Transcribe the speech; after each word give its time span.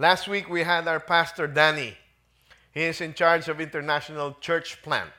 Last 0.00 0.28
week 0.28 0.48
we 0.48 0.62
had 0.62 0.86
our 0.86 1.00
pastor 1.00 1.48
Danny. 1.48 1.96
He 2.70 2.82
is 2.82 3.00
in 3.00 3.14
charge 3.14 3.48
of 3.48 3.60
international 3.60 4.36
church 4.40 4.80
plant 4.80 5.10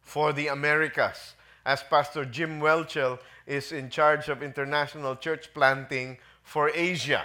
for 0.00 0.32
the 0.32 0.46
Americas, 0.46 1.34
as 1.66 1.82
Pastor 1.82 2.24
Jim 2.24 2.60
Welchel 2.60 3.18
is 3.44 3.72
in 3.72 3.90
charge 3.90 4.28
of 4.28 4.40
international 4.40 5.16
church 5.16 5.52
planting 5.52 6.16
for 6.44 6.70
Asia. 6.72 7.24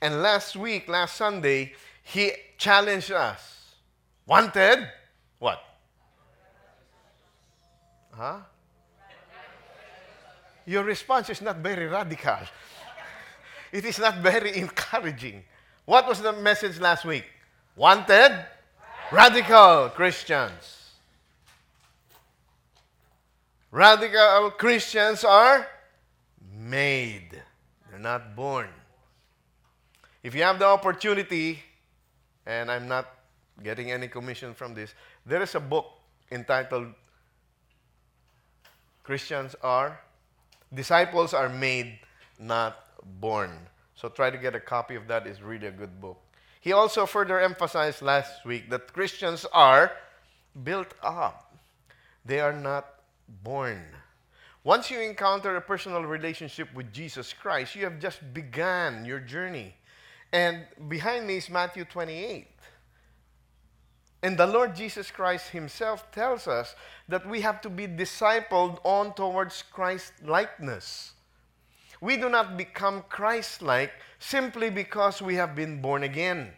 And 0.00 0.22
last 0.22 0.56
week, 0.56 0.88
last 0.88 1.14
Sunday, 1.14 1.74
he 2.02 2.32
challenged 2.58 3.12
us. 3.12 3.76
Wanted? 4.26 4.88
What? 5.38 5.62
Huh? 8.10 8.38
Your 10.64 10.82
response 10.82 11.30
is 11.30 11.40
not 11.40 11.58
very 11.58 11.86
radical. 11.86 12.38
It 13.72 13.84
is 13.84 13.98
not 13.98 14.18
very 14.18 14.56
encouraging. 14.64 15.44
What 15.86 16.06
was 16.08 16.20
the 16.20 16.32
message 16.32 16.78
last 16.80 17.04
week? 17.04 17.24
Wanted? 17.76 18.44
Radical 19.10 19.88
Christians. 19.90 20.90
Radical 23.70 24.50
Christians 24.50 25.22
are 25.22 25.66
made, 26.52 27.40
they're 27.90 28.00
not 28.00 28.34
born. 28.34 28.68
If 30.22 30.34
you 30.34 30.42
have 30.42 30.58
the 30.58 30.66
opportunity, 30.66 31.62
and 32.46 32.70
I'm 32.70 32.88
not 32.88 33.06
getting 33.62 33.92
any 33.92 34.08
commission 34.08 34.54
from 34.54 34.74
this, 34.74 34.94
there 35.24 35.42
is 35.42 35.54
a 35.54 35.60
book 35.60 35.86
entitled 36.32 36.88
Christians 39.04 39.54
are, 39.62 40.00
Disciples 40.74 41.32
are 41.32 41.48
made, 41.48 42.00
not 42.40 42.76
born. 43.20 43.50
So 43.96 44.08
try 44.08 44.30
to 44.30 44.38
get 44.38 44.54
a 44.54 44.60
copy 44.60 44.94
of 44.94 45.08
that. 45.08 45.26
It's 45.26 45.40
really 45.40 45.66
a 45.66 45.72
good 45.72 46.00
book. 46.00 46.20
He 46.60 46.72
also 46.72 47.06
further 47.06 47.40
emphasized 47.40 48.02
last 48.02 48.44
week 48.44 48.70
that 48.70 48.92
Christians 48.92 49.46
are 49.52 49.92
built 50.62 50.94
up. 51.02 51.56
They 52.24 52.40
are 52.40 52.52
not 52.52 52.86
born. 53.42 53.82
Once 54.64 54.90
you 54.90 55.00
encounter 55.00 55.56
a 55.56 55.60
personal 55.60 56.02
relationship 56.02 56.68
with 56.74 56.92
Jesus 56.92 57.32
Christ, 57.32 57.74
you 57.74 57.84
have 57.84 58.00
just 58.00 58.18
begun 58.34 59.04
your 59.04 59.20
journey. 59.20 59.74
And 60.32 60.66
behind 60.88 61.26
me 61.26 61.36
is 61.36 61.48
Matthew 61.48 61.84
28. 61.84 62.48
And 64.22 64.36
the 64.36 64.46
Lord 64.46 64.74
Jesus 64.74 65.10
Christ 65.10 65.50
Himself 65.50 66.10
tells 66.10 66.48
us 66.48 66.74
that 67.08 67.28
we 67.28 67.42
have 67.42 67.60
to 67.60 67.70
be 67.70 67.86
discipled 67.86 68.78
on 68.82 69.14
towards 69.14 69.62
Christ 69.62 70.12
likeness. 70.24 71.12
We 72.00 72.16
do 72.16 72.28
not 72.28 72.56
become 72.56 73.04
Christ 73.08 73.62
like 73.62 73.92
simply 74.18 74.70
because 74.70 75.22
we 75.22 75.36
have 75.36 75.54
been 75.54 75.80
born 75.80 76.02
again. 76.02 76.52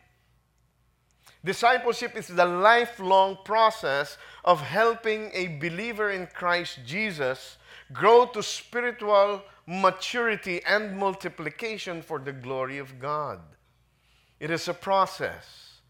Discipleship 1.45 2.17
is 2.17 2.27
the 2.27 2.45
lifelong 2.45 3.39
process 3.45 4.19
of 4.45 4.61
helping 4.61 5.31
a 5.33 5.59
believer 5.59 6.11
in 6.11 6.27
Christ 6.27 6.81
Jesus 6.85 7.57
grow 7.93 8.27
to 8.27 8.43
spiritual 8.43 9.43
maturity 9.67 10.63
and 10.65 10.99
multiplication 10.99 12.03
for 12.03 12.19
the 12.19 12.33
glory 12.33 12.79
of 12.79 12.99
God. 12.99 13.41
It 14.41 14.51
is 14.51 14.67
a 14.69 14.75
process. 14.75 15.81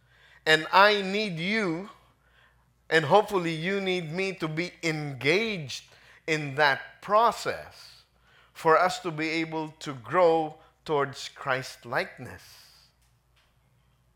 And 0.45 0.67
I 0.73 1.03
need 1.03 1.39
you, 1.39 1.91
and 2.91 3.05
hopefully 3.05 3.55
you 3.55 3.81
need 3.81 4.13
me 4.13 4.33
to 4.35 4.49
be 4.49 4.73
engaged 4.83 5.85
in 6.27 6.55
that 6.57 7.01
process 7.03 7.98
for 8.59 8.77
us 8.77 8.98
to 8.98 9.12
be 9.12 9.28
able 9.28 9.73
to 9.78 9.92
grow 9.92 10.53
towards 10.84 11.28
Christ 11.28 11.87
likeness. 11.87 12.42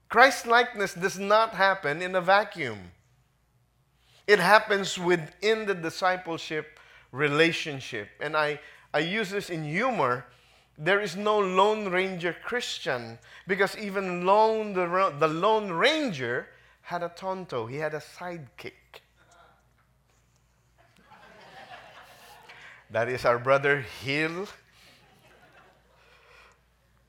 Christ 0.08 0.48
likeness 0.48 0.94
does 0.94 1.16
not 1.16 1.54
happen 1.54 2.02
in 2.02 2.16
a 2.16 2.20
vacuum. 2.20 2.90
It 4.26 4.40
happens 4.40 4.98
within 4.98 5.64
the 5.64 5.76
discipleship 5.76 6.80
relationship. 7.12 8.08
And 8.20 8.36
I, 8.36 8.58
I 8.92 8.98
use 8.98 9.30
this 9.30 9.48
in 9.48 9.62
humor. 9.62 10.26
There 10.76 11.00
is 11.00 11.14
no 11.14 11.38
Lone 11.38 11.88
Ranger 11.88 12.34
Christian 12.42 13.20
because 13.46 13.78
even 13.78 14.26
lone, 14.26 14.72
the, 14.72 15.14
the 15.20 15.28
Lone 15.28 15.70
Ranger 15.70 16.48
had 16.80 17.04
a 17.04 17.10
tonto, 17.10 17.66
he 17.66 17.76
had 17.76 17.94
a 17.94 18.00
sidekick. 18.00 19.01
That 22.92 23.08
is 23.08 23.24
our 23.24 23.38
brother 23.38 23.84
Hill. 24.04 24.46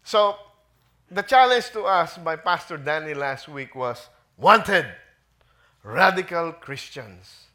So, 0.03 0.37
the 1.11 1.21
challenge 1.21 1.69
to 1.71 1.83
us 1.83 2.17
by 2.17 2.37
Pastor 2.37 2.77
Danny 2.77 3.13
last 3.13 3.47
week 3.47 3.75
was 3.75 4.09
wanted 4.37 4.85
radical 5.83 6.53
Christians. 6.53 7.47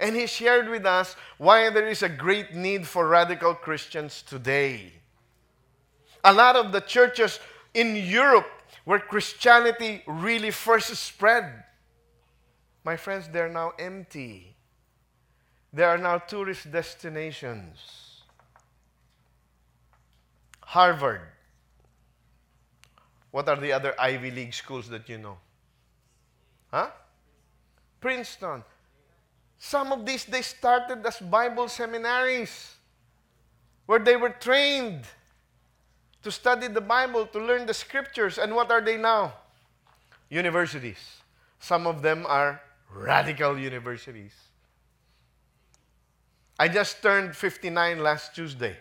And 0.00 0.16
he 0.16 0.26
shared 0.26 0.68
with 0.68 0.84
us 0.86 1.14
why 1.38 1.70
there 1.70 1.86
is 1.86 2.02
a 2.02 2.08
great 2.08 2.54
need 2.54 2.86
for 2.86 3.06
radical 3.06 3.54
Christians 3.54 4.22
today. 4.22 4.92
A 6.24 6.32
lot 6.32 6.56
of 6.56 6.72
the 6.72 6.80
churches 6.80 7.38
in 7.74 7.94
Europe 7.96 8.48
where 8.84 8.98
Christianity 8.98 10.02
really 10.06 10.50
first 10.50 10.94
spread, 10.96 11.64
my 12.82 12.96
friends, 12.96 13.28
they're 13.28 13.48
now 13.48 13.72
empty. 13.78 14.56
There 15.74 15.88
are 15.88 15.98
now 15.98 16.18
tourist 16.18 16.70
destinations. 16.70 18.22
Harvard. 20.60 21.22
What 23.32 23.48
are 23.48 23.56
the 23.56 23.72
other 23.72 23.92
Ivy 23.98 24.30
League 24.30 24.54
schools 24.54 24.88
that 24.90 25.08
you 25.08 25.18
know? 25.18 25.36
Huh? 26.70 26.90
Princeton. 28.00 28.62
Some 29.58 29.90
of 29.90 30.06
these, 30.06 30.24
they 30.24 30.42
started 30.42 31.04
as 31.04 31.18
Bible 31.18 31.66
seminaries 31.68 32.76
where 33.86 33.98
they 33.98 34.14
were 34.14 34.30
trained 34.30 35.02
to 36.22 36.30
study 36.30 36.68
the 36.68 36.80
Bible, 36.80 37.26
to 37.26 37.40
learn 37.40 37.66
the 37.66 37.74
scriptures. 37.74 38.38
And 38.38 38.54
what 38.54 38.70
are 38.70 38.80
they 38.80 38.96
now? 38.96 39.34
Universities. 40.30 41.16
Some 41.58 41.88
of 41.88 42.00
them 42.00 42.26
are 42.28 42.60
radical 42.92 43.58
universities. 43.58 44.43
I 46.58 46.68
just 46.68 47.02
turned 47.02 47.34
59 47.34 47.98
last 47.98 48.34
Tuesday. 48.34 48.76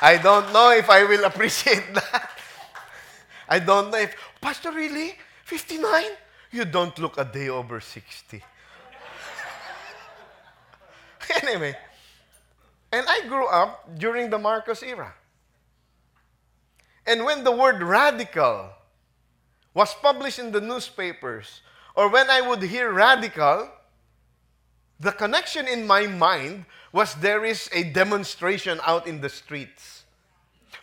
I 0.00 0.16
don't 0.16 0.52
know 0.52 0.70
if 0.70 0.90
I 0.90 1.04
will 1.04 1.24
appreciate 1.30 1.94
that. 1.94 2.30
I 3.48 3.58
don't 3.58 3.90
know 3.90 3.98
if, 3.98 4.14
Pastor, 4.40 4.72
really? 4.72 5.14
59? 5.44 6.04
You 6.50 6.64
don't 6.64 6.98
look 6.98 7.18
a 7.18 7.24
day 7.24 7.48
over 7.48 7.80
60. 7.80 8.42
anyway, 11.42 11.76
and 12.92 13.06
I 13.08 13.26
grew 13.28 13.46
up 13.46 13.98
during 13.98 14.30
the 14.30 14.38
Marcos 14.38 14.82
era. 14.82 15.14
And 17.06 17.24
when 17.24 17.44
the 17.44 17.52
word 17.52 17.82
radical 17.82 18.70
was 19.72 19.94
published 19.94 20.38
in 20.38 20.52
the 20.52 20.60
newspapers, 20.60 21.62
or 21.94 22.10
when 22.10 22.28
I 22.28 22.40
would 22.40 22.62
hear 22.62 22.92
radical, 22.92 23.70
the 25.00 25.12
connection 25.12 25.68
in 25.68 25.86
my 25.86 26.06
mind 26.06 26.64
was 26.92 27.14
there 27.14 27.44
is 27.44 27.68
a 27.72 27.84
demonstration 27.84 28.80
out 28.84 29.06
in 29.06 29.20
the 29.20 29.28
streets, 29.28 30.04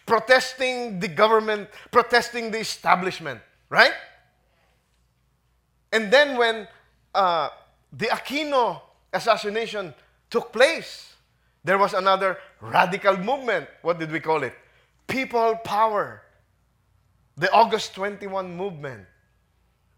protesting 0.05 0.99
the 0.99 1.07
government, 1.07 1.69
protesting 1.91 2.51
the 2.51 2.59
establishment, 2.59 3.41
right? 3.69 3.93
And 5.91 6.11
then 6.11 6.37
when 6.37 6.67
uh, 7.13 7.49
the 7.91 8.07
Aquino 8.07 8.81
assassination 9.13 9.93
took 10.29 10.53
place, 10.53 11.13
there 11.63 11.77
was 11.77 11.93
another 11.93 12.37
radical 12.61 13.17
movement. 13.17 13.67
What 13.81 13.99
did 13.99 14.11
we 14.11 14.19
call 14.19 14.43
it? 14.43 14.53
People 15.07 15.55
power. 15.63 16.21
The 17.37 17.51
August 17.51 17.95
21 17.95 18.55
movement. 18.55 19.05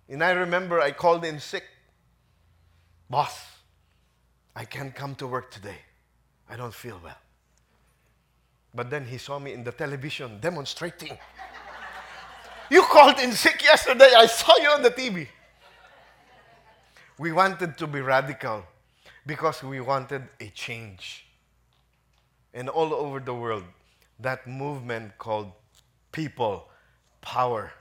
And 0.09 0.23
I 0.23 0.31
remember 0.31 0.79
I 0.79 0.91
called 0.91 1.25
in 1.25 1.39
sick. 1.39 1.63
Boss, 3.09 3.56
I 4.57 4.65
can't 4.65 4.95
come 4.95 5.13
to 5.15 5.27
work 5.27 5.51
today. 5.51 5.77
I 6.49 6.55
don't 6.55 6.73
feel 6.73 6.99
well. 7.03 7.21
But 8.73 8.89
then 8.89 9.05
he 9.05 9.19
saw 9.19 9.37
me 9.37 9.53
in 9.53 9.63
the 9.63 9.71
television 9.71 10.39
demonstrating. 10.39 11.15
you 12.71 12.81
called 12.81 13.19
in 13.19 13.33
sick 13.33 13.63
yesterday. 13.63 14.11
I 14.17 14.25
saw 14.25 14.57
you 14.57 14.69
on 14.69 14.81
the 14.81 14.89
TV. 14.89 15.27
We 17.19 17.33
wanted 17.33 17.77
to 17.77 17.85
be 17.85 18.01
radical 18.01 18.63
because 19.27 19.61
we 19.61 19.79
wanted 19.79 20.23
a 20.39 20.49
change. 20.49 21.27
And 22.51 22.67
all 22.67 22.95
over 22.95 23.19
the 23.19 23.35
world, 23.35 23.65
that 24.19 24.47
movement 24.47 25.19
called 25.19 25.51
people 26.11 26.67
power 27.21 27.73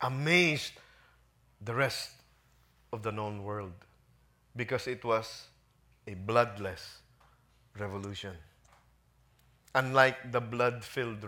amazed 0.00 0.72
the 1.64 1.74
rest 1.74 2.10
of 2.92 3.04
the 3.04 3.12
known 3.12 3.44
world 3.44 3.74
because 4.56 4.86
it 4.86 5.04
was 5.04 5.46
a 6.06 6.14
bloodless 6.14 6.98
revolution. 7.78 8.36
unlike 9.74 10.32
the 10.32 10.40
blood 10.40 10.84
filled 10.84 11.24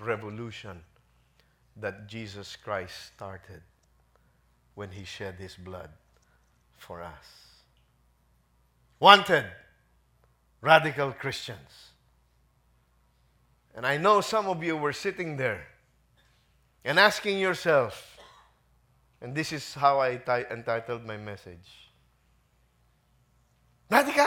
revolution 0.00 0.82
that 1.76 2.08
Jesus 2.08 2.56
Christ 2.56 2.94
started 3.14 3.62
when 4.74 4.90
he 4.90 5.04
shed 5.04 5.36
his 5.38 5.54
blood 5.54 5.90
for 6.76 7.02
us. 7.02 7.62
Wanted 8.98 9.44
radical 10.60 11.12
Christians. 11.12 11.92
And 13.74 13.86
I 13.86 13.98
know 13.98 14.20
some 14.20 14.46
of 14.46 14.64
you 14.64 14.76
were 14.76 14.92
sitting 14.92 15.36
there 15.36 15.66
and 16.84 16.98
asking 16.98 17.38
yourself, 17.38 18.18
and 19.20 19.34
this 19.34 19.52
is 19.52 19.74
how 19.74 20.00
I 20.00 20.16
t- 20.16 20.44
entitled 20.50 21.04
my 21.04 21.16
message 21.16 21.85
Radical? 23.90 24.26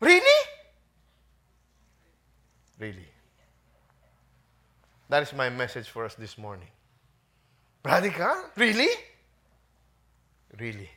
Really? 0.00 0.40
Really. 2.78 3.08
That 5.08 5.22
is 5.22 5.32
my 5.32 5.48
message 5.50 5.88
for 5.88 6.04
us 6.04 6.14
this 6.14 6.36
morning. 6.36 6.68
Radical? 7.84 8.50
Really? 8.56 8.88
Really. 10.58 10.90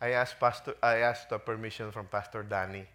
I 0.00 0.10
asked 0.10 0.38
Pastor 0.38 0.74
I 0.82 0.98
asked 0.98 1.30
the 1.30 1.38
permission 1.38 1.90
from 1.90 2.06
Pastor 2.06 2.42
Danny. 2.42 2.86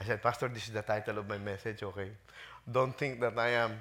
I 0.00 0.04
said, 0.04 0.22
Pastor, 0.22 0.48
this 0.48 0.66
is 0.66 0.72
the 0.72 0.82
title 0.82 1.18
of 1.18 1.28
my 1.28 1.38
message, 1.38 1.82
okay? 1.82 2.10
Don't 2.70 2.96
think 2.96 3.20
that 3.20 3.38
I 3.38 3.50
am 3.50 3.72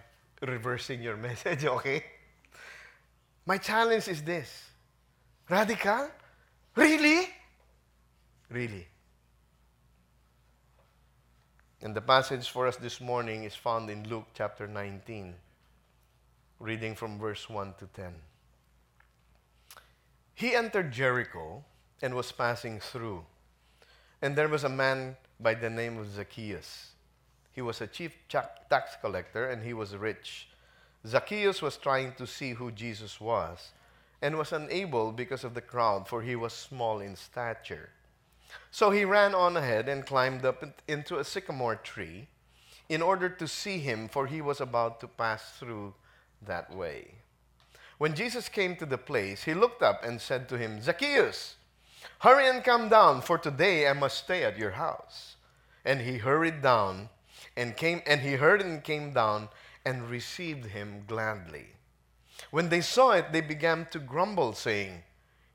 reversing 0.41 1.01
your 1.01 1.15
message, 1.29 1.63
okay? 1.65 2.03
My 3.45 3.57
challenge 3.57 4.07
is 4.07 4.21
this. 4.21 4.65
Radical? 5.49 6.09
Really? 6.75 7.27
Really. 8.49 8.87
And 11.81 11.95
the 11.95 12.01
passage 12.01 12.49
for 12.49 12.67
us 12.67 12.75
this 12.75 12.99
morning 12.99 13.43
is 13.43 13.55
found 13.55 13.89
in 13.89 14.09
Luke 14.09 14.25
chapter 14.33 14.67
19, 14.67 15.35
reading 16.59 16.95
from 16.95 17.19
verse 17.19 17.47
1 17.47 17.75
to 17.79 17.85
10. 17.93 18.13
He 20.33 20.55
entered 20.55 20.91
Jericho 20.91 21.63
and 22.01 22.15
was 22.15 22.31
passing 22.31 22.79
through. 22.79 23.23
And 24.21 24.35
there 24.35 24.49
was 24.49 24.63
a 24.63 24.69
man 24.69 25.15
by 25.39 25.53
the 25.53 25.69
name 25.69 25.97
of 25.97 26.09
Zacchaeus. 26.09 26.93
He 27.51 27.61
was 27.61 27.81
a 27.81 27.87
chief 27.87 28.15
tax 28.27 28.97
collector 28.99 29.49
and 29.49 29.63
he 29.63 29.73
was 29.73 29.95
rich. 29.95 30.49
Zacchaeus 31.05 31.61
was 31.61 31.77
trying 31.77 32.13
to 32.13 32.25
see 32.25 32.53
who 32.53 32.71
Jesus 32.71 33.21
was 33.21 33.71
and 34.21 34.37
was 34.37 34.51
unable 34.51 35.11
because 35.11 35.43
of 35.43 35.53
the 35.53 35.61
crowd, 35.61 36.07
for 36.07 36.21
he 36.21 36.35
was 36.35 36.51
small 36.51 36.99
in 36.99 37.15
stature. 37.15 37.89
So 38.71 38.91
he 38.91 39.05
ran 39.05 39.33
on 39.33 39.57
ahead 39.57 39.89
and 39.89 40.05
climbed 40.05 40.45
up 40.45 40.63
into 40.87 41.17
a 41.17 41.23
sycamore 41.23 41.75
tree 41.75 42.27
in 42.87 43.01
order 43.01 43.29
to 43.29 43.47
see 43.47 43.79
him, 43.79 44.07
for 44.07 44.27
he 44.27 44.41
was 44.41 44.59
about 44.61 44.99
to 44.99 45.07
pass 45.07 45.51
through 45.57 45.93
that 46.41 46.73
way. 46.75 47.13
When 47.97 48.15
Jesus 48.15 48.49
came 48.49 48.75
to 48.77 48.85
the 48.85 48.97
place, 48.97 49.43
he 49.43 49.53
looked 49.53 49.83
up 49.83 50.03
and 50.03 50.21
said 50.21 50.47
to 50.49 50.57
him, 50.57 50.81
Zacchaeus, 50.81 51.57
hurry 52.19 52.47
and 52.47 52.63
come 52.63 52.89
down, 52.89 53.21
for 53.21 53.37
today 53.37 53.87
I 53.87 53.93
must 53.93 54.23
stay 54.23 54.43
at 54.43 54.57
your 54.57 54.71
house. 54.71 55.35
And 55.83 56.01
he 56.01 56.17
hurried 56.17 56.61
down 56.61 57.09
and 57.55 57.75
came 57.75 58.01
and 58.05 58.21
he 58.21 58.33
heard 58.33 58.61
and 58.61 58.83
came 58.83 59.13
down 59.13 59.49
and 59.85 60.09
received 60.09 60.67
him 60.67 61.03
gladly. 61.07 61.67
When 62.51 62.69
they 62.69 62.81
saw 62.81 63.11
it, 63.11 63.31
they 63.31 63.41
began 63.41 63.87
to 63.91 63.99
grumble, 63.99 64.53
saying, 64.53 65.03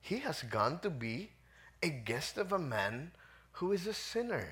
He 0.01 0.19
has 0.19 0.43
gone 0.43 0.81
to 0.81 0.91
be 0.91 1.31
a 1.85 1.91
guest 1.91 2.39
of 2.39 2.51
a 2.51 2.59
man 2.59 3.11
who 3.53 3.71
is 3.73 3.87
a 3.87 3.93
sinner. 3.93 4.49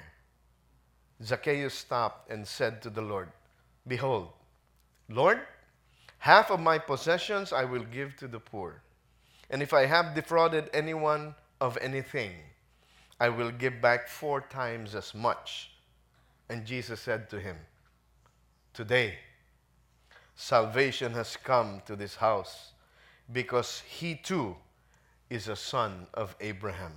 Zacchaeus 1.24 1.72
stopped 1.72 2.30
and 2.30 2.46
said 2.46 2.82
to 2.82 2.90
the 2.90 3.00
Lord, 3.00 3.30
Behold, 3.88 4.28
Lord, 5.08 5.40
half 6.18 6.50
of 6.50 6.60
my 6.60 6.78
possessions 6.78 7.50
I 7.50 7.64
will 7.64 7.84
give 7.84 8.16
to 8.16 8.28
the 8.28 8.38
poor. 8.38 8.82
And 9.48 9.62
if 9.62 9.72
I 9.72 9.86
have 9.86 10.14
defrauded 10.14 10.68
anyone 10.74 11.34
of 11.58 11.78
anything, 11.80 12.32
I 13.18 13.30
will 13.30 13.50
give 13.50 13.80
back 13.80 14.08
four 14.08 14.42
times 14.42 14.94
as 14.94 15.14
much. 15.14 15.70
And 16.50 16.66
Jesus 16.66 17.00
said 17.00 17.30
to 17.30 17.40
him, 17.40 17.56
Today, 18.74 19.14
salvation 20.34 21.14
has 21.14 21.38
come 21.38 21.80
to 21.86 21.96
this 21.96 22.16
house 22.16 22.72
because 23.32 23.82
he 23.88 24.16
too 24.16 24.54
is 25.30 25.48
a 25.48 25.56
son 25.56 26.06
of 26.12 26.36
Abraham. 26.38 26.92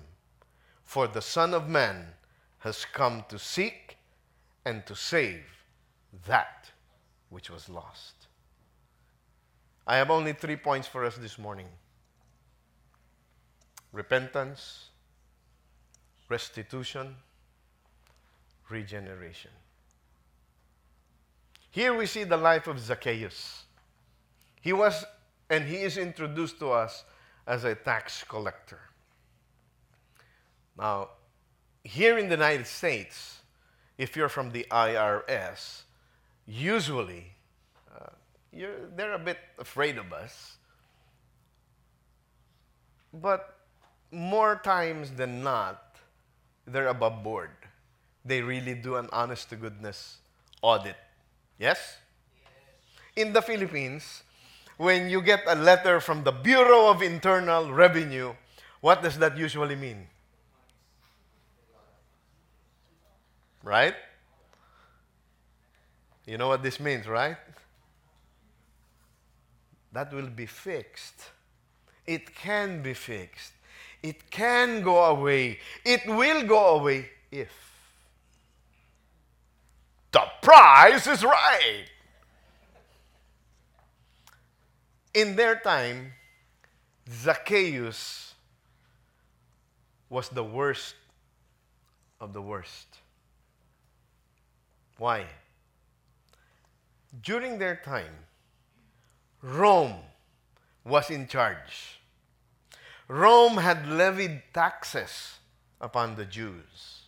For 0.85 1.07
the 1.07 1.21
Son 1.21 1.53
of 1.53 1.67
Man 1.67 2.13
has 2.59 2.85
come 2.85 3.25
to 3.27 3.37
seek 3.37 3.97
and 4.63 4.85
to 4.85 4.95
save 4.95 5.43
that 6.25 6.71
which 7.29 7.49
was 7.49 7.67
lost. 7.67 8.27
I 9.85 9.97
have 9.97 10.09
only 10.09 10.33
three 10.33 10.55
points 10.55 10.87
for 10.87 11.03
us 11.03 11.17
this 11.17 11.37
morning 11.37 11.67
repentance, 13.91 14.89
restitution, 16.29 17.15
regeneration. 18.69 19.51
Here 21.71 21.93
we 21.93 22.05
see 22.05 22.23
the 22.23 22.38
life 22.38 22.67
of 22.67 22.79
Zacchaeus. 22.79 23.63
He 24.61 24.73
was, 24.73 25.05
and 25.49 25.65
he 25.65 25.77
is 25.77 25.97
introduced 25.97 26.59
to 26.59 26.71
us 26.71 27.03
as 27.47 27.63
a 27.63 27.75
tax 27.75 28.23
collector. 28.23 28.79
Now, 30.77 31.10
here 31.83 32.18
in 32.18 32.25
the 32.25 32.36
United 32.36 32.68
States, 32.68 33.39
if 33.98 34.16
you're 34.16 34.30
from 34.30 34.51
the 34.51 34.66
IRS, 34.72 35.83
usually 36.45 37.31
uh, 37.95 38.10
they're 38.95 39.13
a 39.13 39.19
bit 39.19 39.38
afraid 39.57 39.98
of 39.98 40.12
us. 40.12 40.57
But 43.13 43.56
more 44.12 44.60
times 44.63 45.12
than 45.12 45.44
not, 45.44 45.95
they're 46.68 46.88
above 46.88 47.24
board. 47.24 47.51
They 48.25 48.42
really 48.42 48.74
do 48.74 48.95
an 48.95 49.07
honest 49.13 49.50
to 49.50 49.56
goodness 49.56 50.18
audit. 50.62 50.98
Yes? 51.57 51.98
yes? 52.42 53.25
In 53.25 53.31
the 53.31 53.42
Philippines, 53.42 54.24
when 54.77 55.10
you 55.10 55.22
get 55.22 55.44
a 55.48 55.56
letter 55.56 56.01
from 56.01 56.24
the 56.24 56.31
Bureau 56.31 56.89
of 56.89 57.01
Internal 57.01 57.72
Revenue, 57.72 58.33
what 58.81 59.01
does 59.01 59.18
that 59.19 59.38
usually 59.38 59.75
mean? 59.75 60.07
Right? 63.65 63.95
You 66.27 66.38
know 66.38 66.47
what 66.47 66.62
this 66.62 66.79
means, 66.79 67.07
right? 67.07 67.35
That 69.91 70.13
will 70.13 70.27
be 70.27 70.45
fixed. 70.45 71.31
It 72.05 72.36
can 72.36 72.84
be 72.84 72.93
fixed. 72.93 73.53
It 74.03 74.29
can 74.29 74.84
go 74.84 75.03
away. 75.05 75.60
It 75.84 76.05
will 76.05 76.45
go 76.45 76.77
away 76.77 77.10
if 77.31 77.50
the 80.12 80.22
price 80.43 81.07
is 81.07 81.24
right. 81.24 81.86
In 85.15 85.36
their 85.36 85.55
time, 85.55 86.13
Zacchaeus 87.10 88.36
was 90.07 90.29
the 90.29 90.43
worst 90.43 90.93
of 92.22 92.31
the 92.31 92.43
worst. 92.43 92.94
Why? 94.97 95.25
During 97.21 97.59
their 97.59 97.75
time, 97.75 98.13
Rome 99.41 99.95
was 100.83 101.09
in 101.09 101.27
charge. 101.27 101.99
Rome 103.07 103.57
had 103.57 103.87
levied 103.87 104.41
taxes 104.53 105.37
upon 105.79 106.15
the 106.15 106.25
Jews. 106.25 107.01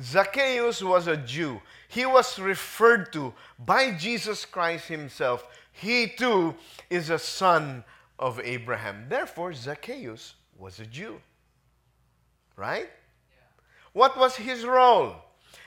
Zacchaeus 0.00 0.82
was 0.82 1.06
a 1.06 1.16
Jew. 1.16 1.60
He 1.88 2.04
was 2.04 2.38
referred 2.38 3.12
to 3.12 3.32
by 3.58 3.92
Jesus 3.92 4.44
Christ 4.44 4.88
himself. 4.88 5.46
He 5.70 6.08
too 6.08 6.54
is 6.90 7.10
a 7.10 7.18
son 7.18 7.84
of 8.18 8.40
Abraham. 8.40 9.06
Therefore, 9.08 9.52
Zacchaeus 9.52 10.34
was 10.58 10.80
a 10.80 10.86
Jew. 10.86 11.20
Right? 12.56 12.90
Yeah. 13.30 13.62
What 13.92 14.16
was 14.16 14.36
his 14.36 14.64
role? 14.64 15.16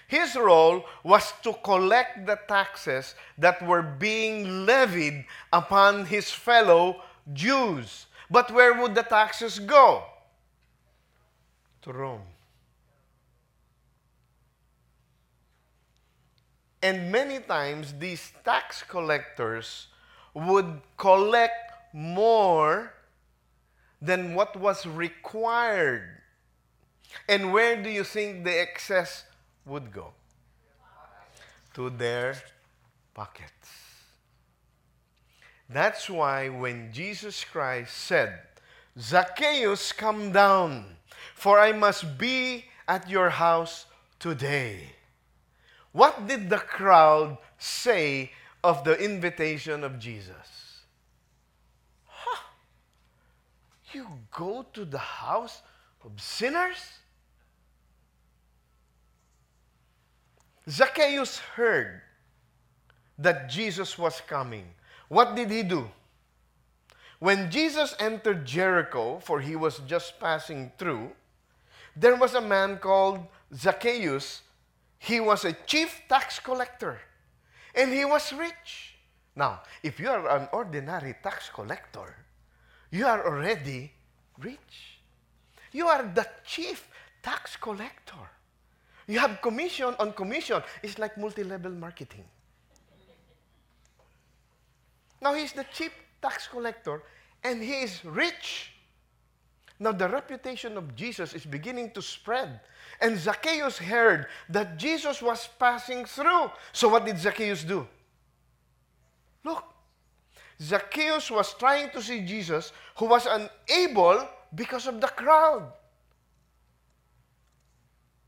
His 0.07 0.35
role 0.35 0.85
was 1.03 1.33
to 1.43 1.53
collect 1.63 2.25
the 2.25 2.39
taxes 2.47 3.13
that 3.37 3.61
were 3.61 3.81
being 3.81 4.65
levied 4.65 5.25
upon 5.51 6.05
his 6.05 6.31
fellow 6.31 7.01
Jews. 7.33 8.07
But 8.31 8.49
where 8.51 8.73
would 8.73 8.95
the 8.95 9.03
taxes 9.03 9.59
go? 9.59 10.03
To 11.81 11.91
Rome. 11.91 12.21
And 16.81 17.11
many 17.11 17.39
times 17.39 17.93
these 17.99 18.31
tax 18.45 18.83
collectors 18.83 19.87
would 20.33 20.81
collect 20.95 21.73
more 21.93 22.93
than 24.01 24.35
what 24.35 24.55
was 24.55 24.85
required. 24.85 26.21
And 27.27 27.51
where 27.51 27.81
do 27.81 27.89
you 27.89 28.03
think 28.03 28.45
the 28.45 28.57
excess 28.57 29.23
would 29.67 29.91
go? 29.91 30.13
to 31.77 31.91
their 31.91 32.35
pockets. 33.13 33.69
That's 35.69 36.09
why 36.09 36.49
when 36.49 36.91
Jesus 36.91 37.43
Christ 37.43 37.93
said, 37.95 38.33
Zacchaeus, 38.99 39.91
come 39.91 40.31
down, 40.31 40.97
for 41.35 41.59
I 41.59 41.71
must 41.73 42.17
be 42.17 42.65
at 42.87 43.07
your 43.07 43.29
house 43.29 43.85
today. 44.17 44.89
What 45.91 46.27
did 46.27 46.49
the 46.49 46.57
crowd 46.57 47.37
say 47.59 48.31
of 48.63 48.83
the 48.83 48.97
invitation 48.97 49.83
of 49.83 49.99
Jesus? 49.99 50.81
Huh? 52.07 52.41
You 53.93 54.07
go 54.31 54.65
to 54.73 54.83
the 54.83 54.97
house 54.97 55.61
of 56.03 56.19
sinners? 56.19 56.81
Zacchaeus 60.69 61.39
heard 61.39 62.01
that 63.17 63.49
Jesus 63.49 63.97
was 63.97 64.21
coming. 64.27 64.65
What 65.07 65.35
did 65.35 65.49
he 65.49 65.63
do? 65.63 65.89
When 67.19 67.49
Jesus 67.49 67.95
entered 67.99 68.45
Jericho, 68.45 69.19
for 69.19 69.39
he 69.39 69.55
was 69.55 69.79
just 69.87 70.19
passing 70.19 70.71
through, 70.77 71.11
there 71.95 72.15
was 72.15 72.35
a 72.35 72.41
man 72.41 72.77
called 72.77 73.25
Zacchaeus. 73.55 74.41
He 74.99 75.19
was 75.19 75.45
a 75.45 75.53
chief 75.65 76.01
tax 76.07 76.39
collector 76.39 76.99
and 77.73 77.93
he 77.93 78.05
was 78.05 78.33
rich. 78.33 78.95
Now, 79.35 79.61
if 79.83 79.99
you 79.99 80.09
are 80.09 80.27
an 80.35 80.49
ordinary 80.51 81.15
tax 81.23 81.49
collector, 81.49 82.15
you 82.91 83.05
are 83.05 83.25
already 83.25 83.91
rich. 84.39 84.99
You 85.71 85.87
are 85.87 86.03
the 86.03 86.27
chief 86.43 86.87
tax 87.21 87.55
collector. 87.55 88.29
You 89.07 89.19
have 89.19 89.41
commission 89.41 89.95
on 89.99 90.11
commission. 90.13 90.61
It's 90.83 90.99
like 90.99 91.17
multi 91.17 91.43
level 91.43 91.71
marketing. 91.71 92.25
Now, 95.21 95.33
he's 95.33 95.53
the 95.53 95.65
chief 95.73 95.91
tax 96.21 96.47
collector 96.47 97.01
and 97.43 97.63
he 97.63 97.81
is 97.81 98.03
rich. 98.05 98.73
Now, 99.79 99.91
the 99.91 100.09
reputation 100.09 100.77
of 100.77 100.95
Jesus 100.95 101.33
is 101.33 101.45
beginning 101.45 101.91
to 101.91 102.01
spread. 102.01 102.59
And 102.99 103.17
Zacchaeus 103.17 103.77
heard 103.77 104.27
that 104.49 104.77
Jesus 104.77 105.21
was 105.21 105.47
passing 105.59 106.05
through. 106.05 106.51
So, 106.73 106.89
what 106.89 107.05
did 107.05 107.17
Zacchaeus 107.17 107.63
do? 107.63 107.87
Look, 109.43 109.63
Zacchaeus 110.61 111.29
was 111.29 111.53
trying 111.53 111.91
to 111.91 112.01
see 112.01 112.25
Jesus, 112.25 112.73
who 112.97 113.05
was 113.05 113.27
unable 113.27 114.27
because 114.55 114.87
of 114.87 114.99
the 114.99 115.07
crowd. 115.07 115.71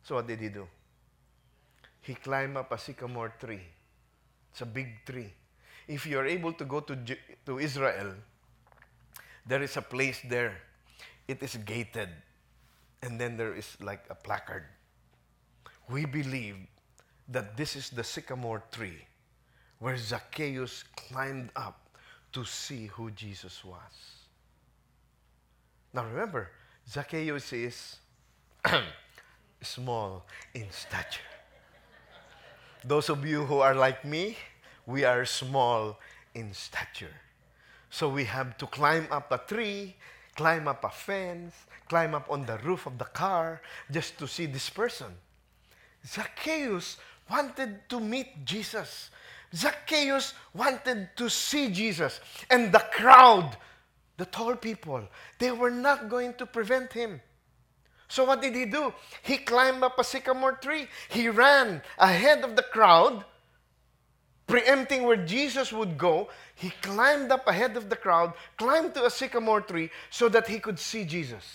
So, 0.09 0.15
what 0.15 0.25
did 0.25 0.39
he 0.39 0.49
do? 0.49 0.67
He 2.01 2.15
climbed 2.15 2.57
up 2.57 2.71
a 2.71 2.79
sycamore 2.79 3.31
tree. 3.39 3.61
It's 4.49 4.61
a 4.61 4.65
big 4.65 5.05
tree. 5.05 5.31
If 5.87 6.07
you 6.07 6.17
are 6.17 6.25
able 6.25 6.51
to 6.53 6.65
go 6.65 6.79
to, 6.79 6.97
to 7.45 7.59
Israel, 7.59 8.15
there 9.45 9.61
is 9.61 9.77
a 9.77 9.83
place 9.83 10.19
there 10.27 10.57
it 11.27 11.43
is 11.43 11.57
gated. 11.57 12.09
And 13.03 13.21
then 13.21 13.37
there 13.37 13.53
is 13.53 13.77
like 13.81 14.03
a 14.09 14.15
placard. 14.15 14.63
We 15.87 16.05
believe 16.05 16.55
that 17.27 17.55
this 17.55 17.75
is 17.75 17.91
the 17.91 18.03
sycamore 18.03 18.63
tree 18.71 19.05
where 19.77 19.95
Zacchaeus 19.95 20.85
climbed 20.95 21.51
up 21.55 21.87
to 22.33 22.43
see 22.45 22.87
who 22.87 23.11
Jesus 23.11 23.63
was. 23.63 24.25
Now 25.93 26.03
remember, 26.05 26.49
Zacchaeus 26.89 27.53
is 27.53 27.97
small 29.61 30.25
in 30.53 30.71
stature. 30.71 31.21
Those 32.83 33.09
of 33.09 33.25
you 33.25 33.45
who 33.45 33.59
are 33.59 33.75
like 33.75 34.05
me, 34.05 34.37
we 34.85 35.03
are 35.03 35.25
small 35.25 35.99
in 36.33 36.53
stature. 36.53 37.15
So 37.89 38.07
we 38.07 38.25
have 38.25 38.57
to 38.57 38.67
climb 38.67 39.07
up 39.11 39.31
a 39.31 39.37
tree 39.37 39.95
climb 40.39 40.69
up 40.69 40.85
a 40.85 40.89
fence, 40.89 41.53
climb 41.89 42.15
up 42.15 42.31
on 42.31 42.45
the 42.45 42.57
roof 42.59 42.85
of 42.85 42.97
the 42.97 43.11
car 43.11 43.61
just 43.91 44.17
to 44.17 44.25
see 44.25 44.45
this 44.45 44.69
person. 44.69 45.11
Zacchaeus 46.07 46.95
wanted 47.29 47.89
to 47.89 47.99
meet 47.99 48.45
Jesus. 48.45 49.09
Zacchaeus 49.53 50.33
wanted 50.53 51.09
to 51.17 51.29
see 51.29 51.69
Jesus. 51.69 52.21
And 52.49 52.71
the 52.71 52.85
crowd, 52.93 53.57
the 54.15 54.25
tall 54.25 54.55
people, 54.55 55.03
they 55.39 55.51
were 55.51 55.71
not 55.71 56.07
going 56.07 56.35
to 56.35 56.45
prevent 56.45 56.93
him. 56.93 57.19
So 58.09 58.25
what 58.25 58.41
did 58.41 58.55
he 58.55 58.65
do? 58.65 58.93
He 59.21 59.37
climbed 59.37 59.83
up 59.83 59.97
a 59.97 60.03
sycamore 60.03 60.53
tree. 60.53 60.87
He 61.09 61.29
ran 61.29 61.81
ahead 61.97 62.43
of 62.43 62.57
the 62.57 62.63
crowd 62.63 63.23
preempting 64.49 65.03
where 65.03 65.15
Jesus 65.15 65.71
would 65.71 65.97
go, 65.97 66.27
he 66.55 66.71
climbed 66.81 67.31
up 67.31 67.47
ahead 67.47 67.77
of 67.77 67.87
the 67.89 67.95
crowd, 67.95 68.33
climbed 68.57 68.95
to 68.95 69.05
a 69.05 69.09
sycamore 69.09 69.61
tree 69.61 69.91
so 70.09 70.27
that 70.27 70.47
he 70.47 70.59
could 70.59 70.79
see 70.79 71.05
Jesus. 71.05 71.45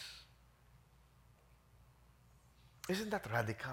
Isn't 2.88 3.10
that 3.10 3.26
radical? 3.30 3.72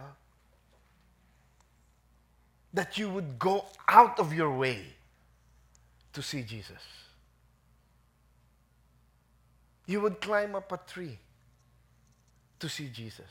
That 2.74 2.98
you 2.98 3.10
would 3.10 3.38
go 3.38 3.66
out 3.88 4.20
of 4.20 4.34
your 4.34 4.58
way 4.58 4.82
to 6.14 6.22
see 6.22 6.42
Jesus. 6.42 6.82
You 9.86 10.02
would 10.02 10.20
climb 10.20 10.56
up 10.56 10.72
a 10.72 10.78
tree 10.78 11.20
to 12.62 12.70
see 12.70 12.88
Jesus. 12.88 13.30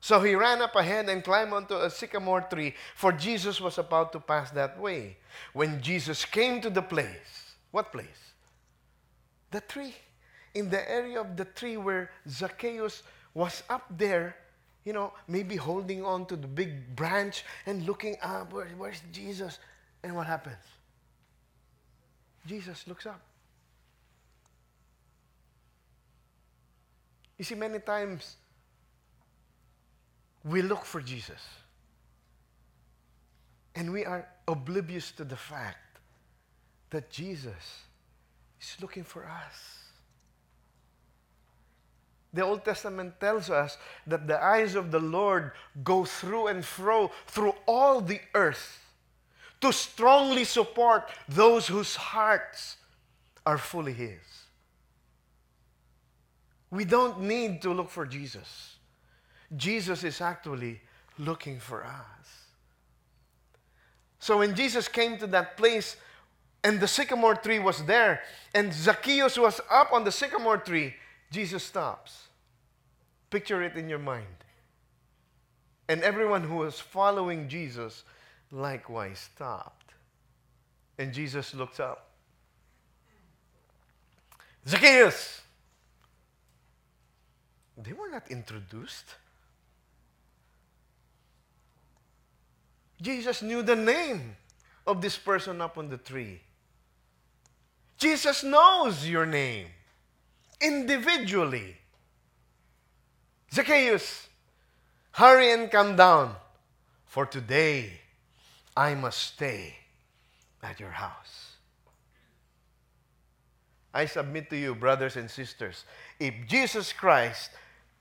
So 0.00 0.20
he 0.20 0.34
ran 0.34 0.62
up 0.62 0.76
ahead 0.76 1.08
and 1.08 1.24
climbed 1.24 1.52
onto 1.52 1.74
a 1.74 1.90
sycamore 1.90 2.42
tree, 2.42 2.74
for 2.94 3.12
Jesus 3.12 3.60
was 3.60 3.78
about 3.78 4.12
to 4.12 4.20
pass 4.20 4.50
that 4.52 4.78
way. 4.78 5.16
When 5.52 5.82
Jesus 5.82 6.24
came 6.24 6.60
to 6.60 6.70
the 6.70 6.82
place, 6.82 7.54
what 7.72 7.90
place? 7.90 8.32
The 9.50 9.60
tree. 9.62 9.94
In 10.54 10.70
the 10.70 10.88
area 10.90 11.20
of 11.20 11.36
the 11.36 11.44
tree 11.44 11.76
where 11.76 12.10
Zacchaeus 12.28 13.02
was 13.34 13.62
up 13.68 13.84
there, 13.90 14.36
you 14.84 14.92
know, 14.92 15.12
maybe 15.26 15.56
holding 15.56 16.04
on 16.04 16.24
to 16.26 16.36
the 16.36 16.46
big 16.46 16.94
branch 16.94 17.44
and 17.66 17.84
looking 17.84 18.16
up, 18.22 18.52
Where, 18.52 18.68
where's 18.78 19.02
Jesus? 19.12 19.58
And 20.04 20.14
what 20.14 20.26
happens? 20.26 20.62
Jesus 22.46 22.86
looks 22.86 23.06
up. 23.06 23.20
You 27.38 27.44
see, 27.44 27.54
many 27.54 27.78
times 27.78 28.36
we 30.44 30.62
look 30.62 30.84
for 30.84 31.00
Jesus. 31.00 31.42
And 33.74 33.92
we 33.92 34.04
are 34.04 34.26
oblivious 34.48 35.10
to 35.12 35.24
the 35.24 35.36
fact 35.36 35.98
that 36.90 37.10
Jesus 37.10 37.82
is 38.60 38.76
looking 38.80 39.04
for 39.04 39.26
us. 39.26 39.76
The 42.32 42.42
Old 42.42 42.64
Testament 42.64 43.18
tells 43.20 43.50
us 43.50 43.76
that 44.06 44.26
the 44.26 44.42
eyes 44.42 44.74
of 44.74 44.90
the 44.90 45.00
Lord 45.00 45.52
go 45.82 46.04
through 46.04 46.48
and 46.48 46.64
fro 46.64 47.10
through 47.26 47.54
all 47.66 48.00
the 48.00 48.20
earth 48.34 48.80
to 49.60 49.72
strongly 49.72 50.44
support 50.44 51.08
those 51.28 51.66
whose 51.66 51.96
hearts 51.96 52.76
are 53.44 53.58
fully 53.58 53.94
His. 53.94 54.45
We 56.70 56.84
don't 56.84 57.22
need 57.22 57.62
to 57.62 57.72
look 57.72 57.90
for 57.90 58.06
Jesus. 58.06 58.76
Jesus 59.56 60.02
is 60.04 60.20
actually 60.20 60.80
looking 61.18 61.60
for 61.60 61.84
us. 61.84 62.46
So 64.18 64.38
when 64.38 64.54
Jesus 64.54 64.88
came 64.88 65.18
to 65.18 65.26
that 65.28 65.56
place 65.56 65.96
and 66.64 66.80
the 66.80 66.88
sycamore 66.88 67.36
tree 67.36 67.60
was 67.60 67.84
there 67.84 68.22
and 68.54 68.72
Zacchaeus 68.72 69.38
was 69.38 69.60
up 69.70 69.92
on 69.92 70.04
the 70.04 70.10
sycamore 70.10 70.58
tree, 70.58 70.94
Jesus 71.30 71.62
stops. 71.62 72.24
Picture 73.30 73.62
it 73.62 73.76
in 73.76 73.88
your 73.88 73.98
mind. 73.98 74.26
And 75.88 76.02
everyone 76.02 76.42
who 76.42 76.56
was 76.56 76.80
following 76.80 77.48
Jesus 77.48 78.02
likewise 78.50 79.18
stopped. 79.18 79.94
And 80.98 81.12
Jesus 81.12 81.54
looked 81.54 81.78
up. 81.78 82.10
Zacchaeus! 84.66 85.42
They 87.76 87.92
were 87.92 88.08
not 88.08 88.30
introduced. 88.30 89.14
Jesus 93.00 93.42
knew 93.42 93.62
the 93.62 93.76
name 93.76 94.36
of 94.86 95.02
this 95.02 95.18
person 95.18 95.60
up 95.60 95.76
on 95.76 95.90
the 95.90 95.98
tree. 95.98 96.40
Jesus 97.98 98.42
knows 98.42 99.06
your 99.06 99.26
name 99.26 99.66
individually. 100.60 101.76
Zacchaeus, 103.52 104.28
hurry 105.12 105.52
and 105.52 105.70
come 105.70 105.96
down, 105.96 106.34
for 107.04 107.26
today 107.26 107.90
I 108.76 108.94
must 108.94 109.18
stay 109.18 109.76
at 110.62 110.80
your 110.80 110.90
house. 110.90 111.52
I 113.94 114.04
submit 114.04 114.50
to 114.50 114.56
you, 114.56 114.74
brothers 114.74 115.16
and 115.16 115.30
sisters, 115.30 115.84
if 116.20 116.34
Jesus 116.46 116.92
Christ 116.92 117.50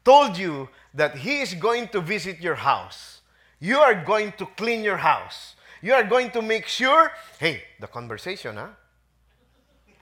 told 0.05 0.37
you 0.37 0.69
that 0.93 1.17
He 1.17 1.41
is 1.41 1.53
going 1.53 1.89
to 1.89 1.99
visit 1.99 2.39
your 2.39 2.55
house, 2.55 3.21
You 3.59 3.79
are 3.79 3.95
going 3.95 4.31
to 4.33 4.45
clean 4.55 4.83
your 4.83 4.97
house. 4.97 5.55
You 5.81 5.93
are 5.93 6.03
going 6.03 6.31
to 6.31 6.41
make 6.41 6.67
sure, 6.67 7.11
hey, 7.39 7.63
the 7.79 7.87
conversation, 7.87 8.55
huh? 8.55 8.69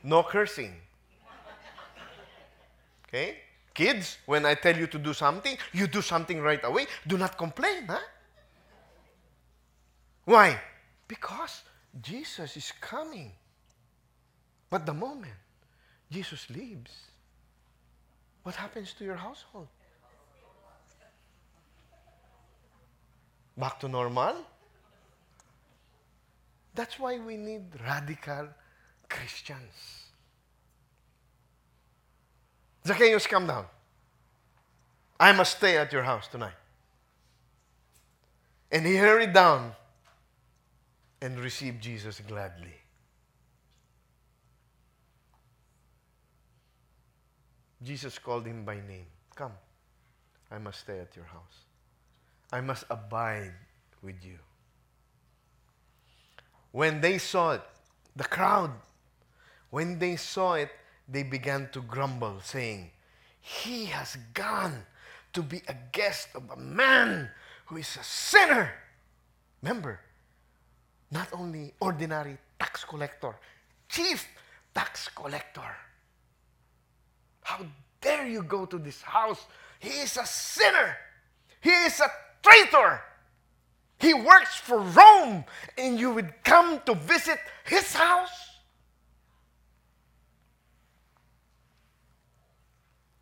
No 0.04 0.24
cursing. 0.24 0.76
Okay? 3.08 3.38
Kids, 3.74 4.18
when 4.26 4.46
I 4.46 4.54
tell 4.54 4.76
you 4.76 4.88
to 4.88 5.00
do 5.00 5.14
something, 5.14 5.58
you 5.72 5.88
do 5.88 6.02
something 6.02 6.40
right 6.42 6.64
away. 6.64 6.86
Do 7.08 7.18
not 7.18 7.38
complain, 7.38 7.88
huh? 7.88 8.00
Why? 10.26 10.60
Because 11.08 11.64
Jesus 12.02 12.56
is 12.56 12.72
coming. 12.80 13.32
But 14.70 14.86
the 14.86 14.94
moment 14.94 15.34
Jesus 16.10 16.50
leaves, 16.50 16.92
what 18.44 18.56
happens 18.56 18.94
to 18.94 19.04
your 19.04 19.16
household? 19.16 19.68
Back 23.58 23.80
to 23.82 23.88
normal? 23.88 24.36
That's 26.76 26.98
why 27.00 27.20
we 27.20 27.38
need 27.38 27.64
radical 27.86 28.48
Christians. 29.08 30.10
Zacchaeus, 32.86 33.28
come 33.28 33.48
down. 33.48 33.66
I 35.20 35.32
must 35.32 35.58
stay 35.58 35.78
at 35.78 35.94
your 35.94 36.04
house 36.04 36.28
tonight. 36.28 36.54
And 38.72 38.86
he 38.86 38.96
hurried 38.96 39.34
down 39.34 39.74
and 41.22 41.40
received 41.40 41.82
Jesus 41.82 42.20
gladly. 42.28 42.74
Jesus 47.84 48.18
called 48.18 48.46
him 48.46 48.66
by 48.66 48.76
name. 48.76 49.06
Come, 49.36 49.52
I 50.50 50.58
must 50.58 50.80
stay 50.80 51.00
at 51.00 51.16
your 51.16 51.26
house. 51.26 51.62
I 52.54 52.62
must 52.62 52.86
abide 52.92 53.52
with 54.04 54.24
you. 54.24 54.38
When 56.72 57.02
they 57.02 57.18
saw 57.18 57.54
it, 57.54 57.62
the 58.16 58.26
crowd, 58.26 58.70
when 59.72 59.98
they 59.98 60.18
saw 60.18 60.54
it, 60.54 60.70
they 61.10 61.24
began 61.24 61.70
to 61.74 61.82
grumble, 61.82 62.42
saying, 62.44 62.92
He 63.42 63.86
has 63.86 64.18
gone 64.36 64.86
to 65.34 65.42
be 65.42 65.64
a 65.68 65.76
guest 65.92 66.28
of 66.36 66.44
a 66.52 66.56
man 66.56 67.32
who 67.66 67.78
is 67.78 67.98
a 68.00 68.04
sinner. 68.04 68.72
Remember, 69.64 70.00
not 71.10 71.30
only 71.34 71.74
ordinary 71.80 72.38
tax 72.60 72.84
collector, 72.84 73.36
chief 73.90 74.28
tax 74.76 75.10
collector. 75.16 75.76
How 77.42 77.66
dare 78.00 78.28
you 78.28 78.44
go 78.44 78.68
to 78.68 78.78
this 78.78 79.02
house? 79.02 79.44
He 79.80 79.90
is 79.90 80.18
a 80.18 80.26
sinner. 80.28 80.96
He 81.60 81.72
is 81.72 82.00
a 82.00 82.12
traitor. 82.44 83.02
He 84.00 84.14
works 84.14 84.56
for 84.56 84.80
Rome, 84.80 85.46
and 85.78 85.98
you 86.00 86.12
would 86.12 86.44
come 86.44 86.82
to 86.86 86.94
visit 86.94 87.40
his 87.64 87.94
house? 87.94 88.60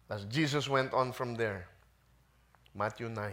As 0.10 0.25
Jesus 0.25 0.68
went 0.68 0.92
on 0.94 1.13
from 1.13 1.36
there, 1.36 1.68
Matthew 2.75 3.10
9. 3.10 3.32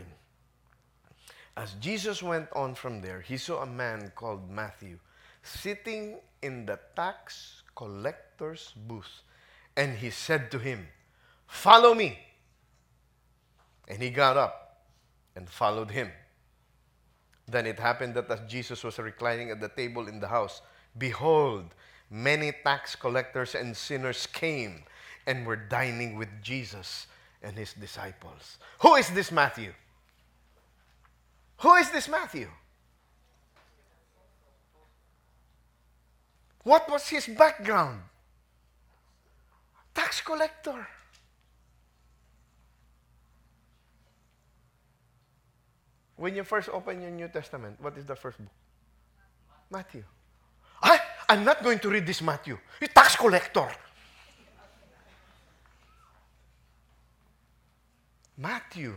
As 1.56 1.72
Jesus 1.80 2.22
went 2.22 2.48
on 2.52 2.74
from 2.74 3.00
there, 3.00 3.20
he 3.20 3.36
saw 3.36 3.62
a 3.62 3.66
man 3.66 4.12
called 4.14 4.48
Matthew 4.48 4.98
sitting 5.42 6.20
in 6.42 6.66
the 6.66 6.78
tax 6.94 7.62
collector's 7.74 8.72
booth. 8.86 9.22
And 9.76 9.96
he 9.96 10.10
said 10.10 10.50
to 10.52 10.58
him, 10.58 10.86
Follow 11.46 11.94
me. 11.94 12.18
And 13.88 14.02
he 14.02 14.10
got 14.10 14.36
up 14.36 14.67
and 15.38 15.48
followed 15.48 15.92
him. 15.92 16.10
Then 17.46 17.64
it 17.64 17.78
happened 17.78 18.14
that 18.14 18.28
as 18.28 18.40
Jesus 18.50 18.82
was 18.82 18.98
reclining 18.98 19.50
at 19.50 19.60
the 19.60 19.68
table 19.68 20.08
in 20.08 20.18
the 20.18 20.26
house, 20.26 20.60
behold, 20.98 21.74
many 22.10 22.52
tax 22.64 22.96
collectors 22.96 23.54
and 23.54 23.74
sinners 23.74 24.26
came 24.26 24.82
and 25.26 25.46
were 25.46 25.56
dining 25.56 26.18
with 26.18 26.28
Jesus 26.42 27.06
and 27.40 27.56
his 27.56 27.72
disciples. 27.72 28.58
Who 28.80 28.96
is 28.96 29.08
this 29.10 29.30
Matthew? 29.30 29.72
Who 31.58 31.74
is 31.76 31.88
this 31.90 32.08
Matthew? 32.08 32.48
What 36.64 36.90
was 36.90 37.08
his 37.08 37.28
background? 37.28 38.02
Tax 39.94 40.20
collector. 40.20 40.86
When 46.18 46.34
you 46.34 46.42
first 46.42 46.68
open 46.68 47.00
your 47.00 47.12
New 47.12 47.28
Testament, 47.28 47.80
what 47.80 47.96
is 47.96 48.04
the 48.04 48.16
first 48.16 48.38
book? 48.38 48.52
Matthew. 49.70 50.02
I, 50.82 50.98
I'm 51.28 51.44
not 51.44 51.62
going 51.62 51.78
to 51.78 51.88
read 51.88 52.06
this 52.06 52.20
Matthew. 52.20 52.58
You 52.80 52.88
tax 52.88 53.14
collector. 53.14 53.68
Matthew 58.36 58.94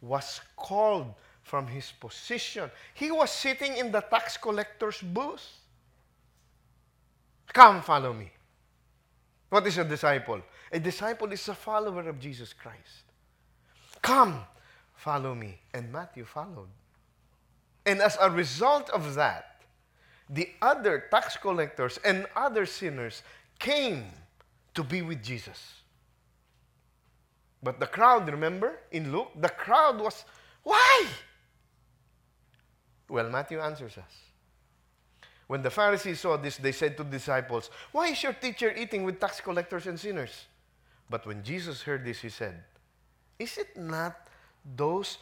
was 0.00 0.40
called 0.56 1.14
from 1.42 1.68
his 1.68 1.92
position. 1.92 2.70
He 2.92 3.12
was 3.12 3.30
sitting 3.30 3.76
in 3.76 3.92
the 3.92 4.00
tax 4.00 4.36
collector's 4.36 5.00
booth. 5.00 5.46
Come, 7.52 7.82
follow 7.82 8.12
me. 8.12 8.30
What 9.48 9.64
is 9.66 9.78
a 9.78 9.84
disciple? 9.84 10.42
A 10.72 10.80
disciple 10.80 11.30
is 11.32 11.48
a 11.48 11.54
follower 11.54 12.08
of 12.08 12.18
Jesus 12.18 12.52
Christ. 12.52 13.04
Come, 14.02 14.44
follow 14.98 15.34
me. 15.34 15.60
And 15.72 15.90
Matthew 15.90 16.24
followed. 16.24 16.68
And 17.86 18.02
as 18.02 18.18
a 18.20 18.30
result 18.30 18.90
of 18.90 19.14
that, 19.14 19.62
the 20.28 20.50
other 20.60 21.06
tax 21.10 21.36
collectors 21.36 21.98
and 22.04 22.26
other 22.36 22.66
sinners 22.66 23.22
came 23.58 24.04
to 24.74 24.84
be 24.84 25.00
with 25.00 25.22
Jesus. 25.22 25.74
But 27.62 27.80
the 27.80 27.86
crowd, 27.86 28.28
remember 28.28 28.78
in 28.92 29.10
Luke, 29.10 29.30
the 29.40 29.48
crowd 29.48 29.98
was, 29.98 30.24
why? 30.62 31.06
Well, 33.08 33.30
Matthew 33.30 33.58
answers 33.60 33.96
us. 33.96 34.14
When 35.46 35.62
the 35.62 35.70
Pharisees 35.70 36.20
saw 36.20 36.36
this, 36.36 36.58
they 36.58 36.72
said 36.72 36.98
to 36.98 37.04
the 37.04 37.10
disciples, 37.10 37.70
Why 37.90 38.08
is 38.08 38.22
your 38.22 38.34
teacher 38.34 38.74
eating 38.76 39.02
with 39.02 39.18
tax 39.18 39.40
collectors 39.40 39.86
and 39.86 39.98
sinners? 39.98 40.44
But 41.08 41.26
when 41.26 41.42
Jesus 41.42 41.80
heard 41.80 42.04
this, 42.04 42.20
he 42.20 42.28
said, 42.28 42.62
Is 43.38 43.56
it 43.56 43.74
not 43.74 44.27
those, 44.76 45.18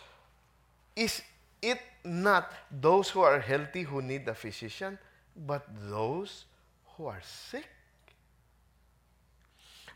is 0.94 1.22
it 1.62 1.80
not 2.04 2.52
those 2.70 3.10
who 3.10 3.20
are 3.20 3.40
healthy 3.40 3.82
who 3.82 4.02
need 4.02 4.26
a 4.28 4.34
physician, 4.34 4.98
but 5.46 5.66
those 5.88 6.44
who 6.96 7.06
are 7.06 7.20
sick? 7.22 7.68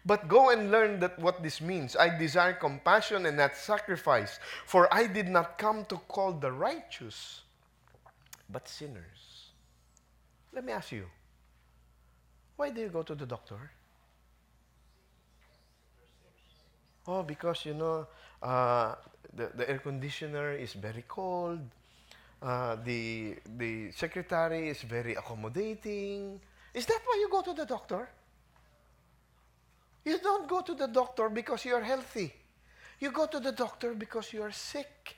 But 0.05 0.29
go 0.29 0.51
and 0.51 0.71
learn 0.71 0.99
that 1.01 1.19
what 1.19 1.43
this 1.43 1.61
means. 1.61 1.95
I 1.95 2.17
desire 2.17 2.55
compassion 2.55 3.27
and 3.27 3.37
not 3.37 3.55
sacrifice, 3.55 4.39
for 4.65 4.93
I 4.93 5.07
did 5.07 5.29
not 5.29 5.59
come 5.59 5.85
to 5.87 5.97
call 6.09 6.33
the 6.33 6.51
righteous, 6.51 7.43
but 8.49 8.67
sinners. 8.67 9.51
Let 10.53 10.65
me 10.65 10.73
ask 10.73 10.91
you, 10.91 11.05
why 12.57 12.71
do 12.71 12.81
you 12.81 12.89
go 12.89 13.03
to 13.03 13.15
the 13.15 13.27
doctor? 13.27 13.71
Oh, 17.07 17.23
because 17.23 17.65
you 17.65 17.75
know 17.75 18.07
uh, 18.43 18.95
the, 19.35 19.51
the 19.55 19.71
air 19.71 19.79
conditioner 19.79 20.53
is 20.53 20.73
very 20.73 21.05
cold. 21.07 21.61
Uh, 22.43 22.77
the 22.85 23.37
the 23.59 23.93
secretary 23.93 24.69
is 24.69 24.83
very 24.83 25.15
accommodating. 25.15 26.41
Is 26.73 26.87
that 26.87 27.01
why 27.05 27.17
you 27.21 27.29
go 27.29 27.43
to 27.43 27.53
the 27.53 27.67
doctor? 27.67 28.09
You 30.05 30.19
don't 30.19 30.49
go 30.49 30.63
to 30.63 30.75
the 30.75 30.87
doctor 30.87 31.29
because 31.29 31.65
you're 31.65 31.83
healthy. 31.83 32.33
You 32.99 33.11
go 33.11 33.27
to 33.27 33.41
the 33.41 33.53
doctor 33.53 33.95
because 33.95 34.33
you 34.33 34.43
are 34.43 34.53
sick. 34.53 35.17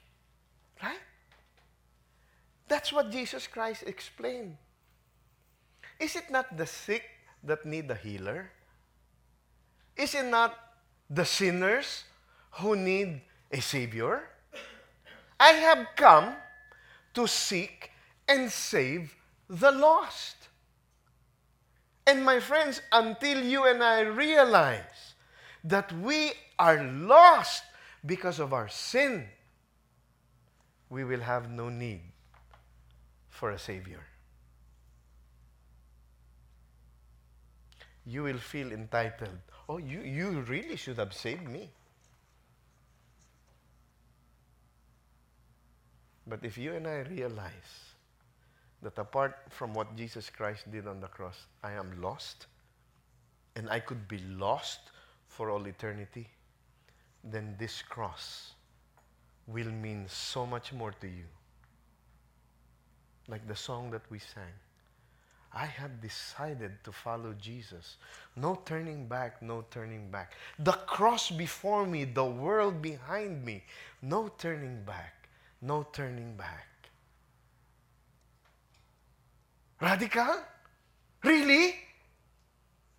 Right? 0.82 0.98
That's 2.66 2.92
what 2.92 3.10
Jesus 3.10 3.46
Christ 3.46 3.84
explained. 3.86 4.56
Is 6.00 6.16
it 6.16 6.30
not 6.30 6.56
the 6.56 6.66
sick 6.66 7.04
that 7.44 7.64
need 7.64 7.90
a 7.90 7.94
healer? 7.94 8.50
Is 9.96 10.14
it 10.14 10.26
not 10.26 10.56
the 11.08 11.24
sinners 11.24 12.04
who 12.52 12.76
need 12.76 13.20
a 13.50 13.60
Savior? 13.60 14.22
I 15.38 15.52
have 15.52 15.86
come 15.96 16.34
to 17.14 17.26
seek 17.26 17.90
and 18.28 18.50
save 18.50 19.14
the 19.48 19.70
lost. 19.70 20.36
And 22.06 22.24
my 22.24 22.40
friends, 22.40 22.80
until 22.90 23.42
you 23.42 23.64
and 23.64 23.82
I 23.82 24.00
realize 24.00 25.14
that 25.64 25.92
we 25.92 26.32
are 26.58 26.82
lost 26.82 27.62
because 28.04 28.40
of 28.40 28.52
our 28.52 28.68
sin, 28.68 29.26
we 30.90 31.04
will 31.04 31.20
have 31.20 31.50
no 31.50 31.68
need 31.68 32.00
for 33.30 33.52
a 33.52 33.58
Savior. 33.58 34.04
You 38.04 38.24
will 38.24 38.38
feel 38.38 38.72
entitled. 38.72 39.38
Oh, 39.68 39.78
you, 39.78 40.00
you 40.00 40.40
really 40.48 40.76
should 40.76 40.98
have 40.98 41.14
saved 41.14 41.48
me. 41.48 41.70
But 46.26 46.44
if 46.44 46.56
you 46.56 46.74
and 46.74 46.86
I 46.86 47.00
realize 47.00 47.92
that 48.82 48.98
apart 48.98 49.36
from 49.50 49.74
what 49.74 49.96
Jesus 49.96 50.30
Christ 50.30 50.70
did 50.70 50.86
on 50.86 51.00
the 51.00 51.06
cross, 51.06 51.46
I 51.62 51.72
am 51.72 52.00
lost, 52.00 52.46
and 53.56 53.68
I 53.68 53.80
could 53.80 54.08
be 54.08 54.18
lost 54.18 54.80
for 55.28 55.50
all 55.50 55.66
eternity, 55.66 56.28
then 57.24 57.54
this 57.58 57.82
cross 57.82 58.52
will 59.46 59.70
mean 59.70 60.06
so 60.08 60.46
much 60.46 60.72
more 60.72 60.92
to 61.00 61.06
you. 61.06 61.24
Like 63.28 63.46
the 63.46 63.56
song 63.56 63.90
that 63.90 64.02
we 64.10 64.18
sang. 64.18 64.52
I 65.54 65.66
have 65.66 66.00
decided 66.00 66.72
to 66.84 66.92
follow 66.92 67.34
Jesus. 67.34 67.98
No 68.36 68.60
turning 68.64 69.06
back, 69.06 69.42
no 69.42 69.64
turning 69.70 70.10
back. 70.10 70.32
The 70.58 70.72
cross 70.72 71.30
before 71.30 71.86
me, 71.86 72.04
the 72.04 72.24
world 72.24 72.80
behind 72.80 73.44
me. 73.44 73.62
No 74.00 74.28
turning 74.38 74.82
back, 74.84 75.21
no 75.62 75.86
turning 75.92 76.34
back. 76.36 76.66
Radical? 79.80 80.36
Really? 81.22 81.74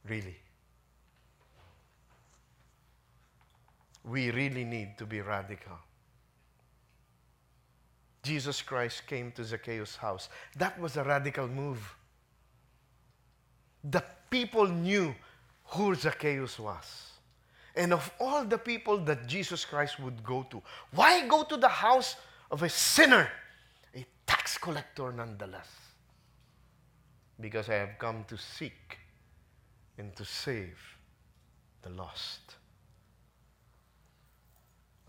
Really. 0.08 0.38
We 4.06 4.32
really 4.32 4.64
need 4.64 4.98
to 4.98 5.06
be 5.06 5.22
radical. 5.22 5.78
Jesus 8.22 8.62
Christ 8.62 9.06
came 9.08 9.32
to 9.34 9.44
Zacchaeus' 9.44 9.98
house. 9.98 10.30
That 10.58 10.80
was 10.80 10.96
a 10.96 11.04
radical 11.04 11.48
move. 11.48 11.96
The 13.84 14.04
people 14.30 14.68
knew 14.68 15.14
who 15.66 15.94
Zacchaeus 15.96 16.58
was. 16.58 17.12
And 17.76 17.92
of 17.92 18.10
all 18.20 18.46
the 18.46 18.58
people 18.58 18.98
that 19.00 19.28
Jesus 19.28 19.66
Christ 19.66 20.00
would 20.00 20.24
go 20.24 20.46
to, 20.52 20.62
why 20.92 21.28
go 21.28 21.44
to 21.44 21.58
the 21.58 21.68
house 21.68 22.16
of 22.54 22.62
a 22.62 22.70
sinner, 22.70 23.28
a 23.96 24.06
tax 24.28 24.60
collector 24.60 25.12
nonetheless? 25.12 25.68
Because 27.42 27.68
I 27.68 27.74
have 27.74 27.98
come 27.98 28.26
to 28.28 28.38
seek 28.38 29.00
and 29.98 30.16
to 30.16 30.24
save 30.24 30.78
the 31.82 31.90
lost. 31.90 32.56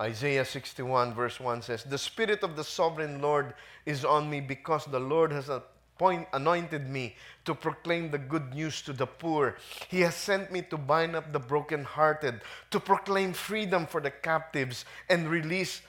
Isaiah 0.00 0.46
61, 0.46 1.12
verse 1.12 1.38
1 1.38 1.60
says, 1.60 1.84
The 1.84 1.98
Spirit 1.98 2.42
of 2.42 2.56
the 2.56 2.64
sovereign 2.64 3.20
Lord 3.20 3.52
is 3.84 4.06
on 4.06 4.30
me 4.30 4.40
because 4.40 4.86
the 4.86 4.98
Lord 4.98 5.30
has 5.30 5.50
appoint, 5.50 6.26
anointed 6.32 6.88
me 6.88 7.14
to 7.44 7.54
proclaim 7.54 8.10
the 8.10 8.18
good 8.18 8.54
news 8.54 8.80
to 8.82 8.94
the 8.94 9.06
poor. 9.06 9.56
He 9.90 10.00
has 10.00 10.14
sent 10.14 10.50
me 10.50 10.62
to 10.70 10.78
bind 10.78 11.14
up 11.14 11.30
the 11.30 11.40
brokenhearted, 11.40 12.40
to 12.70 12.80
proclaim 12.80 13.34
freedom 13.34 13.86
for 13.86 14.00
the 14.00 14.10
captives, 14.10 14.86
and 15.10 15.28
release 15.28 15.82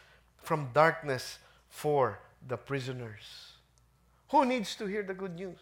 from 0.44 0.70
darkness 0.74 1.40
for 1.76 2.20
the 2.48 2.56
prisoners. 2.56 3.52
Who 4.30 4.46
needs 4.46 4.76
to 4.78 4.86
hear 4.86 5.04
the 5.04 5.14
good 5.14 5.36
news? 5.36 5.60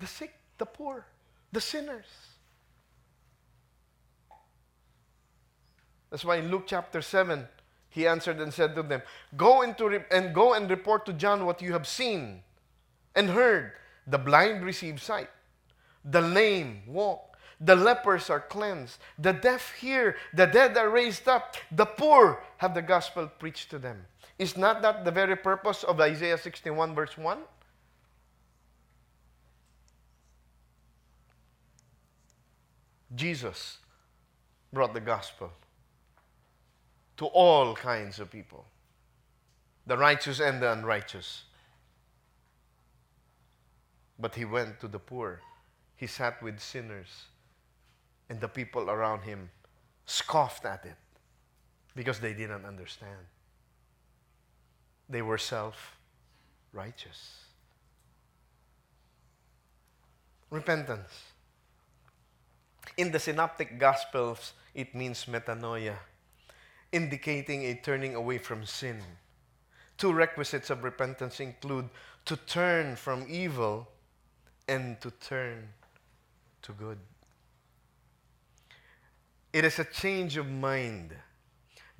The 0.00 0.08
sick, 0.08 0.34
the 0.58 0.66
poor, 0.66 1.06
the 1.52 1.60
sinners. 1.60 2.06
That's 6.10 6.24
why 6.24 6.36
in 6.36 6.50
Luke 6.50 6.64
chapter 6.66 7.00
7, 7.00 7.46
he 7.90 8.08
answered 8.08 8.40
and 8.40 8.52
said 8.52 8.74
to 8.74 8.82
them, 8.82 9.02
Go 9.36 9.62
into 9.62 9.88
re- 9.88 10.04
and 10.10 10.34
go 10.34 10.54
and 10.54 10.68
report 10.68 11.06
to 11.06 11.12
John 11.12 11.46
what 11.46 11.62
you 11.62 11.72
have 11.72 11.86
seen 11.86 12.42
and 13.14 13.30
heard. 13.30 13.72
The 14.08 14.18
blind 14.18 14.64
receive 14.64 15.00
sight, 15.00 15.30
the 16.04 16.20
lame 16.20 16.82
walk, 16.88 17.33
the 17.60 17.76
lepers 17.76 18.30
are 18.30 18.40
cleansed, 18.40 18.98
the 19.18 19.32
deaf 19.32 19.72
hear, 19.74 20.16
the 20.32 20.46
dead 20.46 20.76
are 20.76 20.90
raised 20.90 21.28
up, 21.28 21.56
the 21.70 21.86
poor 21.86 22.42
have 22.58 22.74
the 22.74 22.82
gospel 22.82 23.30
preached 23.38 23.70
to 23.70 23.78
them. 23.78 24.06
Is 24.38 24.56
not 24.56 24.82
that 24.82 25.04
the 25.04 25.10
very 25.10 25.36
purpose 25.36 25.84
of 25.84 26.00
Isaiah 26.00 26.38
61, 26.38 26.94
verse 26.94 27.16
1? 27.16 27.38
Jesus 33.14 33.78
brought 34.72 34.92
the 34.92 35.00
gospel 35.00 35.52
to 37.16 37.26
all 37.26 37.74
kinds 37.74 38.18
of 38.18 38.30
people 38.30 38.64
the 39.86 39.96
righteous 39.96 40.40
and 40.40 40.62
the 40.62 40.72
unrighteous. 40.72 41.44
But 44.18 44.34
he 44.34 44.44
went 44.44 44.80
to 44.80 44.88
the 44.88 44.98
poor, 44.98 45.40
he 45.96 46.06
sat 46.06 46.42
with 46.42 46.60
sinners, 46.60 47.26
and 48.28 48.40
the 48.40 48.48
people 48.48 48.90
around 48.90 49.22
him 49.22 49.50
scoffed 50.06 50.64
at 50.64 50.84
it 50.84 50.96
because 51.94 52.18
they 52.20 52.34
didn't 52.34 52.64
understand. 52.64 53.26
They 55.08 55.22
were 55.22 55.38
self 55.38 55.96
righteous. 56.72 57.44
Repentance. 60.50 61.10
In 62.96 63.10
the 63.10 63.18
Synoptic 63.18 63.78
Gospels, 63.78 64.52
it 64.74 64.94
means 64.94 65.24
metanoia 65.24 65.96
indicating 66.94 67.64
a 67.64 67.74
turning 67.74 68.14
away 68.14 68.38
from 68.38 68.64
sin. 68.64 69.00
Two 69.98 70.12
requisites 70.12 70.70
of 70.70 70.84
repentance 70.84 71.40
include 71.40 71.88
to 72.24 72.36
turn 72.36 72.94
from 72.94 73.26
evil 73.28 73.88
and 74.68 75.00
to 75.00 75.10
turn 75.10 75.68
to 76.62 76.72
good. 76.72 76.98
It 79.54 79.64
is 79.64 79.78
a 79.78 79.84
change 79.84 80.36
of 80.36 80.50
mind 80.50 81.14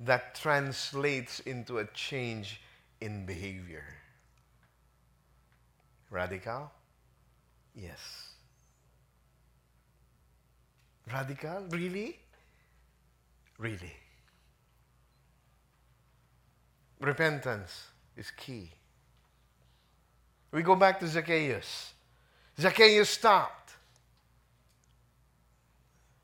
that 0.01 0.35
translates 0.35 1.39
into 1.39 1.77
a 1.77 1.85
change 1.85 2.59
in 2.99 3.25
behavior. 3.25 3.85
Radical? 6.09 6.69
Yes. 7.73 8.33
Radical? 11.09 11.67
Really? 11.69 12.19
Really. 13.57 13.95
Repentance 16.99 17.85
is 18.17 18.31
key. 18.31 18.69
We 20.51 20.61
go 20.61 20.75
back 20.75 20.99
to 20.99 21.07
Zacchaeus. 21.07 21.93
Zacchaeus 22.59 23.09
stopped. 23.09 23.64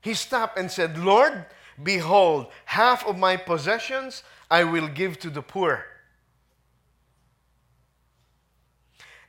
He 0.02 0.12
stopped 0.12 0.58
and 0.58 0.70
said, 0.70 0.98
Lord, 0.98 1.46
behold, 1.82 2.48
half 2.66 3.06
of 3.06 3.16
my 3.18 3.38
possessions 3.38 4.22
I 4.50 4.64
will 4.64 4.88
give 4.88 5.18
to 5.20 5.30
the 5.30 5.40
poor. 5.40 5.86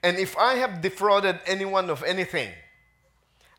And 0.04 0.18
if 0.18 0.38
I 0.38 0.56
have 0.56 0.82
defrauded 0.82 1.40
anyone 1.46 1.90
of 1.90 2.04
anything, 2.04 2.52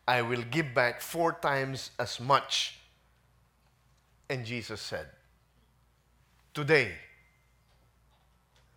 I 0.07 0.21
will 0.21 0.43
give 0.43 0.75
back 0.75 1.01
four 1.01 1.33
times 1.33 1.91
as 1.99 2.21
much. 2.21 2.79
And 4.29 4.45
Jesus 4.45 4.83
said, 4.83 5.07
Today, 6.53 6.93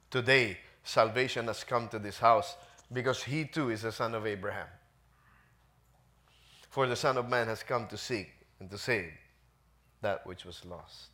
Today, 0.10 0.58
salvation 0.84 1.47
has 1.47 1.63
come 1.63 1.89
to 1.89 2.00
this 2.00 2.17
house 2.19 2.56
because 2.91 3.23
he 3.23 3.43
too 3.43 3.69
is 3.69 3.84
a 3.84 3.91
son 3.91 4.15
of 4.15 4.26
Abraham. 4.26 4.67
For 6.78 6.86
the 6.86 6.96
Son 6.96 7.18
of 7.18 7.28
Man 7.28 7.48
has 7.48 7.63
come 7.63 7.88
to 7.88 7.98
seek 7.98 8.30
and 8.60 8.70
to 8.70 8.78
save 8.78 9.12
that 10.04 10.28
which 10.28 10.46
was 10.46 10.63
lost. 10.63 11.10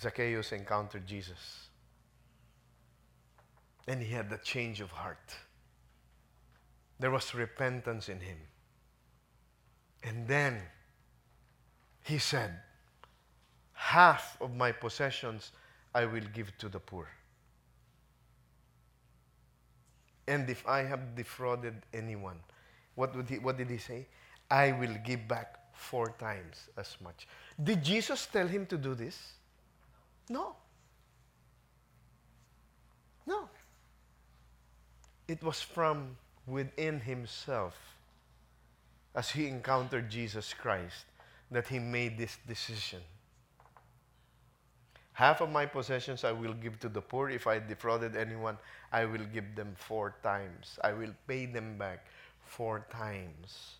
Zacchaeus 0.00 0.50
encountered 0.50 1.06
Jesus. 1.06 1.68
And 3.86 4.02
he 4.02 4.12
had 4.12 4.28
the 4.28 4.38
change 4.38 4.80
of 4.80 4.90
heart. 4.90 5.36
There 6.98 7.12
was 7.12 7.32
repentance 7.36 8.08
in 8.08 8.18
him. 8.18 8.38
And 10.02 10.26
then 10.26 10.60
he 12.02 12.18
said, 12.18 12.52
half 13.74 14.36
of 14.40 14.52
my 14.56 14.72
possessions 14.72 15.52
I 15.94 16.06
will 16.06 16.26
give 16.34 16.50
to 16.58 16.68
the 16.68 16.80
poor. 16.80 17.06
And 20.28 20.50
if 20.50 20.66
I 20.66 20.82
have 20.82 21.14
defrauded 21.14 21.74
anyone, 21.94 22.38
what, 22.94 23.14
would 23.14 23.28
he, 23.28 23.38
what 23.38 23.56
did 23.56 23.70
he 23.70 23.78
say? 23.78 24.06
I 24.50 24.72
will 24.72 24.96
give 25.04 25.26
back 25.28 25.58
four 25.72 26.14
times 26.18 26.68
as 26.76 26.96
much. 27.02 27.28
Did 27.62 27.84
Jesus 27.84 28.26
tell 28.26 28.46
him 28.46 28.66
to 28.66 28.76
do 28.76 28.94
this? 28.94 29.32
No. 30.28 30.56
No. 33.26 33.48
It 35.28 35.42
was 35.42 35.60
from 35.60 36.16
within 36.46 37.00
himself 37.00 37.76
as 39.14 39.30
he 39.30 39.46
encountered 39.46 40.10
Jesus 40.10 40.54
Christ 40.54 41.06
that 41.50 41.68
he 41.68 41.78
made 41.78 42.18
this 42.18 42.36
decision. 42.46 43.00
Half 45.16 45.40
of 45.40 45.50
my 45.50 45.66
possessions 45.66 46.24
I 46.24 46.32
will 46.32 46.52
give 46.52 46.78
to 46.80 46.90
the 46.90 47.00
poor. 47.00 47.30
If 47.30 47.46
I 47.46 47.58
defrauded 47.58 48.16
anyone, 48.16 48.58
I 48.92 49.06
will 49.06 49.24
give 49.32 49.56
them 49.56 49.74
four 49.76 50.14
times. 50.22 50.78
I 50.84 50.92
will 50.92 51.14
pay 51.26 51.46
them 51.46 51.78
back 51.78 52.06
four 52.44 52.86
times. 52.90 53.78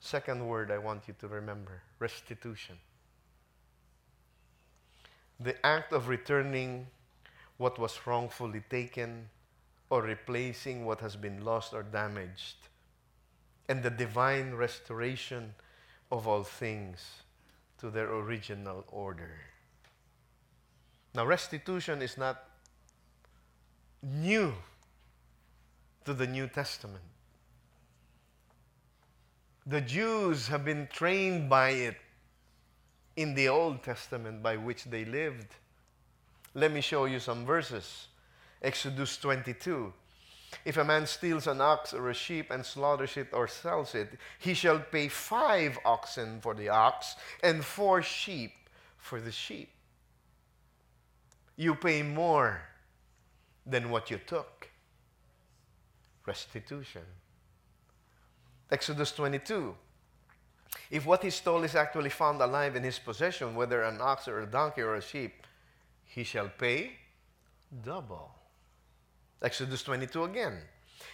Second 0.00 0.48
word 0.48 0.70
I 0.70 0.78
want 0.78 1.08
you 1.08 1.14
to 1.20 1.28
remember 1.28 1.82
restitution. 1.98 2.78
the 5.40 5.66
act 5.66 5.92
of 5.92 6.08
returning 6.08 6.86
what 7.58 7.78
was 7.78 8.06
wrongfully 8.06 8.62
taken 8.70 9.28
or 9.90 10.02
replacing 10.02 10.84
what 10.86 11.00
has 11.00 11.16
been 11.16 11.44
lost 11.44 11.74
or 11.74 11.82
damaged, 11.82 12.56
and 13.68 13.82
the 13.82 13.90
divine 13.90 14.54
restoration 14.54 15.54
of 16.10 16.26
all 16.28 16.44
things 16.44 17.22
to 17.78 17.90
their 17.90 18.10
original 18.12 18.84
order. 18.88 19.51
Now, 21.14 21.26
restitution 21.26 22.00
is 22.00 22.16
not 22.16 22.42
new 24.02 24.54
to 26.04 26.14
the 26.14 26.26
New 26.26 26.48
Testament. 26.48 27.04
The 29.66 29.80
Jews 29.80 30.48
have 30.48 30.64
been 30.64 30.88
trained 30.92 31.48
by 31.48 31.70
it 31.70 31.96
in 33.16 33.34
the 33.34 33.48
Old 33.48 33.82
Testament 33.82 34.42
by 34.42 34.56
which 34.56 34.84
they 34.84 35.04
lived. 35.04 35.54
Let 36.54 36.72
me 36.72 36.80
show 36.80 37.04
you 37.04 37.20
some 37.20 37.44
verses. 37.44 38.08
Exodus 38.60 39.16
22. 39.18 39.92
If 40.64 40.76
a 40.76 40.84
man 40.84 41.06
steals 41.06 41.46
an 41.46 41.60
ox 41.60 41.94
or 41.94 42.10
a 42.10 42.14
sheep 42.14 42.50
and 42.50 42.64
slaughters 42.64 43.16
it 43.16 43.28
or 43.32 43.48
sells 43.48 43.94
it, 43.94 44.18
he 44.38 44.54
shall 44.54 44.78
pay 44.78 45.08
five 45.08 45.78
oxen 45.84 46.40
for 46.40 46.54
the 46.54 46.68
ox 46.68 47.16
and 47.42 47.64
four 47.64 48.02
sheep 48.02 48.52
for 48.98 49.20
the 49.20 49.32
sheep. 49.32 49.70
You 51.62 51.76
pay 51.76 52.02
more 52.02 52.60
than 53.64 53.88
what 53.88 54.10
you 54.10 54.18
took. 54.26 54.68
Restitution. 56.26 57.02
Exodus 58.68 59.12
22. 59.12 59.72
If 60.90 61.06
what 61.06 61.22
he 61.22 61.30
stole 61.30 61.62
is 61.62 61.76
actually 61.76 62.10
found 62.10 62.40
alive 62.40 62.74
in 62.74 62.82
his 62.82 62.98
possession, 62.98 63.54
whether 63.54 63.84
an 63.84 64.00
ox 64.00 64.26
or 64.26 64.40
a 64.40 64.46
donkey 64.46 64.82
or 64.82 64.96
a 64.96 65.00
sheep, 65.00 65.46
he 66.04 66.24
shall 66.24 66.48
pay 66.48 66.94
double. 67.84 68.34
Exodus 69.40 69.84
22 69.84 70.24
again. 70.24 70.58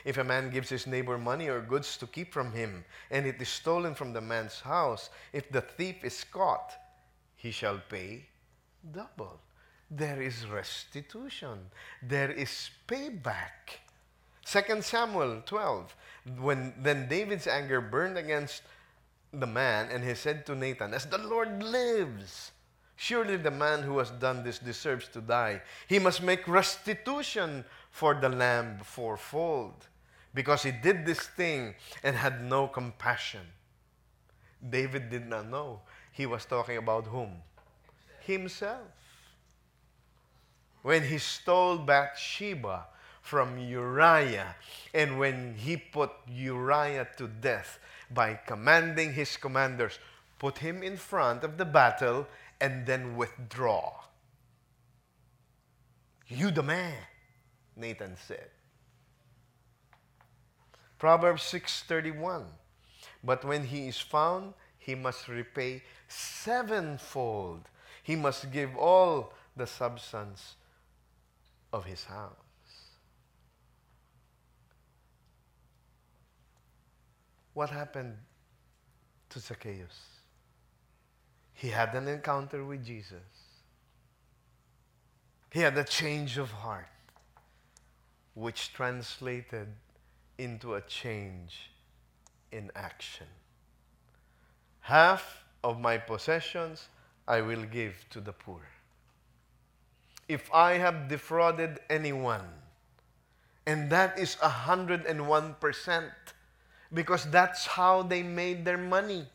If 0.07 0.17
a 0.17 0.25
man 0.25 0.49
gives 0.49 0.71
his 0.71 0.87
neighbor 0.87 1.19
money 1.19 1.49
or 1.49 1.61
goods 1.61 1.99
to 1.99 2.07
keep 2.07 2.33
from 2.33 2.53
him, 2.53 2.87
and 3.11 3.27
it 3.27 3.39
is 3.39 3.51
stolen 3.51 3.95
from 3.95 4.15
the 4.15 4.23
man's 4.23 4.61
house, 4.61 5.11
if 5.35 5.51
the 5.51 5.61
thief 5.61 6.03
is 6.05 6.25
caught, 6.25 6.73
he 7.37 7.51
shall 7.51 7.83
pay 7.91 8.25
double. 8.91 9.41
There 9.91 10.21
is 10.21 10.47
restitution, 10.47 11.71
there 12.03 12.31
is 12.31 12.71
payback. 12.87 13.81
2 14.45 14.83
Samuel 14.83 15.43
12. 15.45 15.97
When 16.41 16.75
then 16.79 17.09
David's 17.09 17.47
anger 17.47 17.81
burned 17.81 18.19
against 18.19 18.63
the 19.33 19.47
man, 19.47 19.89
and 19.91 20.05
he 20.05 20.15
said 20.15 20.45
to 20.47 20.55
Nathan, 20.55 20.95
As 20.95 21.07
the 21.07 21.19
Lord 21.19 21.63
lives, 21.63 22.53
surely 22.97 23.37
the 23.37 23.51
man 23.51 23.83
who 23.83 23.99
has 23.99 24.11
done 24.11 24.43
this 24.43 24.59
deserves 24.59 25.09
to 25.09 25.21
die. 25.21 25.63
He 25.87 25.99
must 25.99 26.23
make 26.23 26.49
restitution 26.49 27.65
for 27.91 28.15
the 28.15 28.29
lamb 28.29 28.79
fourfold, 28.83 29.87
because 30.35 30.63
he 30.63 30.71
did 30.71 31.07
this 31.07 31.21
thing 31.21 31.75
and 32.03 32.17
had 32.17 32.45
no 32.45 32.69
compassion. 32.69 33.47
David 34.69 35.11
did 35.11 35.27
not 35.27 35.49
know. 35.49 35.81
He 36.13 36.27
was 36.27 36.45
talking 36.45 36.77
about 36.77 37.07
whom? 37.07 37.31
Himself. 38.21 38.98
When 40.83 41.05
he 41.05 41.19
stole 41.19 41.79
Bathsheba 41.79 42.87
from 43.21 43.59
Uriah, 43.59 44.57
and 44.95 45.19
when 45.19 45.55
he 45.55 45.77
put 45.77 46.11
Uriah 46.27 47.09
to 47.17 47.29
death, 47.29 47.79
by 48.11 48.35
commanding 48.47 49.13
his 49.13 49.37
commanders, 49.37 49.99
put 50.39 50.59
him 50.59 50.83
in 50.83 50.97
front 50.97 51.45
of 51.45 51.59
the 51.59 51.65
battle, 51.65 52.27
and 52.61 52.87
then 52.87 53.17
withdraw. 53.17 53.93
You 56.27 56.51
the 56.51 56.63
man, 56.63 56.97
Nathan 57.77 58.17
said. 58.17 58.51
Proverbs 60.99 61.43
6:31. 61.43 62.47
But 63.23 63.45
when 63.45 63.65
he 63.65 63.89
is 63.89 64.01
found, 64.01 64.55
he 64.79 64.95
must 64.95 65.29
repay 65.29 65.83
sevenfold. 66.09 67.69
He 68.03 68.17
must 68.17 68.51
give 68.51 68.77
all 68.77 69.33
the 69.57 69.67
substance 69.67 70.55
of 71.73 71.85
his 71.85 72.05
house. 72.05 72.49
what 77.59 77.71
happened 77.71 78.17
to 79.31 79.41
Zacchaeus? 79.41 79.99
He 81.55 81.71
had 81.71 81.93
an 81.97 82.07
encounter 82.07 82.65
with 82.65 82.87
Jesus. 82.87 83.33
He 85.51 85.59
had 85.59 85.77
a 85.77 85.83
change 85.83 86.39
of 86.39 86.53
heart, 86.53 86.87
which 88.35 88.73
translated 88.73 89.67
into 90.39 90.77
a 90.77 90.83
change 90.83 91.73
in 92.53 92.71
action. 92.77 93.27
Half 94.83 95.43
of 95.65 95.81
my 95.81 95.99
possessions 95.99 96.89
I 97.27 97.41
will 97.41 97.65
give 97.65 98.07
to 98.11 98.21
the 98.21 98.33
poor. 98.33 98.63
If 100.29 100.53
I 100.53 100.75
have 100.75 101.09
defrauded 101.09 101.81
anyone, 101.89 102.45
and 103.67 103.91
that 103.91 104.19
is 104.19 104.37
a 104.43 104.49
101%, 104.49 106.11
because 106.93 107.25
that's 107.31 107.67
how 107.67 108.03
they 108.03 108.23
made 108.23 108.65
their 108.65 108.79
money. 108.79 109.27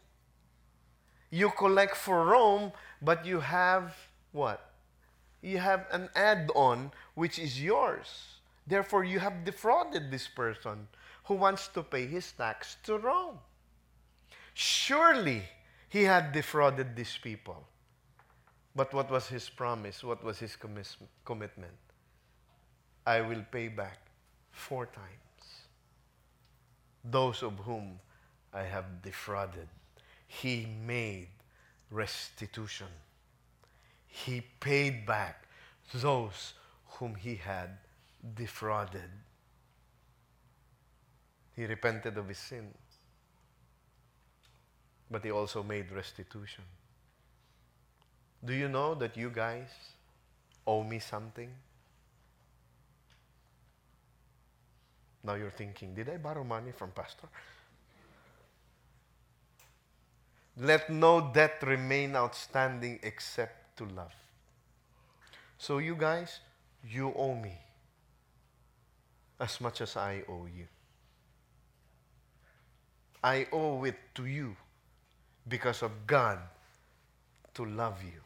You 1.29 1.49
collect 1.49 1.95
for 1.95 2.25
Rome, 2.25 2.71
but 3.01 3.25
you 3.25 3.39
have 3.39 3.95
what? 4.32 4.71
You 5.41 5.58
have 5.58 5.88
an 5.91 6.10
add 6.15 6.49
on 6.56 6.91
which 7.15 7.38
is 7.38 7.62
yours. 7.62 8.39
Therefore, 8.65 9.03
you 9.03 9.19
have 9.19 9.43
defrauded 9.43 10.10
this 10.10 10.27
person 10.27 10.88
who 11.25 11.36
wants 11.36 11.67
to 11.69 11.84
pay 11.84 12.06
his 12.06 12.32
tax 12.32 12.77
to 12.84 12.97
Rome. 12.97 13.39
Surely 14.53 15.43
he 15.89 16.03
had 16.03 16.32
defrauded 16.32 16.95
these 16.95 17.17
people. 17.21 17.67
But 18.75 18.93
what 18.93 19.12
was 19.12 19.27
his 19.27 19.49
promise? 19.49 20.03
What 20.03 20.23
was 20.23 20.39
his 20.39 20.57
commitment? 21.25 21.73
I 23.05 23.21
will 23.21 23.43
pay 23.51 23.67
back 23.67 23.99
four 24.51 24.86
times 24.88 25.09
those 27.03 27.43
of 27.43 27.53
whom 27.59 27.99
I 28.53 28.63
have 28.63 29.01
defrauded. 29.01 29.67
He 30.25 30.65
made 30.86 31.27
restitution. 31.91 32.88
He 34.07 34.41
paid 34.59 35.05
back 35.05 35.43
those 35.93 36.53
whom 36.88 37.15
he 37.15 37.36
had 37.36 37.77
defrauded. 38.36 39.12
He 41.55 41.65
repented 41.65 42.17
of 42.17 42.27
his 42.29 42.38
sin, 42.38 42.73
but 45.12 45.23
he 45.23 45.31
also 45.31 45.62
made 45.62 45.91
restitution. 45.91 46.63
Do 48.45 48.53
you 48.53 48.67
know 48.67 48.93
that 48.95 49.15
you 49.15 49.29
guys 49.29 49.69
owe 50.67 50.84
me 50.84 50.99
something? 50.99 51.49
Now 55.23 55.36
you're 55.36 55.51
thinking, 55.51 55.93
did 55.93 56.10
I 56.10 56.17
borrow 56.17 56.43
money 56.43 56.71
from 56.71 56.91
pastor? 56.91 57.27
Let 60.58 60.89
no 60.89 61.32
debt 61.34 61.63
remain 61.63 62.15
outstanding 62.15 62.99
except 63.01 63.77
to 63.77 63.86
love. 63.86 64.13
So 65.58 65.77
you 65.77 65.95
guys, 65.95 66.41
you 66.88 67.13
owe 67.15 67.36
me 67.36 67.58
as 69.39 69.62
much 69.62 69.79
as 69.82 69.95
I 69.95 70.23
owe 70.27 70.45
you. 70.45 70.67
I 73.23 73.47
owe 73.53 73.86
it 73.86 73.95
to 74.15 74.25
you 74.25 74.56
because 75.47 75.82
of 75.82 76.06
God 76.06 76.39
to 77.53 77.65
love 77.65 78.03
you. 78.03 78.19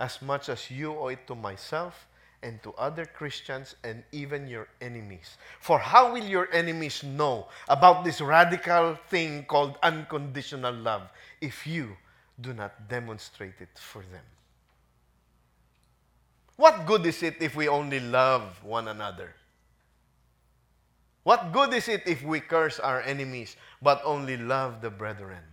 As 0.00 0.20
much 0.22 0.48
as 0.48 0.70
you 0.70 0.96
owe 0.96 1.08
it 1.08 1.26
to 1.28 1.36
myself 1.36 2.08
and 2.42 2.62
to 2.62 2.72
other 2.72 3.04
Christians 3.04 3.76
and 3.84 4.02
even 4.12 4.48
your 4.48 4.66
enemies. 4.80 5.36
For 5.60 5.78
how 5.78 6.12
will 6.12 6.24
your 6.24 6.48
enemies 6.52 7.04
know 7.04 7.48
about 7.68 8.02
this 8.04 8.20
radical 8.20 8.96
thing 9.08 9.44
called 9.44 9.76
unconditional 9.82 10.74
love 10.74 11.02
if 11.40 11.66
you 11.66 11.96
do 12.40 12.54
not 12.54 12.88
demonstrate 12.88 13.60
it 13.60 13.68
for 13.76 14.02
them? 14.10 14.24
What 16.56 16.86
good 16.86 17.06
is 17.06 17.22
it 17.22 17.36
if 17.40 17.56
we 17.56 17.68
only 17.68 18.00
love 18.00 18.62
one 18.64 18.88
another? 18.88 19.34
What 21.22 21.52
good 21.52 21.74
is 21.74 21.88
it 21.88 22.02
if 22.06 22.22
we 22.22 22.40
curse 22.40 22.78
our 22.80 23.02
enemies 23.02 23.56
but 23.82 24.00
only 24.04 24.36
love 24.36 24.80
the 24.80 24.90
brethren? 24.90 25.44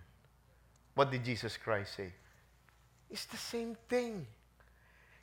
What 0.95 1.11
did 1.11 1.25
Jesus 1.25 1.57
Christ 1.57 1.95
say? 1.95 2.13
It's 3.09 3.25
the 3.25 3.37
same 3.37 3.77
thing. 3.87 4.25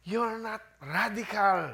You're 0.05 0.39
not 0.39 0.61
radical. 0.81 1.71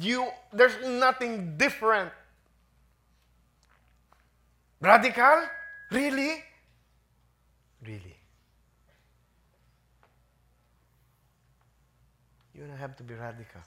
You, 0.00 0.28
there's 0.52 0.76
nothing 0.86 1.56
different. 1.56 2.12
Radical? 4.80 5.42
Really? 5.90 6.42
Really? 7.84 8.16
You 12.54 12.62
and 12.62 12.72
I 12.72 12.76
have 12.76 12.96
to 12.96 13.02
be 13.02 13.14
radical. 13.14 13.60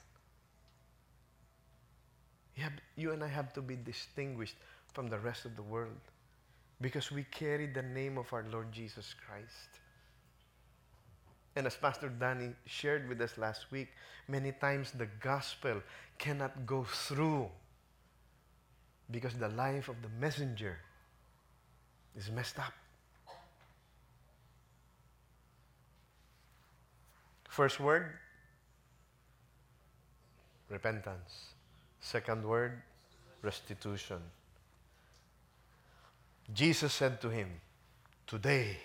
You, 2.56 2.64
have, 2.64 2.74
you 2.96 3.12
and 3.12 3.24
I 3.24 3.28
have 3.28 3.54
to 3.54 3.62
be 3.62 3.76
distinguished 3.76 4.56
from 4.94 5.10
the 5.10 5.20
rest 5.20 5.46
of 5.46 5.56
the 5.56 5.62
world 5.62 6.00
because 6.82 7.12
we 7.12 7.24
carry 7.24 7.68
the 7.68 7.82
name 7.82 8.18
of 8.18 8.32
our 8.32 8.46
Lord 8.52 8.72
Jesus 8.72 9.14
Christ. 9.26 9.80
And 11.58 11.66
as 11.66 11.76
Pastor 11.76 12.10
Danny 12.10 12.54
shared 12.68 13.10
with 13.10 13.20
us 13.20 13.36
last 13.36 13.72
week, 13.72 13.88
many 14.28 14.52
times 14.52 14.92
the 14.92 15.08
gospel 15.20 15.82
cannot 16.20 16.68
go 16.68 16.84
through 16.84 17.50
because 19.10 19.34
the 19.34 19.50
life 19.50 19.90
of 19.90 19.96
the 20.04 20.10
messenger 20.22 20.78
is 22.16 22.30
messed 22.30 22.60
up. 22.60 22.74
First 27.50 27.80
word, 27.80 28.06
repentance. 30.70 31.56
Second 32.02 32.46
word, 32.46 32.84
restitution. 33.42 34.22
Jesus 36.54 36.94
said 36.94 37.20
to 37.22 37.30
him, 37.30 37.50
Today, 38.28 38.78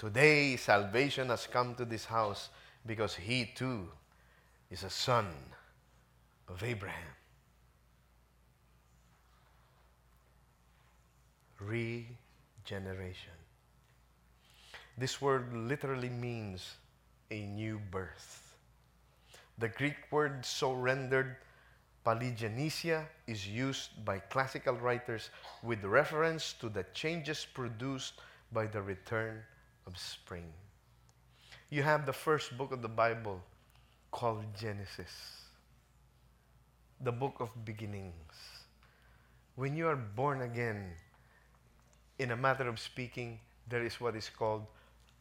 today 0.00 0.56
salvation 0.56 1.28
has 1.28 1.46
come 1.46 1.74
to 1.74 1.84
this 1.84 2.06
house 2.06 2.48
because 2.86 3.14
he 3.14 3.44
too 3.44 3.86
is 4.70 4.82
a 4.82 4.88
son 4.88 5.26
of 6.48 6.62
Abraham. 6.62 7.12
Regeneration. 11.60 13.36
This 14.96 15.20
word 15.20 15.52
literally 15.52 16.08
means 16.08 16.76
a 17.30 17.42
new 17.42 17.78
birth. 17.90 18.56
The 19.58 19.68
Greek 19.68 20.10
word 20.10 20.46
so 20.46 20.72
rendered 20.72 21.36
palingenesia 22.06 23.04
is 23.26 23.46
used 23.46 24.02
by 24.06 24.18
classical 24.18 24.76
writers 24.76 25.28
with 25.62 25.84
reference 25.84 26.54
to 26.54 26.70
the 26.70 26.86
changes 26.94 27.46
produced 27.52 28.14
by 28.50 28.66
the 28.66 28.80
return 28.80 29.42
of 29.90 29.98
spring. 29.98 30.52
You 31.68 31.82
have 31.82 32.06
the 32.06 32.12
first 32.12 32.56
book 32.56 32.72
of 32.72 32.82
the 32.82 32.88
Bible 32.88 33.42
called 34.10 34.44
Genesis, 34.58 35.44
the 37.00 37.12
book 37.12 37.36
of 37.40 37.64
beginnings. 37.64 38.34
When 39.56 39.76
you 39.76 39.88
are 39.88 39.96
born 39.96 40.42
again, 40.42 40.92
in 42.18 42.30
a 42.30 42.36
matter 42.36 42.68
of 42.68 42.78
speaking, 42.78 43.40
there 43.68 43.84
is 43.84 44.00
what 44.00 44.14
is 44.14 44.28
called 44.28 44.66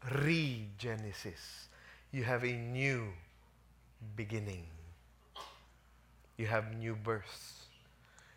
regenesis. 0.09 1.67
You 2.11 2.23
have 2.23 2.43
a 2.43 2.53
new 2.53 3.07
beginning. 4.15 4.65
You 6.37 6.47
have 6.47 6.75
new 6.77 6.95
birth. 6.95 7.67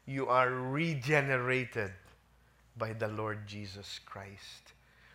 You 0.07 0.29
are 0.29 0.51
regenerated 0.51 1.93
by 2.77 2.93
the 2.93 3.09
Lord 3.09 3.47
Jesus 3.47 4.01
Christ. 4.05 4.73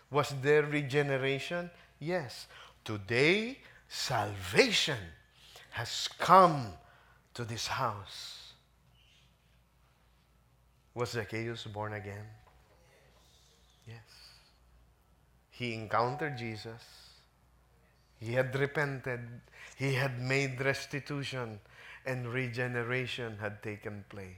Was 0.09 0.33
there 0.41 0.63
regeneration? 0.63 1.69
Yes. 1.99 2.47
Today, 2.83 3.57
salvation 3.87 4.97
has 5.71 6.07
come 6.17 6.67
to 7.33 7.43
this 7.43 7.67
house. 7.67 8.53
Was 10.93 11.11
Zacchaeus 11.11 11.65
born 11.65 11.93
again? 11.93 12.25
Yes. 13.87 13.97
He 15.51 15.73
encountered 15.73 16.37
Jesus. 16.37 16.81
He 18.19 18.33
had 18.33 18.55
repented. 18.55 19.19
He 19.75 19.93
had 19.93 20.19
made 20.19 20.59
restitution, 20.59 21.59
and 22.05 22.27
regeneration 22.27 23.37
had 23.39 23.61
taken 23.61 24.05
place. 24.09 24.33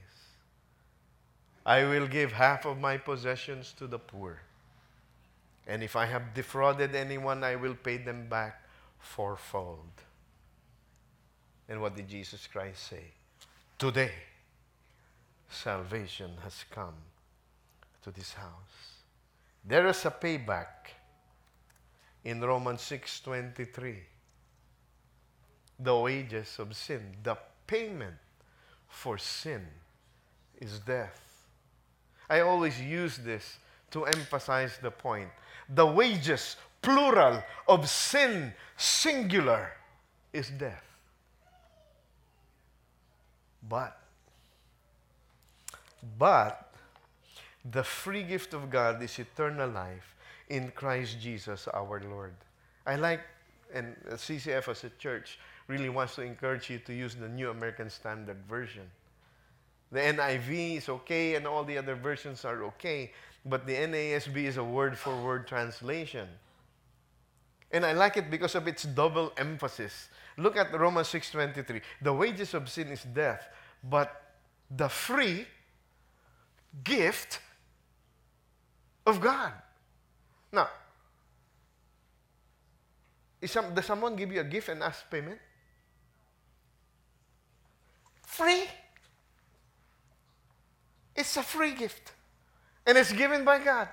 I 1.64 1.84
will 1.84 2.06
give 2.06 2.32
half 2.32 2.66
of 2.66 2.78
my 2.78 2.98
possessions 2.98 3.72
to 3.78 3.86
the 3.86 3.98
poor. 3.98 4.40
And 5.66 5.82
if 5.82 5.96
I 5.96 6.06
have 6.06 6.34
defrauded 6.34 6.94
anyone, 6.94 7.44
I 7.44 7.56
will 7.56 7.74
pay 7.74 7.98
them 7.98 8.28
back 8.28 8.64
fourfold. 8.98 10.02
And 11.68 11.80
what 11.80 11.94
did 11.96 12.08
Jesus 12.08 12.46
Christ 12.46 12.88
say? 12.88 13.04
Today, 13.78 14.12
salvation 15.48 16.32
has 16.42 16.64
come 16.70 16.94
to 18.02 18.10
this 18.10 18.32
house. 18.32 19.02
There 19.64 19.86
is 19.86 20.04
a 20.04 20.10
payback 20.10 20.90
in 22.24 22.40
Romans 22.40 22.82
6:23. 22.82 24.02
The 25.78 25.96
wages 25.96 26.58
of 26.58 26.76
sin, 26.76 27.16
the 27.22 27.36
payment 27.66 28.18
for 28.88 29.16
sin 29.16 29.66
is 30.60 30.80
death. 30.80 31.46
I 32.28 32.40
always 32.40 32.80
use 32.80 33.16
this 33.16 33.58
to 33.90 34.04
emphasize 34.04 34.78
the 34.80 34.90
point. 34.90 35.28
The 35.74 35.86
wages, 35.86 36.56
plural, 36.82 37.42
of 37.68 37.88
sin, 37.88 38.52
singular, 38.76 39.72
is 40.32 40.50
death. 40.50 40.84
But, 43.68 43.98
but, 46.18 46.72
the 47.70 47.84
free 47.84 48.22
gift 48.22 48.54
of 48.54 48.70
God 48.70 49.02
is 49.02 49.18
eternal 49.18 49.68
life 49.68 50.16
in 50.48 50.70
Christ 50.70 51.20
Jesus 51.20 51.68
our 51.68 52.00
Lord. 52.00 52.34
I 52.86 52.96
like, 52.96 53.20
and 53.72 53.94
CCF 54.08 54.68
as 54.68 54.84
a 54.84 54.90
church 54.98 55.38
really 55.68 55.88
wants 55.88 56.16
to 56.16 56.22
encourage 56.22 56.70
you 56.70 56.78
to 56.80 56.92
use 56.92 57.14
the 57.14 57.28
New 57.28 57.50
American 57.50 57.90
Standard 57.90 58.38
Version. 58.48 58.90
The 59.92 60.00
NIV 60.00 60.78
is 60.78 60.88
okay, 60.88 61.34
and 61.34 61.46
all 61.46 61.64
the 61.64 61.76
other 61.76 61.94
versions 61.94 62.44
are 62.44 62.64
okay, 62.64 63.12
but 63.44 63.66
the 63.66 63.74
NASB 63.74 64.36
is 64.44 64.56
a 64.56 64.64
word 64.64 64.98
for 64.98 65.16
word 65.22 65.46
translation. 65.46 66.28
And 67.72 67.86
I 67.86 67.92
like 67.92 68.16
it 68.16 68.30
because 68.30 68.54
of 68.54 68.66
its 68.66 68.82
double 68.82 69.32
emphasis. 69.36 70.08
Look 70.36 70.56
at 70.56 70.72
Romans 70.72 71.08
6:23. 71.08 71.80
The 72.02 72.12
wages 72.12 72.54
of 72.54 72.68
sin 72.68 72.88
is 72.88 73.02
death, 73.02 73.48
but 73.82 74.34
the 74.70 74.88
free 74.88 75.46
gift 76.84 77.40
of 79.06 79.20
God. 79.20 79.52
Now, 80.52 80.68
some, 83.46 83.74
does 83.74 83.86
someone 83.86 84.16
give 84.16 84.32
you 84.32 84.40
a 84.40 84.44
gift 84.44 84.68
and 84.68 84.82
ask 84.82 85.08
payment? 85.10 85.38
Free. 88.26 88.64
It's 91.14 91.36
a 91.36 91.42
free 91.42 91.74
gift. 91.74 92.12
And 92.86 92.98
it's 92.98 93.12
given 93.12 93.44
by 93.44 93.58
God. 93.58 93.88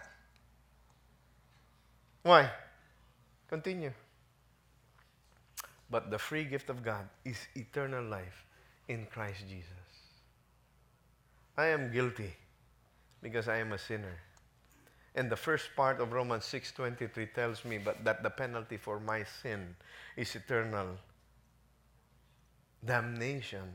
Why? 2.24 2.52
Continue. 3.48 3.92
But 5.90 6.12
the 6.12 6.20
free 6.20 6.44
gift 6.44 6.70
of 6.70 6.84
God 6.84 7.08
is 7.24 7.38
eternal 7.56 8.04
life 8.04 8.46
in 8.88 9.08
Christ 9.12 9.48
Jesus. 9.48 9.72
I 11.58 11.68
am 11.68 11.92
guilty 11.92 12.34
because 13.22 13.48
I 13.48 13.58
am 13.58 13.72
a 13.72 13.78
sinner. 13.78 14.20
And 15.16 15.30
the 15.32 15.36
first 15.36 15.76
part 15.76 16.00
of 16.00 16.12
Romans 16.12 16.46
6:23 16.46 17.34
tells 17.34 17.66
me 17.66 17.80
but 17.80 18.04
that 18.04 18.22
the 18.22 18.30
penalty 18.30 18.78
for 18.78 19.00
my 19.00 19.24
sin 19.24 19.76
is 20.16 20.36
eternal 20.36 20.98
damnation 22.86 23.74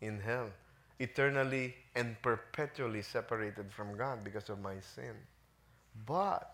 in 0.00 0.20
hell, 0.20 0.50
eternally 0.98 1.74
and 1.94 2.20
perpetually 2.22 3.02
separated 3.02 3.72
from 3.72 3.96
God 3.96 4.24
because 4.24 4.48
of 4.48 4.60
my 4.60 4.80
sin. 4.80 5.14
But 6.06 6.50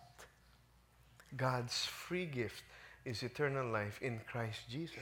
God's 1.37 1.87
free 1.87 2.27
gift 2.27 2.63
is 3.05 3.23
eternal 3.23 3.71
life 3.71 3.99
in 4.03 4.21
Christ 4.31 4.61
Jesus. 4.69 4.99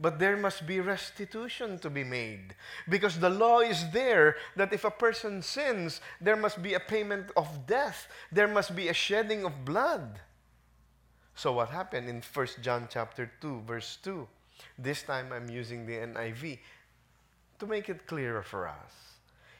But 0.00 0.18
there 0.18 0.36
must 0.36 0.66
be 0.66 0.80
restitution 0.80 1.78
to 1.78 1.90
be 1.90 2.02
made. 2.02 2.56
Because 2.88 3.18
the 3.18 3.30
law 3.30 3.60
is 3.60 3.90
there 3.90 4.36
that 4.56 4.72
if 4.72 4.84
a 4.84 4.90
person 4.90 5.40
sins, 5.40 6.00
there 6.20 6.36
must 6.36 6.62
be 6.62 6.74
a 6.74 6.80
payment 6.80 7.30
of 7.36 7.66
death. 7.66 8.08
There 8.32 8.48
must 8.48 8.74
be 8.74 8.88
a 8.88 8.94
shedding 8.94 9.44
of 9.44 9.64
blood. 9.64 10.20
So 11.36 11.52
what 11.52 11.70
happened 11.70 12.08
in 12.08 12.22
1 12.22 12.46
John 12.60 12.88
chapter 12.90 13.30
2 13.40 13.62
verse 13.66 13.98
2? 14.02 14.26
This 14.78 15.02
time 15.02 15.32
I'm 15.32 15.48
using 15.48 15.86
the 15.86 15.94
NIV 15.94 16.58
to 17.58 17.66
make 17.66 17.88
it 17.88 18.06
clearer 18.06 18.42
for 18.42 18.68
us. 18.68 19.14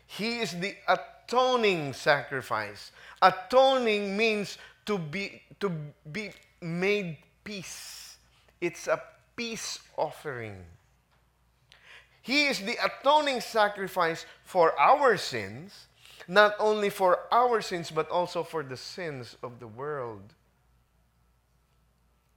He 0.07 0.41
is 0.41 0.53
the 0.53 0.75
atoning 0.89 1.93
sacrifice. 1.93 2.93
Atoning 3.23 4.17
means 4.17 4.59
to 4.87 4.99
be 4.99 5.43
to 5.61 5.73
be 6.11 6.31
made 6.61 7.17
peace. 7.43 8.17
It's 8.61 8.87
a 8.87 9.01
peace 9.37 9.79
offering. 9.97 10.57
He 12.23 12.47
is 12.47 12.61
the 12.61 12.77
atoning 12.83 13.41
sacrifice 13.41 14.25
for 14.45 14.79
our 14.81 15.17
sins, 15.19 15.89
not 16.27 16.55
only 16.59 16.89
for 16.89 17.21
our 17.31 17.61
sins, 17.61 17.91
but 17.91 18.09
also 18.09 18.43
for 18.43 18.63
the 18.63 18.79
sins 18.79 19.37
of 19.43 19.61
the 19.61 19.67
world. 19.67 20.33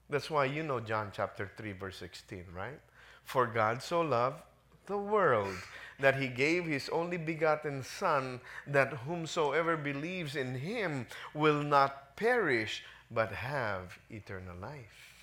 That's 0.10 0.30
why 0.30 0.46
you 0.46 0.64
know 0.64 0.80
John 0.80 1.12
chapter 1.14 1.50
3, 1.56 1.72
verse 1.74 1.98
16, 1.98 2.46
right? 2.54 2.80
For 3.24 3.46
God 3.46 3.82
so 3.82 4.02
loved 4.02 4.42
the 4.88 4.98
world 4.98 5.56
that 6.00 6.16
he 6.16 6.28
gave 6.28 6.66
his 6.66 6.90
only 6.90 7.18
begotten 7.18 7.84
Son, 7.84 8.40
that 8.68 8.94
whomsoever 8.94 9.78
believes 9.78 10.36
in 10.36 10.56
him 10.56 11.08
will 11.34 11.62
not 11.62 12.16
perish, 12.16 12.84
but 13.10 13.32
have 13.32 13.98
eternal 14.10 14.56
life. 14.62 15.14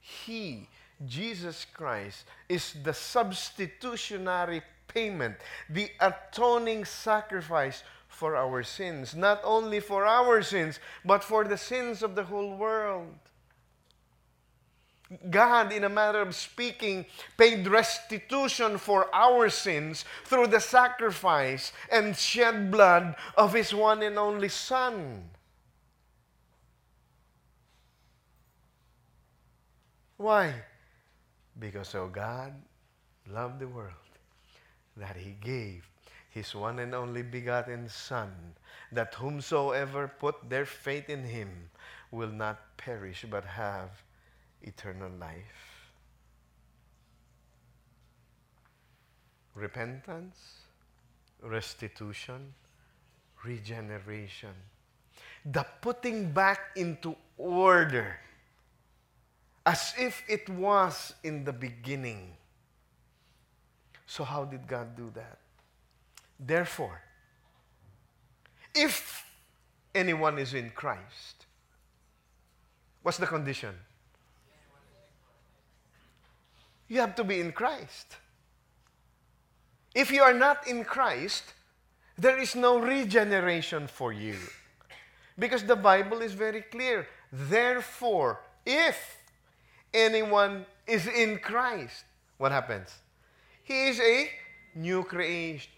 He, 0.00 0.68
Jesus 1.06 1.66
Christ, 1.72 2.24
is 2.48 2.74
the 2.82 2.94
substitutionary 2.94 4.62
payment, 4.88 5.36
the 5.68 5.90
atoning 6.00 6.84
sacrifice 6.84 7.82
for 8.08 8.34
our 8.34 8.62
sins. 8.62 9.14
Not 9.14 9.40
only 9.44 9.80
for 9.80 10.06
our 10.06 10.42
sins, 10.42 10.80
but 11.04 11.22
for 11.22 11.44
the 11.44 11.58
sins 11.58 12.02
of 12.02 12.14
the 12.14 12.24
whole 12.24 12.56
world. 12.56 13.14
God, 15.30 15.72
in 15.72 15.84
a 15.84 15.88
matter 15.88 16.20
of 16.20 16.34
speaking, 16.34 17.06
paid 17.38 17.66
restitution 17.66 18.76
for 18.76 19.08
our 19.14 19.48
sins 19.48 20.04
through 20.24 20.48
the 20.48 20.60
sacrifice 20.60 21.72
and 21.90 22.14
shed 22.14 22.70
blood 22.70 23.16
of 23.36 23.54
His 23.54 23.72
one 23.72 24.02
and 24.02 24.18
only 24.18 24.50
Son. 24.50 25.30
Why? 30.18 30.52
Because 31.58 31.88
so 31.88 32.08
God 32.08 32.52
loved 33.30 33.60
the 33.60 33.68
world 33.68 33.94
that 34.96 35.16
He 35.16 35.36
gave 35.40 35.88
His 36.28 36.54
one 36.54 36.80
and 36.80 36.94
only 36.94 37.22
begotten 37.22 37.88
Son, 37.88 38.30
that 38.92 39.14
whomsoever 39.14 40.08
put 40.08 40.50
their 40.50 40.66
faith 40.66 41.08
in 41.08 41.24
Him 41.24 41.70
will 42.10 42.30
not 42.30 42.76
perish 42.76 43.24
but 43.30 43.44
have 43.44 44.02
eternal 44.62 45.10
life. 45.18 45.90
Repentance, 49.54 50.38
restitution, 51.42 52.54
regeneration. 53.44 54.54
The 55.44 55.66
putting 55.80 56.32
back 56.32 56.60
into 56.76 57.16
order 57.36 58.18
as 59.64 59.92
if 59.98 60.22
it 60.28 60.48
was 60.48 61.14
in 61.22 61.44
the 61.44 61.52
beginning. 61.52 62.32
So, 64.06 64.24
how 64.24 64.44
did 64.44 64.66
God 64.66 64.96
do 64.96 65.10
that? 65.14 65.38
Therefore, 66.40 67.02
if 68.74 69.26
anyone 69.94 70.38
is 70.38 70.54
in 70.54 70.70
Christ, 70.70 71.46
what's 73.02 73.18
the 73.18 73.26
condition? 73.26 73.74
You 76.88 77.00
have 77.00 77.14
to 77.16 77.24
be 77.24 77.40
in 77.40 77.52
Christ. 77.52 78.16
If 79.94 80.10
you 80.10 80.22
are 80.22 80.32
not 80.32 80.66
in 80.66 80.84
Christ, 80.84 81.44
there 82.16 82.38
is 82.38 82.56
no 82.56 82.78
regeneration 82.78 83.86
for 83.86 84.12
you. 84.12 84.36
Because 85.38 85.62
the 85.64 85.76
Bible 85.76 86.20
is 86.20 86.32
very 86.32 86.62
clear. 86.62 87.06
Therefore, 87.32 88.40
if 88.64 89.18
anyone 89.92 90.66
is 90.86 91.06
in 91.06 91.38
Christ, 91.38 92.04
what 92.38 92.52
happens? 92.52 92.94
He 93.62 93.88
is 93.88 94.00
a 94.00 94.30
new 94.74 95.04
creation. 95.04 95.70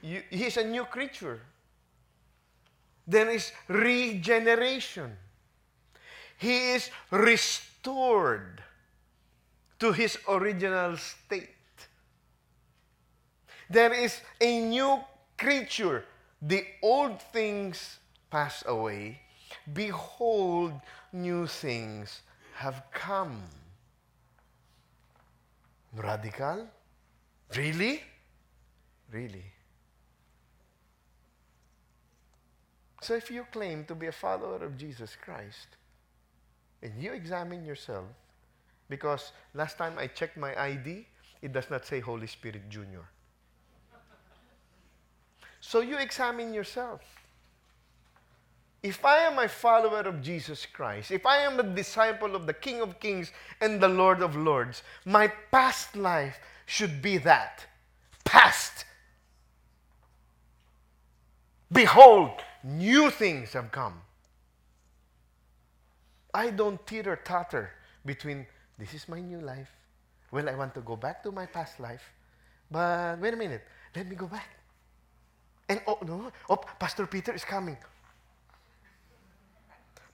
He 0.00 0.44
is 0.44 0.56
a 0.56 0.64
new 0.64 0.84
creature. 0.84 1.40
Then 3.06 3.28
is 3.28 3.52
regeneration. 3.68 5.16
He 6.36 6.72
is 6.72 6.90
restored 7.10 8.63
to 9.80 9.92
his 9.92 10.18
original 10.28 10.96
state. 10.96 11.48
There 13.68 13.92
is 13.92 14.20
a 14.40 14.60
new 14.60 15.00
creature. 15.38 16.04
The 16.40 16.64
old 16.82 17.20
things 17.20 17.98
pass 18.30 18.62
away. 18.66 19.20
Behold, 19.72 20.72
new 21.12 21.46
things 21.46 22.22
have 22.54 22.82
come. 22.92 23.42
Radical? 25.96 26.68
Really? 27.56 28.02
Really? 29.10 29.44
So 33.00 33.14
if 33.14 33.30
you 33.30 33.46
claim 33.52 33.84
to 33.86 33.94
be 33.94 34.06
a 34.06 34.12
follower 34.12 34.64
of 34.64 34.76
Jesus 34.78 35.16
Christ, 35.20 35.68
and 36.82 37.00
you 37.02 37.12
examine 37.12 37.64
yourself, 37.64 38.06
because 38.94 39.32
last 39.54 39.76
time 39.76 39.94
I 39.98 40.06
checked 40.06 40.36
my 40.36 40.54
ID, 40.56 41.04
it 41.42 41.52
does 41.52 41.68
not 41.68 41.84
say 41.84 41.98
Holy 41.98 42.28
Spirit 42.28 42.70
Junior. 42.70 43.04
So 45.60 45.80
you 45.80 45.98
examine 45.98 46.54
yourself. 46.54 47.00
If 48.84 49.04
I 49.04 49.18
am 49.18 49.40
a 49.40 49.48
follower 49.48 50.02
of 50.02 50.22
Jesus 50.22 50.64
Christ, 50.64 51.10
if 51.10 51.26
I 51.26 51.38
am 51.38 51.58
a 51.58 51.64
disciple 51.64 52.36
of 52.36 52.46
the 52.46 52.52
King 52.52 52.82
of 52.82 53.00
Kings 53.00 53.32
and 53.60 53.80
the 53.80 53.88
Lord 53.88 54.22
of 54.22 54.36
Lords, 54.36 54.84
my 55.04 55.26
past 55.50 55.96
life 55.96 56.38
should 56.66 57.02
be 57.02 57.16
that. 57.18 57.66
Past. 58.24 58.84
Behold, 61.72 62.30
new 62.62 63.10
things 63.10 63.54
have 63.54 63.72
come. 63.72 64.02
I 66.32 66.50
don't 66.50 66.86
teeter 66.86 67.16
totter 67.24 67.70
between 68.04 68.46
this 68.78 68.94
is 68.94 69.08
my 69.08 69.20
new 69.20 69.40
life. 69.40 69.70
Well, 70.30 70.48
I 70.48 70.54
want 70.54 70.74
to 70.74 70.80
go 70.80 70.96
back 70.96 71.22
to 71.22 71.32
my 71.32 71.46
past 71.46 71.78
life. 71.78 72.02
But 72.70 73.20
wait 73.20 73.34
a 73.34 73.36
minute. 73.36 73.62
Let 73.94 74.08
me 74.08 74.16
go 74.16 74.26
back. 74.26 74.48
And 75.68 75.80
oh, 75.86 75.98
no. 76.04 76.32
Oh, 76.48 76.56
Pastor 76.78 77.06
Peter 77.06 77.32
is 77.32 77.44
coming. 77.44 77.76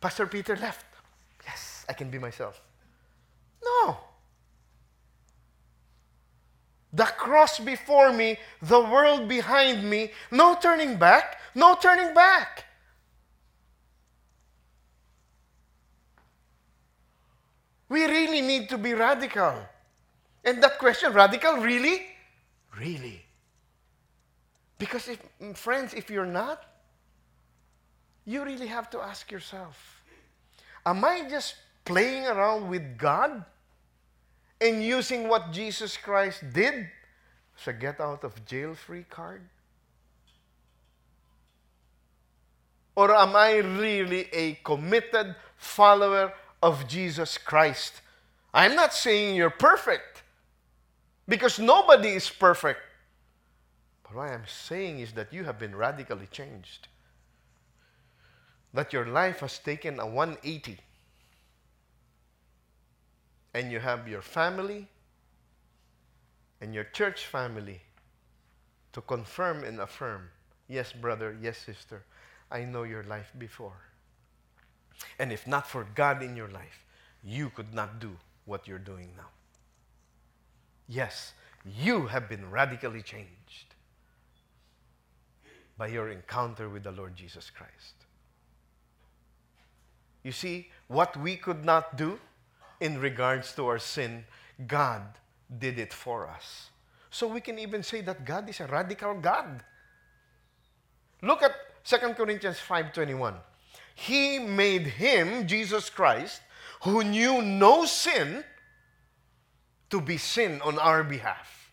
Pastor 0.00 0.26
Peter 0.26 0.56
left. 0.56 0.86
Yes, 1.46 1.84
I 1.88 1.92
can 1.92 2.10
be 2.10 2.18
myself. 2.18 2.60
No. 3.62 3.96
The 6.92 7.04
cross 7.04 7.58
before 7.60 8.12
me, 8.12 8.38
the 8.62 8.80
world 8.80 9.28
behind 9.28 9.88
me, 9.88 10.10
no 10.30 10.56
turning 10.60 10.96
back, 10.96 11.38
no 11.54 11.76
turning 11.80 12.14
back. 12.14 12.64
We 17.90 18.06
really 18.06 18.40
need 18.40 18.68
to 18.70 18.78
be 18.78 18.94
radical. 18.94 19.66
And 20.44 20.62
that 20.62 20.78
question, 20.78 21.12
radical, 21.12 21.56
really? 21.56 22.06
Really? 22.78 23.20
Because, 24.78 25.08
if, 25.08 25.20
mm, 25.42 25.56
friends, 25.56 25.92
if 25.92 26.08
you're 26.08 26.24
not, 26.24 26.64
you 28.24 28.44
really 28.44 28.68
have 28.68 28.88
to 28.90 29.00
ask 29.00 29.30
yourself 29.30 30.02
Am 30.86 31.04
I 31.04 31.28
just 31.28 31.56
playing 31.84 32.26
around 32.26 32.70
with 32.70 32.96
God 32.96 33.44
and 34.60 34.82
using 34.82 35.28
what 35.28 35.52
Jesus 35.52 35.96
Christ 35.96 36.44
did 36.52 36.88
as 37.58 37.66
a 37.66 37.72
get 37.72 38.00
out 38.00 38.24
of 38.24 38.44
jail 38.46 38.74
free 38.74 39.04
card? 39.10 39.42
Or 42.94 43.14
am 43.14 43.36
I 43.36 43.56
really 43.56 44.28
a 44.32 44.54
committed 44.64 45.34
follower 45.56 46.32
of 46.62 46.86
Jesus 46.88 47.38
Christ. 47.38 48.02
I'm 48.52 48.74
not 48.74 48.92
saying 48.92 49.36
you're 49.36 49.50
perfect 49.50 50.22
because 51.28 51.58
nobody 51.58 52.10
is 52.10 52.28
perfect. 52.28 52.80
But 54.02 54.14
what 54.14 54.28
I'm 54.30 54.46
saying 54.46 54.98
is 55.00 55.12
that 55.12 55.32
you 55.32 55.44
have 55.44 55.58
been 55.58 55.74
radically 55.74 56.26
changed. 56.30 56.88
That 58.74 58.92
your 58.92 59.06
life 59.06 59.40
has 59.40 59.58
taken 59.58 60.00
a 60.00 60.06
180. 60.06 60.78
And 63.54 63.70
you 63.72 63.80
have 63.80 64.06
your 64.08 64.22
family 64.22 64.88
and 66.60 66.74
your 66.74 66.84
church 66.84 67.26
family 67.26 67.80
to 68.92 69.00
confirm 69.00 69.64
and 69.64 69.80
affirm 69.80 70.28
yes, 70.70 70.92
brother, 70.92 71.36
yes, 71.42 71.58
sister, 71.58 72.04
I 72.50 72.64
know 72.64 72.84
your 72.84 73.02
life 73.02 73.32
before. 73.38 73.76
And 75.18 75.32
if 75.32 75.46
not 75.46 75.66
for 75.66 75.86
God 75.94 76.22
in 76.22 76.36
your 76.36 76.48
life, 76.48 76.84
you 77.22 77.50
could 77.50 77.74
not 77.74 78.00
do 78.00 78.16
what 78.44 78.66
you're 78.66 78.78
doing 78.78 79.10
now. 79.16 79.28
Yes, 80.88 81.34
you 81.64 82.06
have 82.06 82.28
been 82.28 82.50
radically 82.50 83.02
changed 83.02 83.74
by 85.76 85.88
your 85.88 86.08
encounter 86.10 86.68
with 86.68 86.82
the 86.82 86.92
Lord 86.92 87.14
Jesus 87.16 87.50
Christ. 87.50 87.94
You 90.22 90.32
see, 90.32 90.68
what 90.88 91.16
we 91.16 91.36
could 91.36 91.64
not 91.64 91.96
do 91.96 92.18
in 92.80 92.98
regards 92.98 93.54
to 93.54 93.66
our 93.66 93.78
sin, 93.78 94.24
God 94.66 95.02
did 95.58 95.78
it 95.78 95.92
for 95.92 96.28
us. 96.28 96.70
So 97.10 97.26
we 97.26 97.40
can 97.40 97.58
even 97.58 97.82
say 97.82 98.00
that 98.02 98.24
God 98.24 98.48
is 98.48 98.60
a 98.60 98.66
radical 98.66 99.14
God. 99.14 99.62
Look 101.22 101.42
at 101.42 101.52
2 101.84 102.14
Corinthians 102.14 102.58
5:21. 102.58 103.40
He 103.94 104.38
made 104.38 104.86
him, 104.86 105.46
Jesus 105.46 105.90
Christ, 105.90 106.40
who 106.82 107.04
knew 107.04 107.42
no 107.42 107.84
sin 107.84 108.44
to 109.90 110.00
be 110.00 110.16
sin 110.16 110.60
on 110.62 110.78
our 110.78 111.04
behalf. 111.04 111.72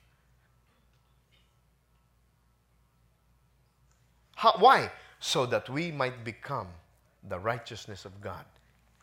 How, 4.36 4.54
why? 4.60 4.92
So 5.20 5.46
that 5.48 5.70
we 5.70 5.92
might 5.92 6.24
become 6.24 6.68
the 7.28 7.40
righteousness 7.40 8.06
of 8.06 8.22
God 8.22 8.46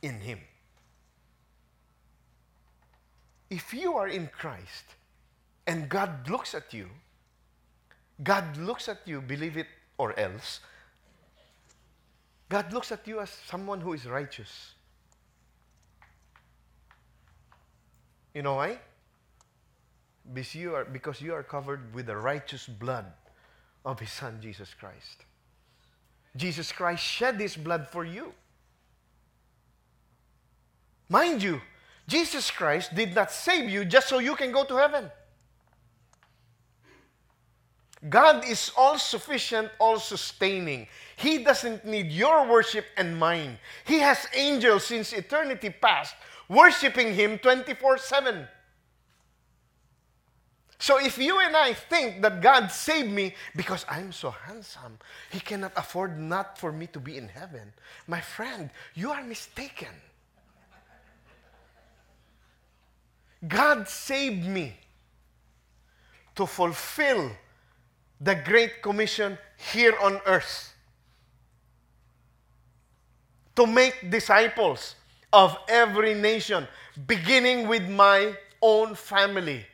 in 0.03 0.21
Him. 0.21 0.39
If 3.51 3.75
you 3.75 3.95
are 3.95 4.09
in 4.09 4.29
Christ 4.29 4.85
and 5.67 5.89
God 5.89 6.29
looks 6.29 6.55
at 6.55 6.73
you, 6.73 6.89
God 8.23 8.57
looks 8.57 8.89
at 8.89 8.99
you, 9.07 9.21
believe 9.21 9.57
it 9.57 9.67
or 9.99 10.19
else, 10.19 10.61
God 12.55 12.73
looks 12.73 12.93
at 12.93 13.05
you 13.09 13.19
as 13.19 13.31
someone 13.31 13.81
who 13.81 13.95
is 13.95 14.07
righteous. 14.07 14.75
You 18.33 18.43
know 18.43 18.55
why? 18.55 18.79
Because 20.33 20.55
you 20.55 20.77
are, 20.77 20.85
because 20.85 21.21
you 21.21 21.35
are 21.35 21.43
covered 21.43 21.93
with 21.93 22.07
the 22.07 22.17
righteous 22.17 22.69
blood 22.69 23.07
of 23.85 23.99
His 23.99 24.13
Son, 24.13 24.39
Jesus 24.41 24.73
Christ. 24.73 25.25
Jesus 26.37 26.71
Christ 26.71 27.03
shed 27.03 27.41
His 27.41 27.57
blood 27.57 27.89
for 27.89 28.05
you. 28.05 28.33
Mind 31.09 31.43
you, 31.43 31.61
Jesus 32.07 32.53
Christ 32.53 32.95
did 32.95 33.17
not 33.17 33.33
save 33.33 33.69
you 33.69 33.85
just 33.85 34.09
so 34.09 34.21
you 34.21 34.37
can 34.37 34.53
go 34.53 34.65
to 34.65 34.77
heaven. 34.77 35.11
God 38.09 38.45
is 38.47 38.71
all 38.77 38.99
sufficient, 38.99 39.71
all 39.79 39.99
sustaining. 39.99 40.89
He 41.17 41.43
doesn't 41.43 41.85
need 41.85 42.13
your 42.13 42.47
worship 42.47 42.85
and 42.97 43.19
mine. 43.19 43.59
He 43.87 43.99
has 44.01 44.27
angels 44.35 44.85
since 44.85 45.13
eternity 45.13 45.71
past 45.71 46.15
worshiping 46.49 47.15
Him 47.15 47.39
24 47.39 47.99
7. 47.99 48.49
So 50.79 50.99
if 51.01 51.17
you 51.17 51.39
and 51.41 51.57
I 51.57 51.73
think 51.73 52.21
that 52.21 52.43
God 52.43 52.71
saved 52.71 53.11
me 53.11 53.35
because 53.57 53.87
I'm 53.89 54.13
so 54.13 54.31
handsome, 54.31 54.99
He 55.31 55.41
cannot 55.41 55.73
afford 55.77 56.21
not 56.21 56.59
for 56.59 56.73
me 56.73 56.89
to 56.89 57.01
be 57.01 57.17
in 57.17 57.29
heaven, 57.29 57.73
my 58.07 58.21
friend, 58.21 58.69
you 58.95 59.11
are 59.11 59.23
mistaken. 59.23 59.89
God 63.49 63.89
saved 63.89 64.45
me 64.47 64.77
to 66.35 66.47
fulfill 66.47 67.31
the 68.21 68.35
Great 68.35 68.83
Commission 68.83 69.39
here 69.73 69.95
on 70.01 70.21
earth 70.27 70.75
to 73.57 73.67
make 73.67 74.11
disciples 74.11 74.97
of 75.33 75.57
every 75.69 76.15
nation, 76.15 76.67
beginning 77.07 77.69
with 77.69 77.89
my 77.89 78.35
own 78.62 78.95
family. 78.95 79.67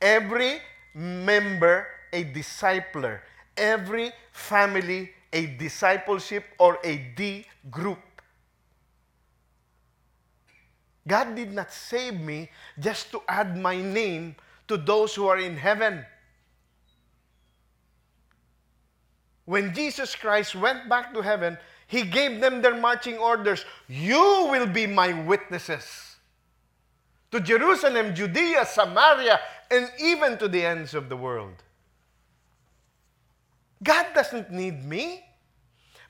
Every 0.00 0.60
member 0.94 1.86
a 2.12 2.24
discipler, 2.24 3.20
every 3.56 4.12
family 4.32 5.10
a 5.32 5.46
discipleship 5.46 6.44
or 6.58 6.78
a 6.84 6.96
D 7.16 7.44
group. 7.70 7.98
God 11.06 11.34
did 11.34 11.52
not 11.52 11.72
save 11.72 12.20
me 12.20 12.50
just 12.78 13.10
to 13.12 13.22
add 13.28 13.56
my 13.56 13.80
name 13.80 14.36
to 14.68 14.76
those 14.76 15.14
who 15.14 15.26
are 15.26 15.38
in 15.38 15.56
heaven. 15.56 16.04
When 19.48 19.72
Jesus 19.72 20.14
Christ 20.14 20.54
went 20.54 20.90
back 20.90 21.14
to 21.14 21.22
heaven, 21.22 21.56
he 21.86 22.02
gave 22.02 22.38
them 22.38 22.60
their 22.60 22.76
marching 22.76 23.16
orders. 23.16 23.64
You 23.88 24.46
will 24.50 24.66
be 24.66 24.86
my 24.86 25.14
witnesses 25.24 26.16
to 27.30 27.40
Jerusalem, 27.40 28.14
Judea, 28.14 28.66
Samaria, 28.66 29.40
and 29.70 29.90
even 29.98 30.36
to 30.36 30.48
the 30.48 30.66
ends 30.66 30.92
of 30.92 31.08
the 31.08 31.16
world. 31.16 31.54
God 33.82 34.08
doesn't 34.14 34.52
need 34.52 34.84
me, 34.84 35.24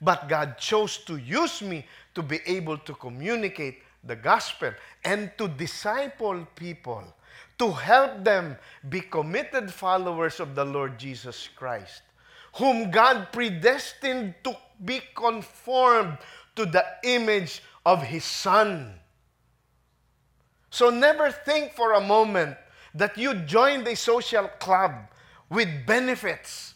but 0.02 0.28
God 0.28 0.58
chose 0.58 0.98
to 1.06 1.16
use 1.16 1.62
me 1.62 1.86
to 2.16 2.24
be 2.24 2.40
able 2.44 2.78
to 2.78 2.92
communicate 2.94 3.78
the 4.02 4.16
gospel 4.16 4.72
and 5.04 5.30
to 5.38 5.46
disciple 5.46 6.44
people, 6.56 7.04
to 7.60 7.70
help 7.70 8.24
them 8.24 8.58
be 8.88 9.00
committed 9.00 9.72
followers 9.72 10.40
of 10.40 10.56
the 10.56 10.64
Lord 10.64 10.98
Jesus 10.98 11.48
Christ, 11.54 12.02
whom 12.54 12.90
God 12.90 13.28
predestined 13.32 14.34
to 14.44 14.56
be 14.84 15.00
conformed 15.14 16.18
to 16.56 16.66
the 16.66 16.84
image 17.04 17.62
of 17.84 18.02
His 18.02 18.24
Son. 18.24 18.94
So 20.70 20.90
never 20.90 21.30
think 21.30 21.72
for 21.72 21.92
a 21.94 22.00
moment 22.00 22.56
that 22.94 23.16
you 23.16 23.34
joined 23.34 23.86
a 23.86 23.96
social 23.96 24.48
club 24.58 24.92
with 25.48 25.68
benefits. 25.86 26.74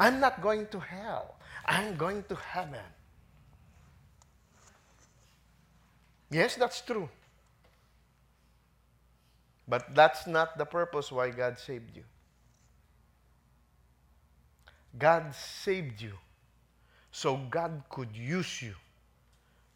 I'm 0.00 0.20
not 0.20 0.40
going 0.40 0.66
to 0.68 0.80
hell. 0.80 1.36
I'm 1.66 1.96
going 1.96 2.24
to 2.28 2.34
heaven. 2.34 2.80
Yes, 6.30 6.56
that's 6.56 6.80
true. 6.80 7.08
But 9.66 9.94
that's 9.94 10.26
not 10.26 10.58
the 10.58 10.64
purpose 10.64 11.10
why 11.12 11.30
God 11.30 11.58
saved 11.58 11.96
you. 11.96 12.02
God 14.98 15.34
saved 15.34 16.00
you 16.00 16.12
so 17.10 17.36
God 17.50 17.82
could 17.90 18.16
use 18.16 18.62
you 18.62 18.74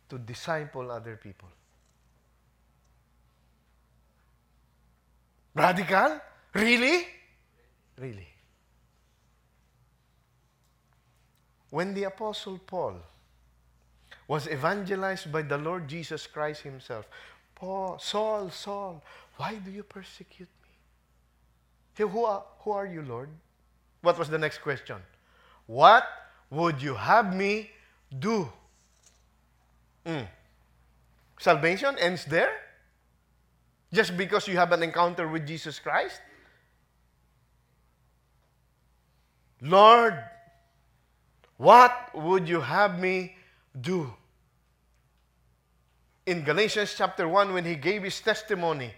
to 0.09 0.19
disciple 0.19 0.91
other 0.91 1.17
people. 1.17 1.49
Radical? 5.55 6.21
Really? 6.55 7.07
Really. 7.99 8.29
When 11.71 11.95
the 11.95 12.05
Apostle 12.05 12.59
Paul 12.59 12.95
was 14.29 14.47
evangelized 14.47 15.33
by 15.33 15.43
the 15.43 15.57
Lord 15.57 15.89
Jesus 15.89 16.27
Christ 16.27 16.63
Himself. 16.63 17.09
Paul, 17.55 17.99
Saul, 17.99 18.51
Saul, 18.51 19.03
why 19.37 19.55
do 19.57 19.71
you 19.71 19.83
persecute 19.83 20.49
me? 20.63 22.05
Who, 22.05 22.25
are, 22.25 22.45
who 22.61 22.71
are 22.71 22.87
you, 22.87 23.03
Lord? 23.03 23.31
What 24.09 24.19
was 24.19 24.31
the 24.31 24.39
next 24.39 24.63
question? 24.63 24.97
What 25.67 26.03
would 26.49 26.81
you 26.81 26.95
have 26.95 27.37
me 27.37 27.69
do? 28.19 28.51
Mm. 30.07 30.27
Salvation 31.39 31.95
ends 31.99 32.25
there? 32.25 32.53
Just 33.93 34.17
because 34.17 34.49
you 34.49 34.57
have 34.57 34.73
an 34.73 34.83
encounter 34.83 35.29
with 35.29 35.47
Jesus 35.47 35.79
Christ? 35.79 36.23
Lord, 39.61 40.17
what 41.59 41.93
would 42.15 42.49
you 42.49 42.63
have 42.63 42.99
me 42.99 43.37
do? 43.79 44.11
In 46.25 46.45
Galatians 46.45 46.95
chapter 46.97 47.29
1, 47.29 47.53
when 47.53 47.67
he 47.67 47.75
gave 47.75 48.05
his 48.05 48.19
testimony, 48.19 48.95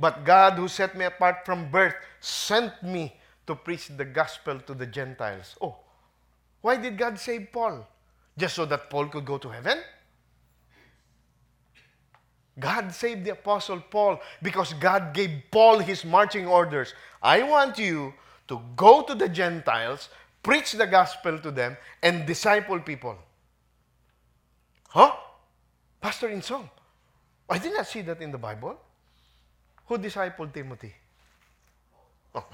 but 0.00 0.24
God, 0.24 0.54
who 0.54 0.66
set 0.66 0.98
me 0.98 1.04
apart 1.04 1.46
from 1.46 1.70
birth, 1.70 1.94
sent 2.18 2.82
me 2.82 3.14
to 3.46 3.54
preach 3.54 3.88
the 3.88 4.04
gospel 4.04 4.58
to 4.60 4.74
the 4.74 4.86
Gentiles. 4.86 5.56
Oh, 5.60 5.76
why 6.60 6.76
did 6.76 6.96
God 6.96 7.18
save 7.18 7.52
Paul? 7.52 7.86
Just 8.36 8.54
so 8.54 8.64
that 8.66 8.88
Paul 8.88 9.08
could 9.08 9.24
go 9.24 9.38
to 9.38 9.48
heaven? 9.48 9.78
God 12.58 12.92
saved 12.92 13.24
the 13.24 13.32
Apostle 13.32 13.80
Paul 13.80 14.20
because 14.42 14.74
God 14.74 15.14
gave 15.14 15.42
Paul 15.50 15.78
his 15.78 16.04
marching 16.04 16.46
orders. 16.46 16.94
I 17.22 17.42
want 17.42 17.78
you 17.78 18.12
to 18.48 18.60
go 18.76 19.02
to 19.02 19.14
the 19.14 19.28
Gentiles, 19.28 20.08
preach 20.42 20.72
the 20.72 20.86
gospel 20.86 21.38
to 21.38 21.50
them, 21.50 21.76
and 22.02 22.26
disciple 22.26 22.78
people. 22.78 23.16
Huh? 24.88 25.12
Pastor 26.00 26.28
in 26.28 26.42
song. 26.42 26.68
I 27.48 27.58
did 27.58 27.72
not 27.72 27.86
see 27.86 28.02
that 28.02 28.20
in 28.20 28.30
the 28.30 28.38
Bible. 28.38 28.78
Who 29.86 29.98
discipled 29.98 30.52
Timothy? 30.52 30.94
Oh, 32.34 32.44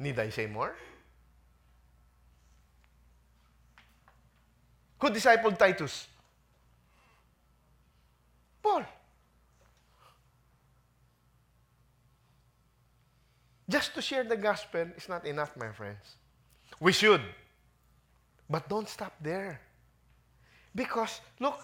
need 0.00 0.18
I 0.18 0.30
say 0.30 0.46
more? 0.46 0.74
Who 4.98 5.08
discipled 5.10 5.58
Titus? 5.58 6.08
Paul. 8.62 8.84
Just 13.68 13.94
to 13.94 14.02
share 14.02 14.24
the 14.24 14.36
gospel 14.36 14.88
is 14.96 15.08
not 15.08 15.24
enough, 15.24 15.56
my 15.56 15.70
friends. 15.70 16.16
We 16.80 16.92
should. 16.92 17.20
But 18.48 18.68
don't 18.68 18.88
stop 18.88 19.14
there. 19.20 19.60
Because, 20.74 21.20
look, 21.38 21.60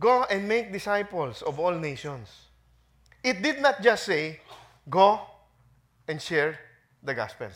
go 0.00 0.24
and 0.24 0.48
make 0.48 0.72
disciples 0.72 1.42
of 1.42 1.60
all 1.60 1.72
nations. 1.72 2.28
It 3.22 3.42
did 3.42 3.60
not 3.62 3.80
just 3.80 4.04
say, 4.04 4.40
go 4.88 5.29
and 6.10 6.20
share 6.20 6.58
the 7.02 7.14
gospel. 7.14 7.48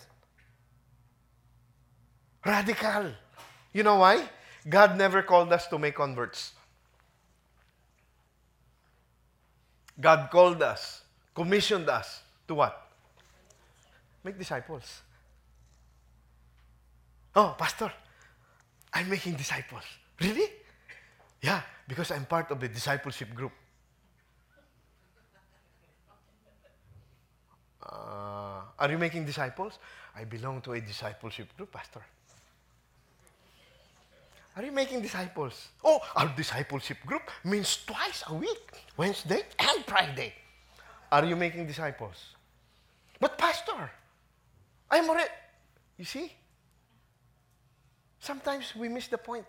Radical. 2.46 3.12
You 3.72 3.82
know 3.82 3.96
why? 3.96 4.22
God 4.68 4.96
never 4.96 5.22
called 5.22 5.52
us 5.52 5.66
to 5.66 5.78
make 5.78 5.96
converts. 5.96 6.52
God 10.00 10.28
called 10.30 10.62
us, 10.62 11.02
commissioned 11.34 11.88
us 11.88 12.22
to 12.48 12.54
what? 12.54 12.90
Make 14.22 14.38
disciples. 14.38 15.02
Oh, 17.36 17.54
Pastor, 17.58 17.92
I'm 18.92 19.08
making 19.08 19.34
disciples. 19.34 19.82
Really? 20.20 20.48
Yeah, 21.42 21.62
because 21.86 22.10
I'm 22.10 22.24
part 22.24 22.50
of 22.50 22.60
the 22.60 22.68
discipleship 22.68 23.34
group. 23.34 23.52
Uh, 27.84 28.62
are 28.78 28.90
you 28.90 28.98
making 28.98 29.24
disciples? 29.26 29.78
I 30.16 30.24
belong 30.24 30.60
to 30.62 30.72
a 30.72 30.80
discipleship 30.80 31.54
group, 31.56 31.72
Pastor. 31.72 32.00
Are 34.56 34.62
you 34.62 34.72
making 34.72 35.02
disciples? 35.02 35.68
Oh, 35.82 36.00
our 36.14 36.28
discipleship 36.36 36.98
group 37.04 37.22
means 37.42 37.78
twice 37.84 38.22
a 38.28 38.34
week 38.34 38.72
Wednesday 38.96 39.42
and 39.58 39.84
Friday. 39.84 40.32
Are 41.10 41.24
you 41.24 41.36
making 41.36 41.66
disciples? 41.66 42.34
But, 43.20 43.36
Pastor, 43.36 43.90
I'm 44.90 45.08
already. 45.08 45.30
You 45.98 46.04
see? 46.04 46.32
Sometimes 48.20 48.74
we 48.76 48.88
miss 48.88 49.08
the 49.08 49.18
point. 49.18 49.44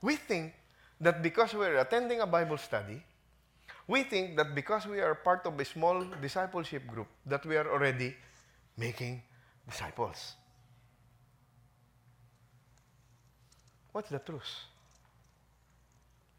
We 0.00 0.16
think 0.16 0.54
that 1.00 1.22
because 1.22 1.54
we're 1.54 1.78
attending 1.78 2.20
a 2.20 2.26
Bible 2.26 2.58
study, 2.58 3.02
we 3.86 4.02
think 4.02 4.36
that 4.36 4.54
because 4.54 4.86
we 4.86 5.00
are 5.00 5.14
part 5.14 5.46
of 5.46 5.58
a 5.58 5.64
small 5.64 6.04
discipleship 6.20 6.86
group, 6.86 7.08
that 7.26 7.44
we 7.44 7.56
are 7.56 7.70
already 7.70 8.14
making 8.76 9.22
disciples. 9.68 10.34
What's 13.92 14.10
the 14.10 14.18
truth? 14.18 14.50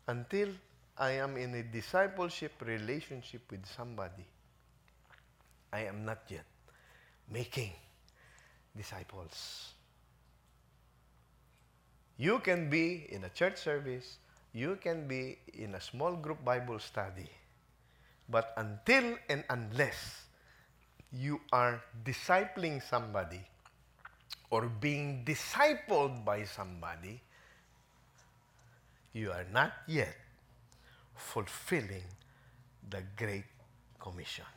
Until 0.08 0.50
I 0.98 1.12
am 1.12 1.38
in 1.38 1.54
a 1.56 1.64
discipleship 1.64 2.54
relationship 2.66 3.42
with 3.52 3.66
somebody, 3.66 4.26
I 5.72 5.82
am 5.86 6.06
not 6.06 6.20
yet 6.30 6.46
making 7.32 7.72
disciples. 8.76 9.74
You 12.18 12.40
can 12.40 12.70
be 12.70 13.08
in 13.10 13.24
a 13.24 13.30
church 13.30 13.58
service, 13.58 14.18
you 14.56 14.80
can 14.80 15.06
be 15.06 15.38
in 15.60 15.76
a 15.76 15.82
small 15.82 16.16
group 16.16 16.40
Bible 16.46 16.80
study, 16.80 17.28
but 18.30 18.56
until 18.56 19.20
and 19.28 19.44
unless 19.50 20.24
you 21.12 21.42
are 21.52 21.84
discipling 22.08 22.82
somebody 22.82 23.44
or 24.50 24.72
being 24.80 25.28
discipled 25.28 26.24
by 26.24 26.46
somebody, 26.46 27.20
you 29.12 29.30
are 29.32 29.46
not 29.52 29.74
yet 29.88 30.16
fulfilling 31.16 32.08
the 32.90 33.04
Great 33.18 33.52
Commission. 34.00 34.48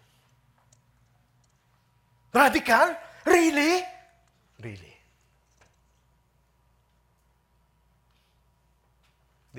Radical? 2.33 2.95
Really? 3.27 3.83
Really. 4.63 4.98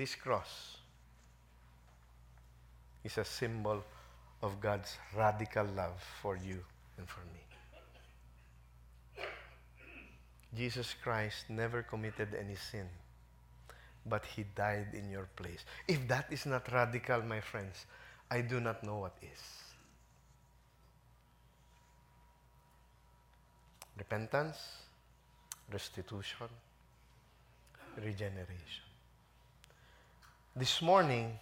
This 0.00 0.14
cross 0.14 0.78
is 3.04 3.18
a 3.18 3.24
symbol 3.26 3.84
of 4.40 4.58
God's 4.58 4.96
radical 5.14 5.66
love 5.76 6.02
for 6.22 6.38
you 6.38 6.64
and 6.96 7.06
for 7.06 7.20
me. 7.34 9.24
Jesus 10.56 10.94
Christ 11.02 11.50
never 11.50 11.82
committed 11.82 12.34
any 12.34 12.54
sin 12.54 12.88
but 14.06 14.24
he 14.24 14.46
died 14.56 14.94
in 14.94 15.10
your 15.10 15.28
place. 15.36 15.66
If 15.86 16.08
that 16.08 16.32
is 16.32 16.46
not 16.46 16.72
radical, 16.72 17.20
my 17.20 17.42
friends, 17.42 17.84
I 18.30 18.40
do 18.40 18.58
not 18.58 18.82
know 18.82 19.00
what 19.00 19.16
is. 19.20 19.42
Repentance, 23.98 24.56
restitution, 25.70 26.48
regeneration. 28.02 28.89
This 30.56 30.82
morning, 30.82 31.38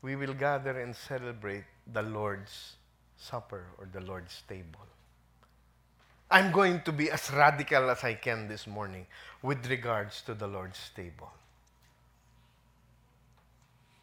we 0.00 0.14
will 0.14 0.34
gather 0.34 0.80
and 0.80 0.94
celebrate 0.94 1.64
the 1.92 2.02
Lord's 2.02 2.76
Supper 3.16 3.64
or 3.78 3.88
the 3.92 4.00
Lord's 4.00 4.42
table. 4.48 4.86
I'm 6.30 6.52
going 6.52 6.82
to 6.82 6.92
be 6.92 7.10
as 7.10 7.30
radical 7.32 7.90
as 7.90 8.04
I 8.04 8.14
can 8.14 8.46
this 8.46 8.66
morning 8.66 9.06
with 9.42 9.68
regards 9.68 10.22
to 10.22 10.34
the 10.34 10.46
Lord's 10.46 10.78
table. 10.94 11.32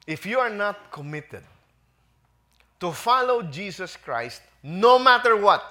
If 0.06 0.26
you 0.26 0.40
are 0.40 0.50
not 0.50 0.92
committed 0.92 1.44
to 2.82 2.92
follow 2.92 3.42
Jesus 3.44 3.96
Christ, 3.96 4.42
no 4.64 5.00
matter 5.00 5.38
what, 5.38 5.64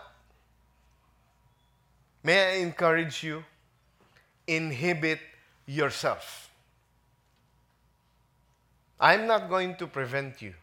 may 2.22 2.54
I 2.54 2.56
encourage 2.62 3.22
you, 3.22 3.44
inhibit 4.46 5.20
yourself. 5.66 6.50
I'm 9.04 9.26
not 9.26 9.50
going 9.50 9.76
to 9.76 9.86
prevent 9.86 10.40
you, 10.40 10.54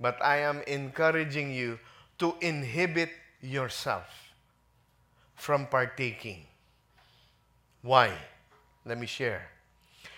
but 0.00 0.16
I 0.24 0.38
am 0.38 0.62
encouraging 0.66 1.52
you 1.52 1.78
to 2.16 2.32
inhibit 2.40 3.10
yourself 3.42 4.08
from 5.36 5.66
partaking. 5.66 6.46
Why? 7.82 8.16
Let 8.86 8.96
me 8.96 9.06
share. 9.06 9.48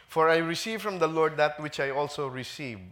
For 0.06 0.28
I 0.28 0.36
received 0.36 0.82
from 0.82 1.00
the 1.00 1.08
Lord 1.08 1.36
that 1.36 1.58
which 1.58 1.80
I 1.80 1.90
also 1.90 2.28
received, 2.28 2.82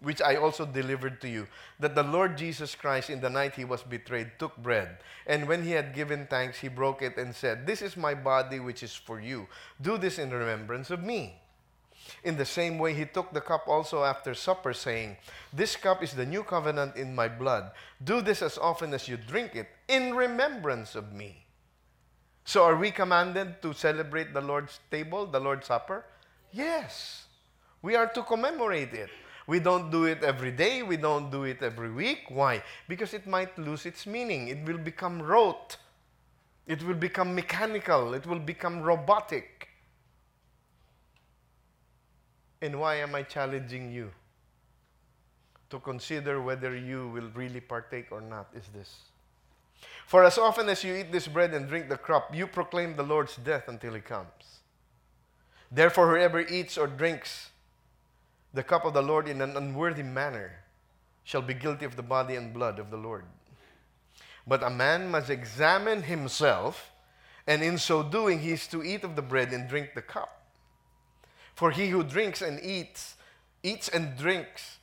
which 0.00 0.20
I 0.20 0.36
also 0.36 0.66
delivered 0.66 1.22
to 1.22 1.28
you, 1.30 1.48
that 1.80 1.94
the 1.94 2.02
Lord 2.02 2.36
Jesus 2.36 2.74
Christ, 2.74 3.08
in 3.08 3.22
the 3.22 3.30
night 3.30 3.54
he 3.54 3.64
was 3.64 3.82
betrayed, 3.82 4.32
took 4.38 4.54
bread. 4.58 4.98
And 5.26 5.48
when 5.48 5.64
he 5.64 5.70
had 5.70 5.94
given 5.94 6.26
thanks, 6.26 6.58
he 6.58 6.68
broke 6.68 7.00
it 7.00 7.16
and 7.16 7.34
said, 7.34 7.66
This 7.66 7.80
is 7.80 7.96
my 7.96 8.12
body 8.12 8.60
which 8.60 8.82
is 8.82 8.94
for 8.94 9.18
you. 9.18 9.48
Do 9.80 9.96
this 9.96 10.18
in 10.18 10.30
remembrance 10.30 10.90
of 10.90 11.02
me. 11.02 11.40
In 12.24 12.36
the 12.36 12.44
same 12.44 12.78
way, 12.78 12.94
he 12.94 13.04
took 13.04 13.32
the 13.32 13.40
cup 13.40 13.66
also 13.66 14.04
after 14.04 14.34
supper, 14.34 14.72
saying, 14.72 15.16
This 15.52 15.76
cup 15.76 16.02
is 16.02 16.12
the 16.12 16.26
new 16.26 16.42
covenant 16.42 16.96
in 16.96 17.14
my 17.14 17.28
blood. 17.28 17.72
Do 18.02 18.20
this 18.20 18.42
as 18.42 18.58
often 18.58 18.94
as 18.94 19.08
you 19.08 19.16
drink 19.16 19.56
it 19.56 19.68
in 19.88 20.14
remembrance 20.14 20.94
of 20.94 21.12
me. 21.12 21.46
So, 22.44 22.64
are 22.64 22.76
we 22.76 22.90
commanded 22.90 23.62
to 23.62 23.72
celebrate 23.72 24.34
the 24.34 24.40
Lord's 24.40 24.80
table, 24.90 25.26
the 25.26 25.40
Lord's 25.40 25.66
Supper? 25.66 26.04
Yes. 26.52 27.26
We 27.82 27.96
are 27.96 28.06
to 28.08 28.22
commemorate 28.22 28.94
it. 28.94 29.10
We 29.46 29.58
don't 29.58 29.90
do 29.90 30.04
it 30.04 30.22
every 30.22 30.52
day, 30.52 30.82
we 30.82 30.96
don't 30.96 31.30
do 31.30 31.44
it 31.44 31.62
every 31.62 31.90
week. 31.90 32.24
Why? 32.28 32.62
Because 32.88 33.12
it 33.12 33.26
might 33.26 33.58
lose 33.58 33.86
its 33.86 34.06
meaning. 34.06 34.48
It 34.48 34.64
will 34.64 34.78
become 34.78 35.20
rote, 35.20 35.76
it 36.66 36.82
will 36.82 36.94
become 36.94 37.34
mechanical, 37.34 38.14
it 38.14 38.26
will 38.26 38.38
become 38.38 38.82
robotic. 38.82 39.61
And 42.62 42.78
why 42.78 42.94
am 42.94 43.16
I 43.16 43.24
challenging 43.24 43.92
you 43.92 44.12
to 45.68 45.80
consider 45.80 46.40
whether 46.40 46.76
you 46.76 47.08
will 47.08 47.28
really 47.34 47.60
partake 47.60 48.12
or 48.12 48.20
not? 48.20 48.50
Is 48.54 48.68
this. 48.72 48.98
For 50.06 50.22
as 50.22 50.38
often 50.38 50.68
as 50.68 50.84
you 50.84 50.94
eat 50.94 51.10
this 51.10 51.26
bread 51.26 51.54
and 51.54 51.68
drink 51.68 51.88
the 51.88 51.96
cup, 51.96 52.32
you 52.32 52.46
proclaim 52.46 52.94
the 52.94 53.02
Lord's 53.02 53.34
death 53.34 53.66
until 53.66 53.94
he 53.94 54.00
comes. 54.00 54.60
Therefore, 55.72 56.08
whoever 56.08 56.40
eats 56.40 56.78
or 56.78 56.86
drinks 56.86 57.50
the 58.54 58.62
cup 58.62 58.84
of 58.84 58.94
the 58.94 59.02
Lord 59.02 59.26
in 59.26 59.40
an 59.40 59.56
unworthy 59.56 60.04
manner 60.04 60.60
shall 61.24 61.42
be 61.42 61.54
guilty 61.54 61.84
of 61.84 61.96
the 61.96 62.02
body 62.02 62.36
and 62.36 62.54
blood 62.54 62.78
of 62.78 62.90
the 62.90 62.96
Lord. 62.96 63.24
But 64.46 64.62
a 64.62 64.70
man 64.70 65.10
must 65.10 65.30
examine 65.30 66.02
himself, 66.02 66.92
and 67.44 67.62
in 67.62 67.78
so 67.78 68.04
doing, 68.04 68.40
he 68.40 68.52
is 68.52 68.68
to 68.68 68.84
eat 68.84 69.02
of 69.02 69.16
the 69.16 69.22
bread 69.22 69.52
and 69.52 69.68
drink 69.68 69.94
the 69.94 70.02
cup. 70.02 70.41
For 71.54 71.70
he 71.70 71.88
who 71.88 72.02
drinks 72.02 72.42
and 72.42 72.60
eats, 72.60 73.16
eats 73.62 73.88
and 73.88 74.16
drinks 74.16 74.78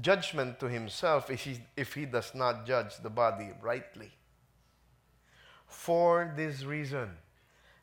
judgment 0.00 0.58
to 0.60 0.68
himself 0.68 1.30
if 1.30 1.44
he, 1.44 1.60
if 1.76 1.94
he 1.94 2.04
does 2.04 2.34
not 2.34 2.66
judge 2.66 2.96
the 3.02 3.10
body 3.10 3.50
rightly. 3.62 4.10
For 5.66 6.32
this 6.36 6.64
reason, 6.64 7.10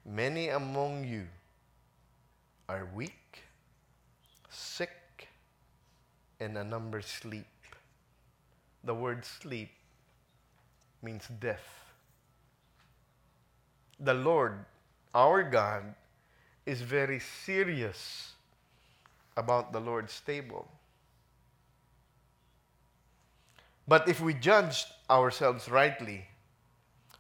many 0.06 0.50
among 0.50 1.04
you 1.04 1.28
are 2.68 2.88
weak, 2.96 3.44
sick, 4.50 5.28
and 6.40 6.58
a 6.58 6.64
number 6.64 7.02
sleep. 7.02 7.46
The 8.84 8.96
word 8.96 9.24
sleep 9.26 9.70
means 11.04 11.28
death. 11.40 11.68
The 14.00 14.16
Lord, 14.16 14.66
our 15.14 15.44
God, 15.44 15.94
is 16.72 16.80
very 16.80 17.20
serious 17.20 18.32
about 19.36 19.74
the 19.74 19.80
Lord's 19.82 20.18
table. 20.22 20.66
But 23.86 24.08
if 24.08 24.22
we 24.22 24.34
judged 24.34 24.88
ourselves 25.10 25.68
rightly, 25.68 26.24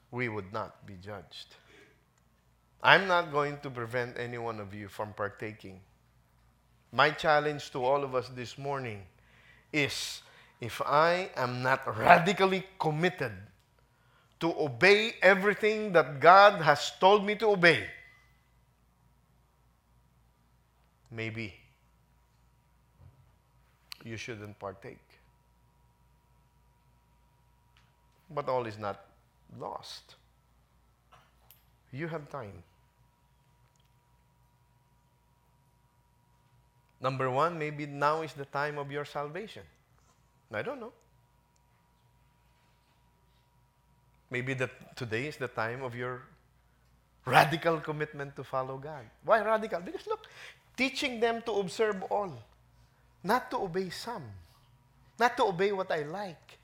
we 0.10 0.30
would 0.30 0.54
not 0.54 0.88
be 0.88 0.96
judged. 1.04 1.48
I'm 2.82 3.10
not 3.10 3.34
going 3.34 3.58
to 3.60 3.70
prevent 3.70 4.18
any 4.18 4.38
one 4.38 4.62
of 4.62 4.74
you 4.74 4.88
from 4.88 5.12
partaking. 5.12 5.82
My 6.94 7.12
challenge 7.12 7.72
to 7.72 7.84
all 7.84 8.06
of 8.06 8.16
us 8.16 8.30
this 8.30 8.58
morning 8.58 9.04
is 9.74 10.22
if 10.62 10.82
I 10.82 11.30
am 11.36 11.62
not 11.62 11.86
radically 11.98 12.64
committed 12.80 13.34
to 14.40 14.56
obey 14.58 15.16
everything 15.22 15.92
that 15.92 16.22
God 16.22 16.62
has 16.62 16.94
told 17.02 17.26
me 17.26 17.36
to 17.36 17.48
obey, 17.50 17.84
maybe 21.12 21.54
you 24.04 24.18
shouldn't 24.18 24.58
partake. 24.60 25.00
But 28.30 28.48
all 28.48 28.66
is 28.66 28.78
not 28.78 29.06
lost. 29.60 30.16
You 31.92 32.08
have 32.08 32.30
time. 32.30 32.64
Number 37.02 37.30
one, 37.30 37.58
maybe 37.58 37.86
now 37.86 38.22
is 38.22 38.34
the 38.34 38.46
time 38.46 38.78
of 38.78 38.92
your 38.92 39.06
salvation. 39.06 39.64
I 40.54 40.62
don't 40.62 40.80
know. 40.80 40.94
Maybe 44.30 44.54
that 44.54 44.96
today 44.96 45.28
is 45.28 45.36
the 45.36 45.48
time 45.48 45.82
of 45.84 45.96
your 45.96 46.22
radical 47.26 47.80
commitment 47.80 48.36
to 48.36 48.44
follow 48.44 48.78
God. 48.78 49.06
Why 49.26 49.44
radical? 49.44 49.82
Because 49.82 50.08
look, 50.08 50.28
teaching 50.82 51.20
them 51.20 51.44
to 51.46 51.52
observe 51.52 52.02
all, 52.10 52.34
not 53.24 53.52
to 53.52 53.58
obey 53.58 53.92
some, 53.92 54.24
not 55.20 55.38
to 55.38 55.44
obey 55.44 55.72
what 55.72 55.92
I 55.92 56.02
like, 56.02 56.58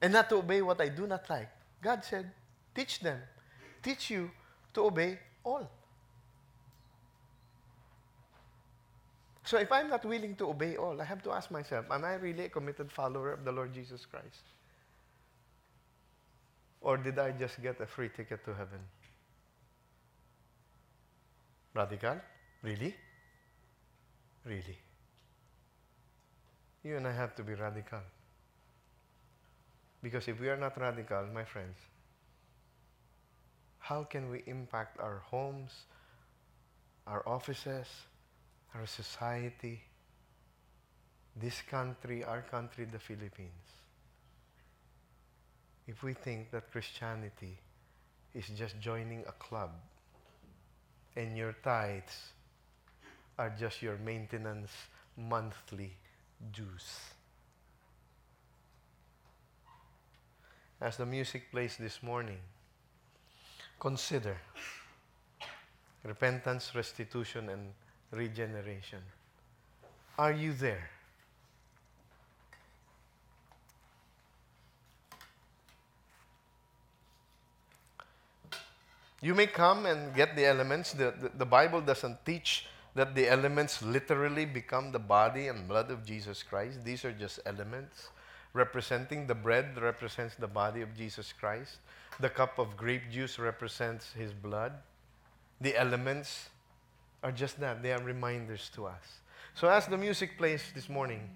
and 0.00 0.12
not 0.12 0.28
to 0.28 0.36
obey 0.36 0.62
what 0.62 0.80
I 0.80 0.88
do 0.88 1.08
not 1.08 1.28
like. 1.28 1.48
God 1.82 2.04
said, 2.04 2.30
teach 2.72 3.00
them, 3.00 3.18
teach 3.82 4.10
you 4.10 4.30
to 4.74 4.84
obey 4.84 5.18
all. 5.42 5.68
So 9.42 9.58
if 9.58 9.72
I'm 9.72 9.90
not 9.90 10.04
willing 10.04 10.36
to 10.36 10.50
obey 10.50 10.76
all, 10.76 11.00
I 11.00 11.04
have 11.04 11.24
to 11.24 11.32
ask 11.32 11.50
myself, 11.50 11.86
am 11.90 12.04
I 12.04 12.14
really 12.14 12.44
a 12.44 12.48
committed 12.48 12.92
follower 12.92 13.32
of 13.32 13.44
the 13.44 13.50
Lord 13.50 13.74
Jesus 13.74 14.06
Christ? 14.06 14.44
Or 16.80 16.96
did 16.96 17.18
I 17.18 17.32
just 17.32 17.60
get 17.60 17.80
a 17.80 17.86
free 17.86 18.08
ticket 18.08 18.44
to 18.44 18.54
heaven? 18.54 18.78
Radical? 21.74 22.20
Really? 22.62 22.94
Really? 24.46 24.78
You 26.84 26.96
and 26.96 27.06
I 27.06 27.12
have 27.12 27.34
to 27.34 27.42
be 27.42 27.54
radical. 27.54 27.98
Because 30.02 30.28
if 30.28 30.40
we 30.40 30.48
are 30.48 30.56
not 30.56 30.80
radical, 30.80 31.26
my 31.34 31.42
friends, 31.44 31.76
how 33.80 34.04
can 34.04 34.30
we 34.30 34.44
impact 34.46 35.00
our 35.00 35.18
homes, 35.18 35.72
our 37.08 37.28
offices, 37.28 37.88
our 38.72 38.86
society, 38.86 39.82
this 41.34 41.60
country, 41.62 42.22
our 42.22 42.42
country, 42.42 42.84
the 42.84 43.00
Philippines, 43.00 43.50
if 45.88 46.04
we 46.04 46.12
think 46.12 46.52
that 46.52 46.70
Christianity 46.70 47.58
is 48.32 48.46
just 48.56 48.78
joining 48.80 49.24
a 49.26 49.32
club 49.32 49.70
and 51.16 51.36
your 51.36 51.54
tithes 51.64 52.30
are 53.38 53.52
just 53.58 53.82
your 53.82 53.96
maintenance 53.98 54.70
monthly 55.16 55.92
dues. 56.52 57.00
As 60.80 60.96
the 60.96 61.06
music 61.06 61.50
plays 61.50 61.76
this 61.76 62.02
morning, 62.02 62.38
consider 63.80 64.36
repentance, 66.04 66.74
restitution, 66.74 67.48
and 67.48 67.72
regeneration. 68.10 69.00
Are 70.18 70.32
you 70.32 70.52
there? 70.52 70.90
You 79.20 79.34
may 79.34 79.46
come 79.46 79.86
and 79.86 80.14
get 80.14 80.36
the 80.36 80.44
elements. 80.44 80.92
The, 80.92 81.12
the, 81.20 81.30
the, 81.38 81.46
Bible 81.46 81.80
doesn't 81.80 82.24
teach 82.24 82.66
that 82.96 83.14
the 83.14 83.28
elements 83.28 83.82
literally 83.82 84.46
become 84.46 84.90
the 84.90 84.98
body 84.98 85.48
and 85.48 85.68
blood 85.68 85.90
of 85.90 86.04
Jesus 86.04 86.42
Christ. 86.42 86.82
These 86.82 87.04
are 87.04 87.12
just 87.12 87.38
elements 87.46 88.08
representing 88.56 89.26
the 89.26 89.34
bread 89.34 89.76
represents 89.80 90.34
the 90.34 90.46
body 90.46 90.80
of 90.80 90.96
Jesus 90.96 91.32
Christ. 91.32 91.76
The 92.18 92.30
cup 92.30 92.58
of 92.58 92.76
grape 92.76 93.10
juice 93.10 93.38
represents 93.38 94.12
his 94.14 94.32
blood. 94.32 94.72
The 95.60 95.76
elements 95.76 96.48
are 97.22 97.32
just 97.32 97.60
that, 97.60 97.82
they 97.82 97.92
are 97.92 98.02
reminders 98.02 98.70
to 98.74 98.86
us. 98.86 99.20
So, 99.54 99.68
as 99.68 99.86
the 99.86 99.98
music 99.98 100.38
plays 100.38 100.62
this 100.74 100.88
morning, 100.88 101.28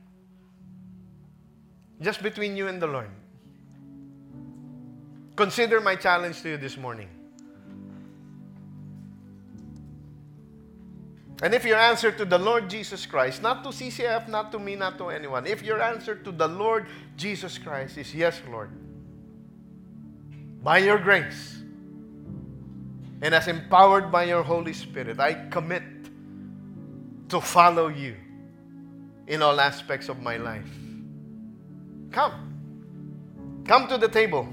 just 2.01 2.23
between 2.23 2.57
you 2.57 2.69
and 2.69 2.81
the 2.81 2.87
Lord, 2.87 3.11
consider 5.37 5.81
my 5.81 5.97
challenge 5.97 6.41
to 6.43 6.51
you 6.51 6.57
this 6.57 6.79
morning. 6.79 7.09
And 11.43 11.55
if 11.55 11.65
your 11.65 11.79
answer 11.79 12.13
to 12.13 12.25
the 12.25 12.39
Lord 12.39 12.69
Jesus 12.69 13.07
Christ, 13.07 13.43
not 13.43 13.65
to 13.65 13.71
CCF, 13.71 14.29
not 14.29 14.53
to 14.53 14.59
me, 14.59 14.77
not 14.77 14.99
to 14.99 15.09
anyone, 15.09 15.47
if 15.47 15.63
your 15.63 15.81
answer 15.81 16.15
to 16.15 16.31
the 16.31 16.47
Lord 16.47 16.87
Jesus 17.17 17.57
Christ 17.57 17.97
is 17.97 18.15
yes, 18.15 18.41
Lord, 18.51 18.71
by 20.63 20.79
your 20.79 20.99
grace, 20.99 21.63
and 23.23 23.35
as 23.35 23.49
empowered 23.49 24.13
by 24.13 24.25
your 24.25 24.43
Holy 24.43 24.75
Spirit, 24.75 25.19
I 25.19 25.49
commit 25.49 25.83
to 27.31 27.41
follow 27.41 27.89
you 27.89 28.17
in 29.27 29.41
all 29.41 29.61
aspects 29.61 30.09
of 30.09 30.21
my 30.21 30.37
life. 30.37 30.69
Come. 32.11 33.63
Come 33.67 33.89
to 33.89 33.97
the 33.97 34.09
table. 34.09 34.49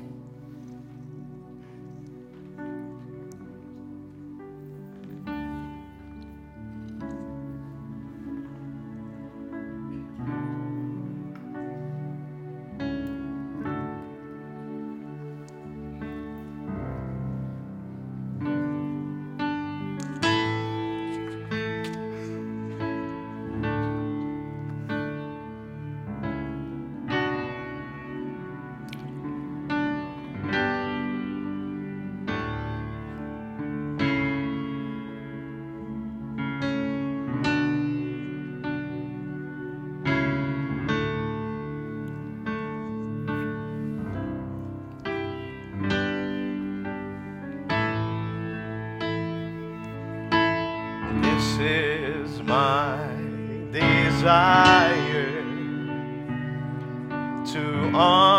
Desire 53.71 55.43
to 57.45 57.91
honor 57.93 58.36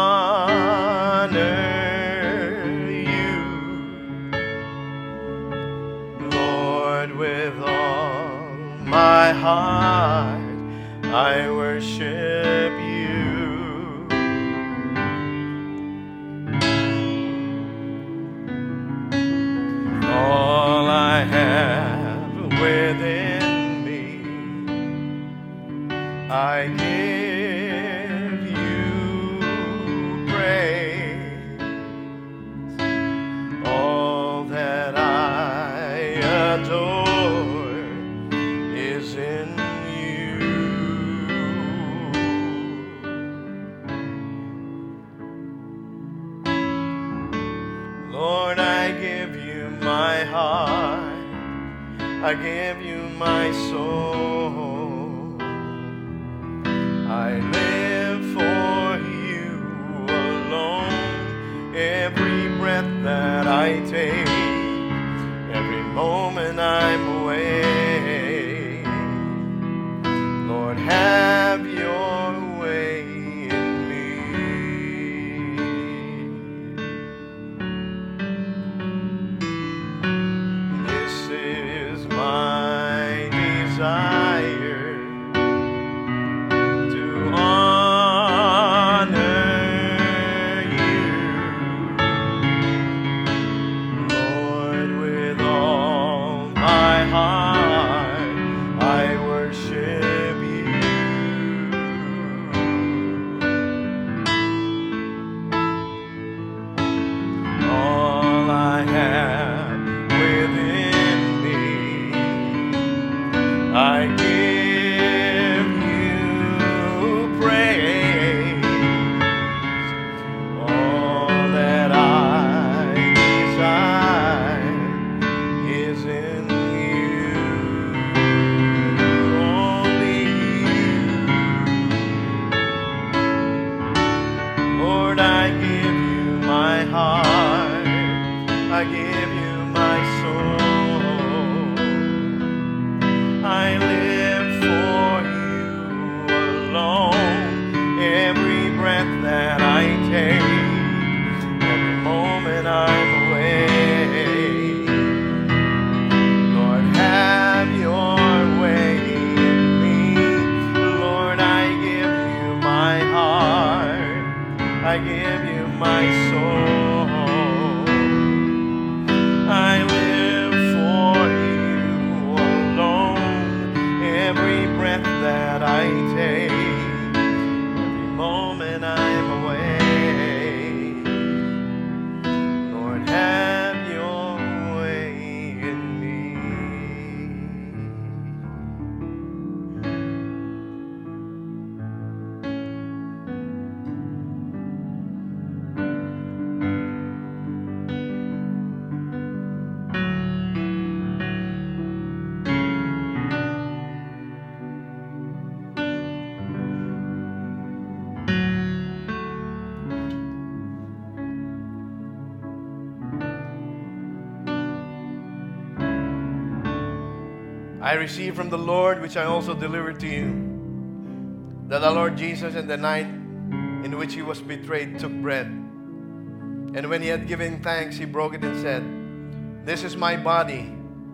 I 217.81 217.95
received 217.95 218.37
from 218.37 218.51
the 218.51 218.59
Lord, 218.59 219.01
which 219.01 219.17
I 219.17 219.25
also 219.25 219.55
delivered 219.55 220.01
to 220.01 220.09
you, 220.09 221.67
that 221.69 221.79
the 221.79 221.91
Lord 221.91 222.17
Jesus, 222.17 222.57
in 222.57 222.67
the 222.67 222.77
night 222.77 223.07
in 223.07 223.97
which 223.97 224.15
he 224.15 224.23
was 224.23 224.41
betrayed, 224.41 224.99
took 224.99 225.13
bread. 225.13 225.47
And 225.47 226.91
when 226.91 227.03
he 227.03 227.09
had 227.09 227.29
given 227.29 227.63
thanks, 227.63 227.97
he 227.97 228.05
broke 228.05 228.35
it 228.35 228.43
and 228.43 228.61
said, 228.61 229.65
This 229.65 229.85
is 229.85 229.97
my 229.97 230.17
body, 230.17 230.63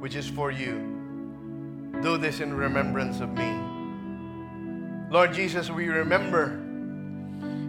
which 0.00 0.14
is 0.16 0.26
for 0.26 0.50
you. 0.50 1.92
Do 2.00 2.16
this 2.16 2.40
in 2.40 2.54
remembrance 2.54 3.20
of 3.20 3.30
me. 3.30 3.60
Lord 5.10 5.34
Jesus, 5.34 5.70
we 5.70 5.88
remember 5.88 6.60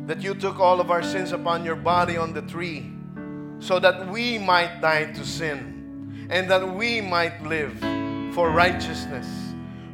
that 0.07 0.21
you 0.21 0.35
took 0.35 0.59
all 0.59 0.79
of 0.79 0.89
our 0.89 1.03
sins 1.03 1.33
upon 1.33 1.65
your 1.65 1.75
body 1.75 2.15
on 2.15 2.31
the 2.33 2.41
tree 2.43 2.91
so 3.59 3.77
that 3.79 4.07
we 4.09 4.37
might 4.37 4.79
die 4.79 5.11
to 5.11 5.25
sin 5.25 6.27
and 6.29 6.49
that 6.49 6.75
we 6.75 7.01
might 7.01 7.43
live 7.43 7.83
for 8.35 8.49
righteousness. 8.49 9.25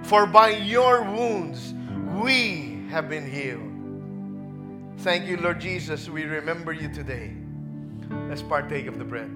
For 0.01 0.25
by 0.25 0.49
your 0.49 1.03
wounds 1.03 1.75
we 2.19 2.83
have 2.89 3.07
been 3.07 3.29
healed. 3.29 3.69
Thank 5.03 5.27
you, 5.27 5.37
Lord 5.37 5.61
Jesus. 5.61 6.09
We 6.09 6.23
remember 6.23 6.73
you 6.73 6.91
today. 6.91 7.35
Let's 8.27 8.41
partake 8.41 8.87
of 8.87 8.97
the 8.97 9.05
bread. 9.05 9.29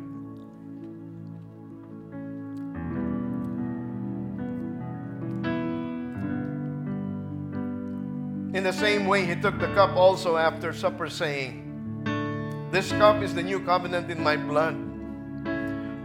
In 8.58 8.64
the 8.64 8.74
same 8.74 9.06
way, 9.06 9.24
he 9.24 9.36
took 9.36 9.60
the 9.60 9.72
cup 9.76 9.96
also 9.96 10.36
after 10.36 10.74
supper, 10.74 11.10
saying, 11.10 12.68
This 12.72 12.90
cup 12.94 13.22
is 13.22 13.36
the 13.36 13.44
new 13.44 13.60
covenant 13.60 14.10
in 14.10 14.24
my 14.24 14.36
blood. 14.36 14.76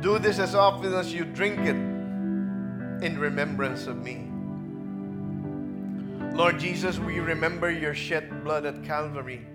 Do 0.02 0.18
this 0.18 0.38
as 0.38 0.54
often 0.54 0.92
as 0.92 1.14
you 1.14 1.24
drink 1.24 1.60
it 1.60 1.89
in 3.02 3.18
remembrance 3.18 3.86
of 3.86 3.96
me. 4.02 4.26
Lord 6.36 6.58
Jesus, 6.58 6.98
we 6.98 7.18
remember 7.18 7.70
your 7.70 7.94
shed 7.94 8.44
blood 8.44 8.64
at 8.64 8.84
Calvary. 8.84 9.46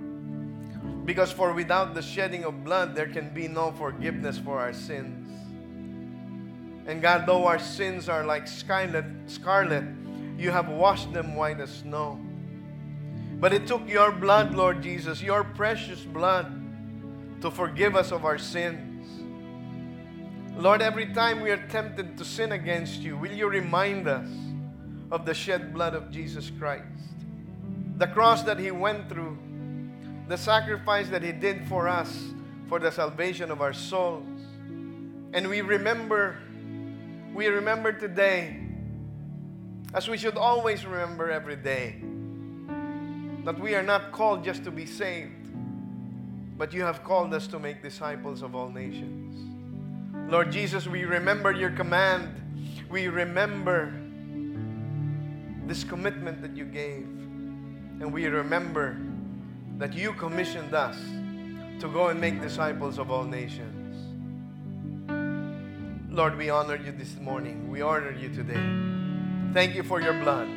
Because 1.05 1.31
for 1.31 1.53
without 1.53 1.93
the 1.93 2.01
shedding 2.01 2.43
of 2.43 2.63
blood, 2.63 2.95
there 2.95 3.07
can 3.07 3.33
be 3.33 3.47
no 3.47 3.71
forgiveness 3.71 4.37
for 4.37 4.59
our 4.59 4.73
sins. 4.73 5.29
And 6.87 7.01
God, 7.01 7.25
though 7.25 7.45
our 7.45 7.59
sins 7.59 8.09
are 8.09 8.23
like 8.23 8.47
scarlet, 8.47 9.05
scarlet, 9.27 9.83
you 10.37 10.51
have 10.51 10.67
washed 10.67 11.13
them 11.13 11.35
white 11.35 11.59
as 11.59 11.71
snow. 11.71 12.19
But 13.39 13.53
it 13.53 13.67
took 13.67 13.87
your 13.87 14.11
blood, 14.11 14.53
Lord 14.53 14.81
Jesus, 14.81 15.21
your 15.21 15.43
precious 15.43 16.01
blood, 16.01 16.51
to 17.41 17.51
forgive 17.51 17.95
us 17.95 18.11
of 18.11 18.25
our 18.25 18.37
sins. 18.37 18.84
Lord, 20.57 20.81
every 20.81 21.07
time 21.07 21.41
we 21.41 21.51
are 21.51 21.67
tempted 21.67 22.17
to 22.17 22.23
sin 22.23 22.53
against 22.53 23.01
you, 23.01 23.17
will 23.17 23.31
you 23.31 23.49
remind 23.49 24.07
us 24.07 24.29
of 25.11 25.25
the 25.25 25.33
shed 25.33 25.73
blood 25.73 25.93
of 25.93 26.09
Jesus 26.09 26.49
Christ? 26.57 26.85
The 27.97 28.07
cross 28.07 28.41
that 28.43 28.57
he 28.57 28.71
went 28.71 29.09
through, 29.09 29.37
the 30.29 30.37
sacrifice 30.37 31.09
that 31.09 31.21
he 31.21 31.33
did 31.33 31.67
for 31.67 31.89
us 31.89 32.29
for 32.69 32.79
the 32.79 32.89
salvation 32.89 33.51
of 33.51 33.61
our 33.61 33.73
souls. 33.73 34.23
And 35.33 35.49
we 35.49 35.59
remember, 35.59 36.37
we 37.33 37.47
remember 37.47 37.91
today, 37.91 38.61
as 39.93 40.07
we 40.07 40.17
should 40.17 40.37
always 40.37 40.85
remember 40.85 41.29
every 41.29 41.57
day, 41.57 42.01
that 43.43 43.59
we 43.59 43.75
are 43.75 43.83
not 43.83 44.13
called 44.13 44.45
just 44.45 44.63
to 44.63 44.71
be 44.71 44.85
saved, 44.85 45.49
but 46.57 46.71
you 46.73 46.81
have 46.81 47.03
called 47.03 47.33
us 47.33 47.45
to 47.47 47.59
make 47.59 47.83
disciples 47.83 48.41
of 48.41 48.55
all 48.55 48.69
nations. 48.69 49.24
Lord 50.27 50.51
Jesus, 50.51 50.87
we 50.87 51.05
remember 51.05 51.51
your 51.51 51.69
command. 51.71 52.29
We 52.89 53.07
remember 53.07 53.93
this 55.67 55.83
commitment 55.83 56.41
that 56.41 56.55
you 56.55 56.65
gave. 56.65 57.03
And 58.01 58.11
we 58.11 58.25
remember 58.25 58.97
that 59.77 59.93
you 59.93 60.13
commissioned 60.13 60.73
us 60.73 60.97
to 61.79 61.87
go 61.87 62.07
and 62.07 62.19
make 62.19 62.41
disciples 62.41 62.97
of 62.97 63.11
all 63.11 63.23
nations. 63.23 63.71
Lord, 66.09 66.37
we 66.37 66.49
honor 66.49 66.77
you 66.77 66.91
this 66.91 67.17
morning. 67.19 67.69
We 67.69 67.81
honor 67.81 68.11
you 68.11 68.29
today. 68.29 68.61
Thank 69.53 69.75
you 69.75 69.83
for 69.83 70.01
your 70.01 70.13
blood. 70.13 70.47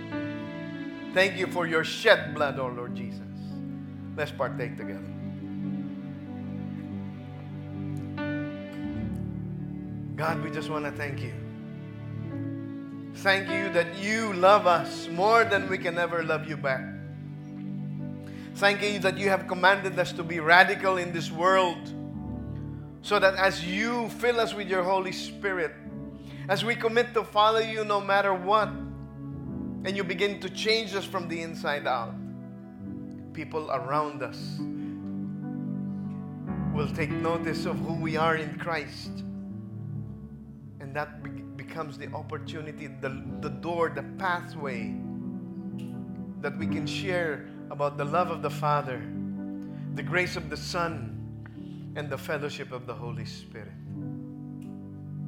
Thank 1.15 1.37
you 1.37 1.47
for 1.47 1.67
your 1.67 1.85
shed 1.85 2.35
blood, 2.35 2.59
oh 2.59 2.69
Lord 2.69 2.95
Jesus. 2.95 3.21
Let's 4.17 4.31
partake 4.31 4.77
together. 4.77 5.18
God, 10.19 10.43
we 10.43 10.51
just 10.51 10.69
want 10.69 10.85
to 10.85 10.91
thank 10.91 11.21
you. 11.23 11.33
Thank 13.19 13.49
you 13.51 13.73
that 13.73 13.97
you 13.99 14.33
love 14.33 14.67
us 14.67 15.07
more 15.07 15.45
than 15.45 15.69
we 15.69 15.79
can 15.79 15.97
ever 15.97 16.25
love 16.25 16.49
you 16.49 16.57
back. 16.57 16.83
Thank 18.57 18.83
you 18.83 18.99
that 18.99 19.17
you 19.17 19.29
have 19.29 19.47
commanded 19.47 19.97
us 19.97 20.11
to 20.15 20.25
be 20.25 20.41
radical 20.41 20.97
in 20.97 21.13
this 21.13 21.31
world 21.31 21.95
so 23.01 23.21
that 23.21 23.37
as 23.37 23.65
you 23.65 24.09
fill 24.09 24.41
us 24.41 24.55
with 24.55 24.69
your 24.69 24.83
Holy 24.83 25.13
Spirit, 25.13 25.73
as 26.49 26.65
we 26.65 26.75
commit 26.75 27.15
to 27.15 27.23
follow 27.23 27.61
you 27.61 27.85
no 27.85 28.01
matter 28.01 28.35
what, 28.35 28.71
and 28.71 29.97
you 29.97 30.03
begin 30.03 30.41
to 30.41 30.51
change 30.51 30.97
us 30.97 31.05
from 31.05 31.29
the 31.29 31.43
inside 31.43 31.87
out, 31.87 32.13
people 33.35 33.71
around 33.71 34.25
us 34.25 34.57
will 36.75 36.93
take 36.93 37.13
notice 37.13 37.67
of 37.67 37.79
who 37.79 37.95
we 37.95 38.17
are 38.17 38.35
in 38.35 38.59
Christ. 38.59 39.23
That 40.99 41.23
be- 41.23 41.31
becomes 41.31 41.97
the 41.97 42.13
opportunity, 42.13 42.89
the, 42.89 43.23
the 43.39 43.51
door, 43.51 43.89
the 43.89 44.03
pathway 44.19 44.97
that 46.41 46.59
we 46.59 46.67
can 46.67 46.89
share 46.89 47.47
about 47.71 47.97
the 47.97 48.05
love 48.05 48.33
of 48.33 48.43
the 48.43 48.51
Father, 48.51 49.01
the 49.95 50.03
grace 50.03 50.35
of 50.35 50.51
the 50.51 50.57
Son, 50.57 51.93
and 51.95 52.11
the 52.11 52.19
fellowship 52.19 52.73
of 52.73 52.89
the 52.89 52.95
Holy 52.95 53.27
Spirit. 53.27 53.71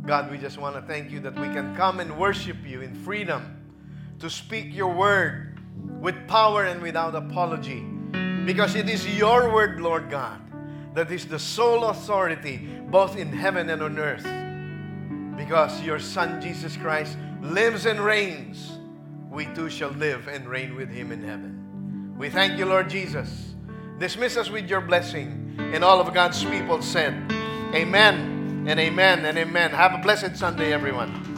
God, 0.04 0.28
we 0.32 0.38
just 0.38 0.58
want 0.58 0.74
to 0.74 0.82
thank 0.82 1.12
you 1.12 1.20
that 1.20 1.38
we 1.38 1.46
can 1.46 1.76
come 1.76 2.00
and 2.00 2.18
worship 2.18 2.56
you 2.66 2.80
in 2.80 2.92
freedom, 2.92 3.64
to 4.18 4.28
speak 4.28 4.74
your 4.74 4.92
word 4.92 5.60
with 6.00 6.16
power 6.26 6.64
and 6.64 6.82
without 6.82 7.14
apology, 7.14 7.84
because 8.44 8.74
it 8.74 8.88
is 8.88 9.06
your 9.16 9.54
word, 9.54 9.78
Lord 9.78 10.10
God, 10.10 10.40
that 10.96 11.12
is 11.12 11.26
the 11.26 11.38
sole 11.38 11.84
authority 11.84 12.56
both 12.88 13.16
in 13.16 13.32
heaven 13.32 13.70
and 13.70 13.80
on 13.82 14.00
earth. 14.00 14.49
Because 15.37 15.83
your 15.83 15.99
Son, 15.99 16.41
Jesus 16.41 16.76
Christ, 16.76 17.16
lives 17.41 17.87
and 17.87 18.01
reigns, 18.01 18.72
we 19.31 19.47
too 19.47 19.70
shall 19.70 19.91
live 19.91 20.28
and 20.28 20.49
reign 20.49 20.74
with 20.76 20.91
him 20.91 21.12
in 21.12 21.22
heaven. 21.22 22.14
We 22.18 22.28
thank 22.28 22.59
you, 22.59 22.66
Lord 22.66 22.91
Jesus. 22.91 23.55
Dismiss 23.99 24.37
us 24.37 24.51
with 24.51 24.68
your 24.68 24.81
blessing. 24.81 25.55
And 25.59 25.85
all 25.85 26.01
of 26.01 26.12
God's 26.12 26.45
people 26.45 26.83
said, 26.83 27.14
Amen 27.74 28.66
and 28.66 28.81
amen 28.81 29.24
and 29.24 29.39
amen. 29.39 29.70
Have 29.70 29.95
a 29.95 29.99
blessed 29.99 30.37
Sunday, 30.37 30.72
everyone. 30.72 31.30